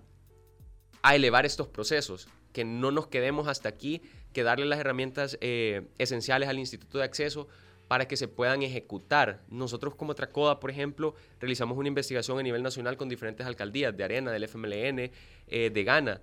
elevar 1.12 1.44
estos 1.44 1.68
procesos, 1.68 2.26
que 2.54 2.64
no 2.64 2.90
nos 2.90 3.06
quedemos 3.06 3.46
hasta 3.46 3.68
aquí, 3.68 4.00
que 4.32 4.42
darle 4.42 4.64
las 4.64 4.78
herramientas 4.78 5.36
eh, 5.42 5.82
esenciales 5.98 6.48
al 6.48 6.58
Instituto 6.58 6.96
de 6.96 7.04
Acceso 7.04 7.46
para 7.90 8.06
que 8.06 8.16
se 8.16 8.28
puedan 8.28 8.62
ejecutar. 8.62 9.42
Nosotros 9.48 9.96
como 9.96 10.14
Tracoda, 10.14 10.60
por 10.60 10.70
ejemplo, 10.70 11.16
realizamos 11.40 11.76
una 11.76 11.88
investigación 11.88 12.38
a 12.38 12.42
nivel 12.44 12.62
nacional 12.62 12.96
con 12.96 13.08
diferentes 13.08 13.44
alcaldías 13.44 13.96
de 13.96 14.04
Arena, 14.04 14.30
del 14.30 14.44
FMLN, 14.44 15.10
eh, 15.48 15.70
de 15.74 15.82
Ghana, 15.84 16.20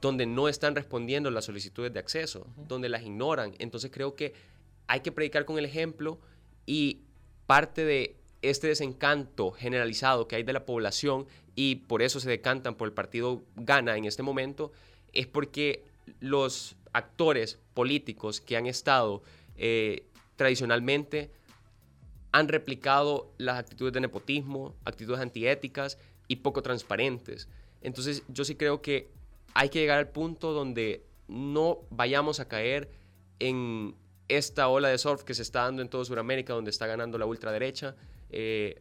donde 0.00 0.24
no 0.24 0.48
están 0.48 0.74
respondiendo 0.74 1.30
las 1.30 1.44
solicitudes 1.44 1.92
de 1.92 1.98
acceso, 1.98 2.46
donde 2.66 2.88
las 2.88 3.02
ignoran. 3.02 3.54
Entonces 3.58 3.90
creo 3.92 4.14
que 4.14 4.32
hay 4.86 5.00
que 5.00 5.12
predicar 5.12 5.44
con 5.44 5.58
el 5.58 5.66
ejemplo 5.66 6.18
y 6.64 7.02
parte 7.46 7.84
de 7.84 8.16
este 8.40 8.68
desencanto 8.68 9.50
generalizado 9.50 10.26
que 10.28 10.36
hay 10.36 10.44
de 10.44 10.54
la 10.54 10.64
población 10.64 11.26
y 11.54 11.74
por 11.74 12.00
eso 12.00 12.20
se 12.20 12.30
decantan 12.30 12.74
por 12.74 12.88
el 12.88 12.94
partido 12.94 13.42
Gana 13.54 13.98
en 13.98 14.06
este 14.06 14.22
momento, 14.22 14.72
es 15.12 15.26
porque 15.26 15.84
los 16.20 16.74
actores 16.94 17.58
políticos 17.74 18.40
que 18.40 18.56
han 18.56 18.64
estado 18.64 19.22
eh, 19.58 20.06
tradicionalmente 20.42 21.30
han 22.32 22.48
replicado 22.48 23.32
las 23.38 23.60
actitudes 23.60 23.92
de 23.92 24.00
nepotismo, 24.00 24.74
actitudes 24.84 25.20
antiéticas 25.20 25.98
y 26.26 26.36
poco 26.36 26.62
transparentes. 26.62 27.48
Entonces 27.80 28.24
yo 28.26 28.44
sí 28.44 28.56
creo 28.56 28.82
que 28.82 29.08
hay 29.54 29.68
que 29.68 29.78
llegar 29.78 29.98
al 29.98 30.08
punto 30.08 30.52
donde 30.52 31.06
no 31.28 31.78
vayamos 31.90 32.40
a 32.40 32.48
caer 32.48 32.90
en 33.38 33.94
esta 34.26 34.66
ola 34.66 34.88
de 34.88 34.98
surf 34.98 35.22
que 35.22 35.34
se 35.34 35.42
está 35.42 35.62
dando 35.62 35.80
en 35.80 35.88
toda 35.88 36.04
Sudamérica, 36.04 36.54
donde 36.54 36.70
está 36.70 36.88
ganando 36.88 37.18
la 37.18 37.26
ultraderecha, 37.26 37.94
eh, 38.30 38.80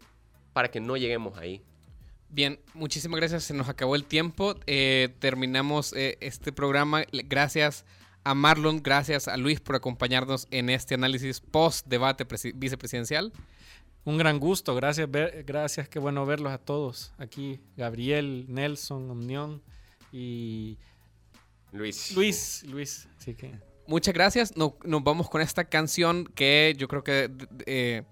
para 0.54 0.72
que 0.72 0.80
no 0.80 0.98
lleguemos 0.98 1.38
ahí. 1.38 1.62
Bien, 2.30 2.60
muchísimas 2.74 3.20
gracias. 3.20 3.44
Se 3.44 3.54
nos 3.54 3.70
acabó 3.70 3.96
el 3.96 4.06
tiempo. 4.06 4.56
Eh, 4.66 5.10
terminamos 5.20 5.94
eh, 5.94 6.18
este 6.22 6.52
programa. 6.52 7.04
Gracias 7.12 7.86
a 8.24 8.34
Marlon, 8.36 8.82
gracias 8.84 9.28
a 9.28 9.38
Luis 9.38 9.60
por 9.60 9.76
acompañarnos 9.76 10.48
en 10.52 10.70
este 10.70 10.96
análisis 10.96 11.40
post-debate 11.40 12.26
vicepresidencial. 12.56 13.32
Un 14.04 14.18
gran 14.18 14.40
gusto, 14.40 14.74
gracias, 14.76 15.08
gracias, 15.46 15.88
qué 15.88 16.00
bueno 16.00 16.26
verlos 16.26 16.52
a 16.52 16.58
todos 16.58 17.14
aquí, 17.18 17.60
Gabriel, 17.78 18.46
Nelson, 18.50 19.10
Omnión 19.12 19.62
y 20.12 20.78
Luis. 21.72 22.16
Luis, 22.16 22.64
Luis, 22.68 23.08
sí 23.20 23.36
que... 23.36 23.52
Muchas 23.88 24.14
gracias, 24.14 24.54
nos 24.56 25.04
vamos 25.04 25.30
con 25.30 25.42
esta 25.42 25.66
canción 25.66 26.26
que 26.26 26.76
yo 26.78 26.88
creo 26.88 27.04
que 27.04 27.30
eh, 27.66 28.04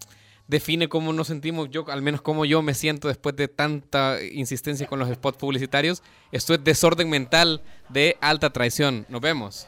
define 0.47 0.89
cómo 0.89 1.13
nos 1.13 1.27
sentimos, 1.27 1.69
yo 1.69 1.85
al 1.89 2.01
menos 2.01 2.21
cómo 2.21 2.43
yo 2.43 2.61
me 2.61 2.73
siento 2.73 3.07
después 3.07 3.35
de 3.35 3.47
tanta 3.47 4.21
insistencia 4.21 4.87
con 4.87 4.99
los 4.99 5.09
spots 5.09 5.37
publicitarios. 5.37 6.03
Esto 6.31 6.53
es 6.53 6.63
Desorden 6.63 7.09
Mental 7.09 7.61
de 7.89 8.17
Alta 8.19 8.51
Traición, 8.51 9.05
nos 9.09 9.21
vemos. 9.21 9.67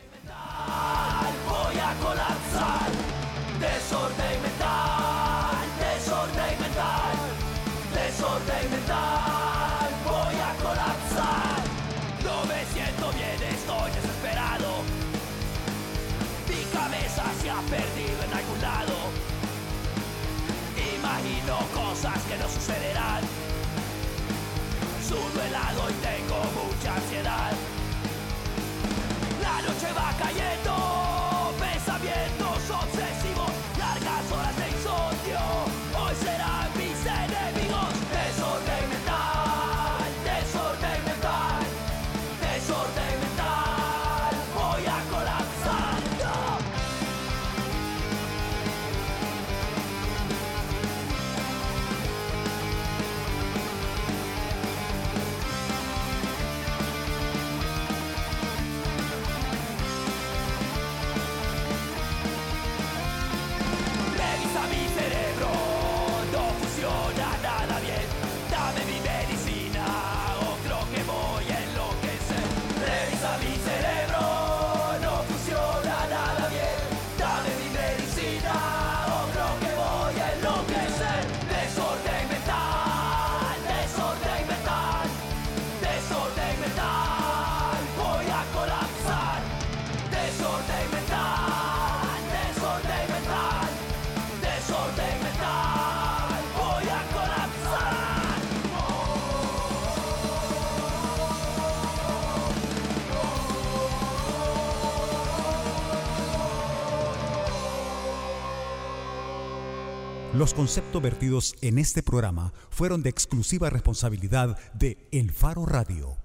Los 110.42 110.56
conceptos 110.56 111.00
vertidos 111.04 111.56
en 111.62 111.78
este 111.78 112.02
programa 112.02 112.52
fueron 112.72 113.04
de 113.04 113.12
exclusiva 113.12 113.70
responsabilidad 113.70 114.58
de 114.74 114.98
El 115.12 115.32
Faro 115.32 115.68
Radio. 115.68 116.18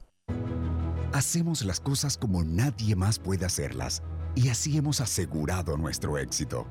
Hacemos 1.13 1.63
las 1.67 1.81
cosas 1.81 2.17
como 2.17 2.43
nadie 2.43 2.97
más 2.97 3.19
puede 3.19 3.45
hacerlas 3.45 4.03
y 4.35 4.49
así 4.49 4.79
hemos 4.79 5.03
asegurado 5.03 5.77
nuestro 5.77 6.17
éxito. 6.17 6.67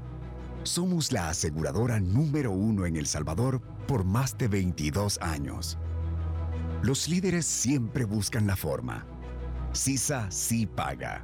Somos 0.64 1.12
la 1.12 1.30
aseguradora 1.30 2.00
número 2.00 2.52
uno 2.52 2.88
en 2.88 2.96
El 2.96 3.06
Salvador 3.06 3.62
por 3.88 4.06
más 4.06 4.36
de 4.40 4.48
22 4.48 5.20
años. 5.22 5.78
Los 6.82 7.08
líderes 7.08 7.46
siempre 7.46 8.06
buscan 8.06 8.48
la 8.48 8.56
forma. 8.56 9.06
CISA 9.72 10.32
sí 10.32 10.66
paga. 10.66 11.24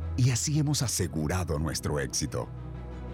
y 0.17 0.31
así 0.31 0.59
hemos 0.59 0.81
asegurado 0.81 1.59
nuestro 1.59 1.99
éxito. 1.99 2.47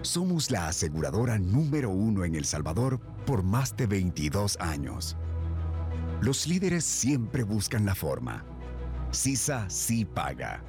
Somos 0.02 0.52
la 0.52 0.68
aseguradora 0.68 1.38
número 1.40 1.90
uno 1.90 2.24
en 2.24 2.36
El 2.36 2.46
Salvador 2.46 3.00
por 3.26 3.44
más 3.44 3.76
de 3.76 3.88
22 3.88 4.58
años. 4.60 5.18
Los 6.22 6.48
líderes 6.48 6.84
siempre 6.84 7.44
buscan 7.44 7.86
la 7.86 7.96
forma. 7.96 8.44
CISA 9.12 9.70
sí 9.70 10.06
paga. 10.06 10.64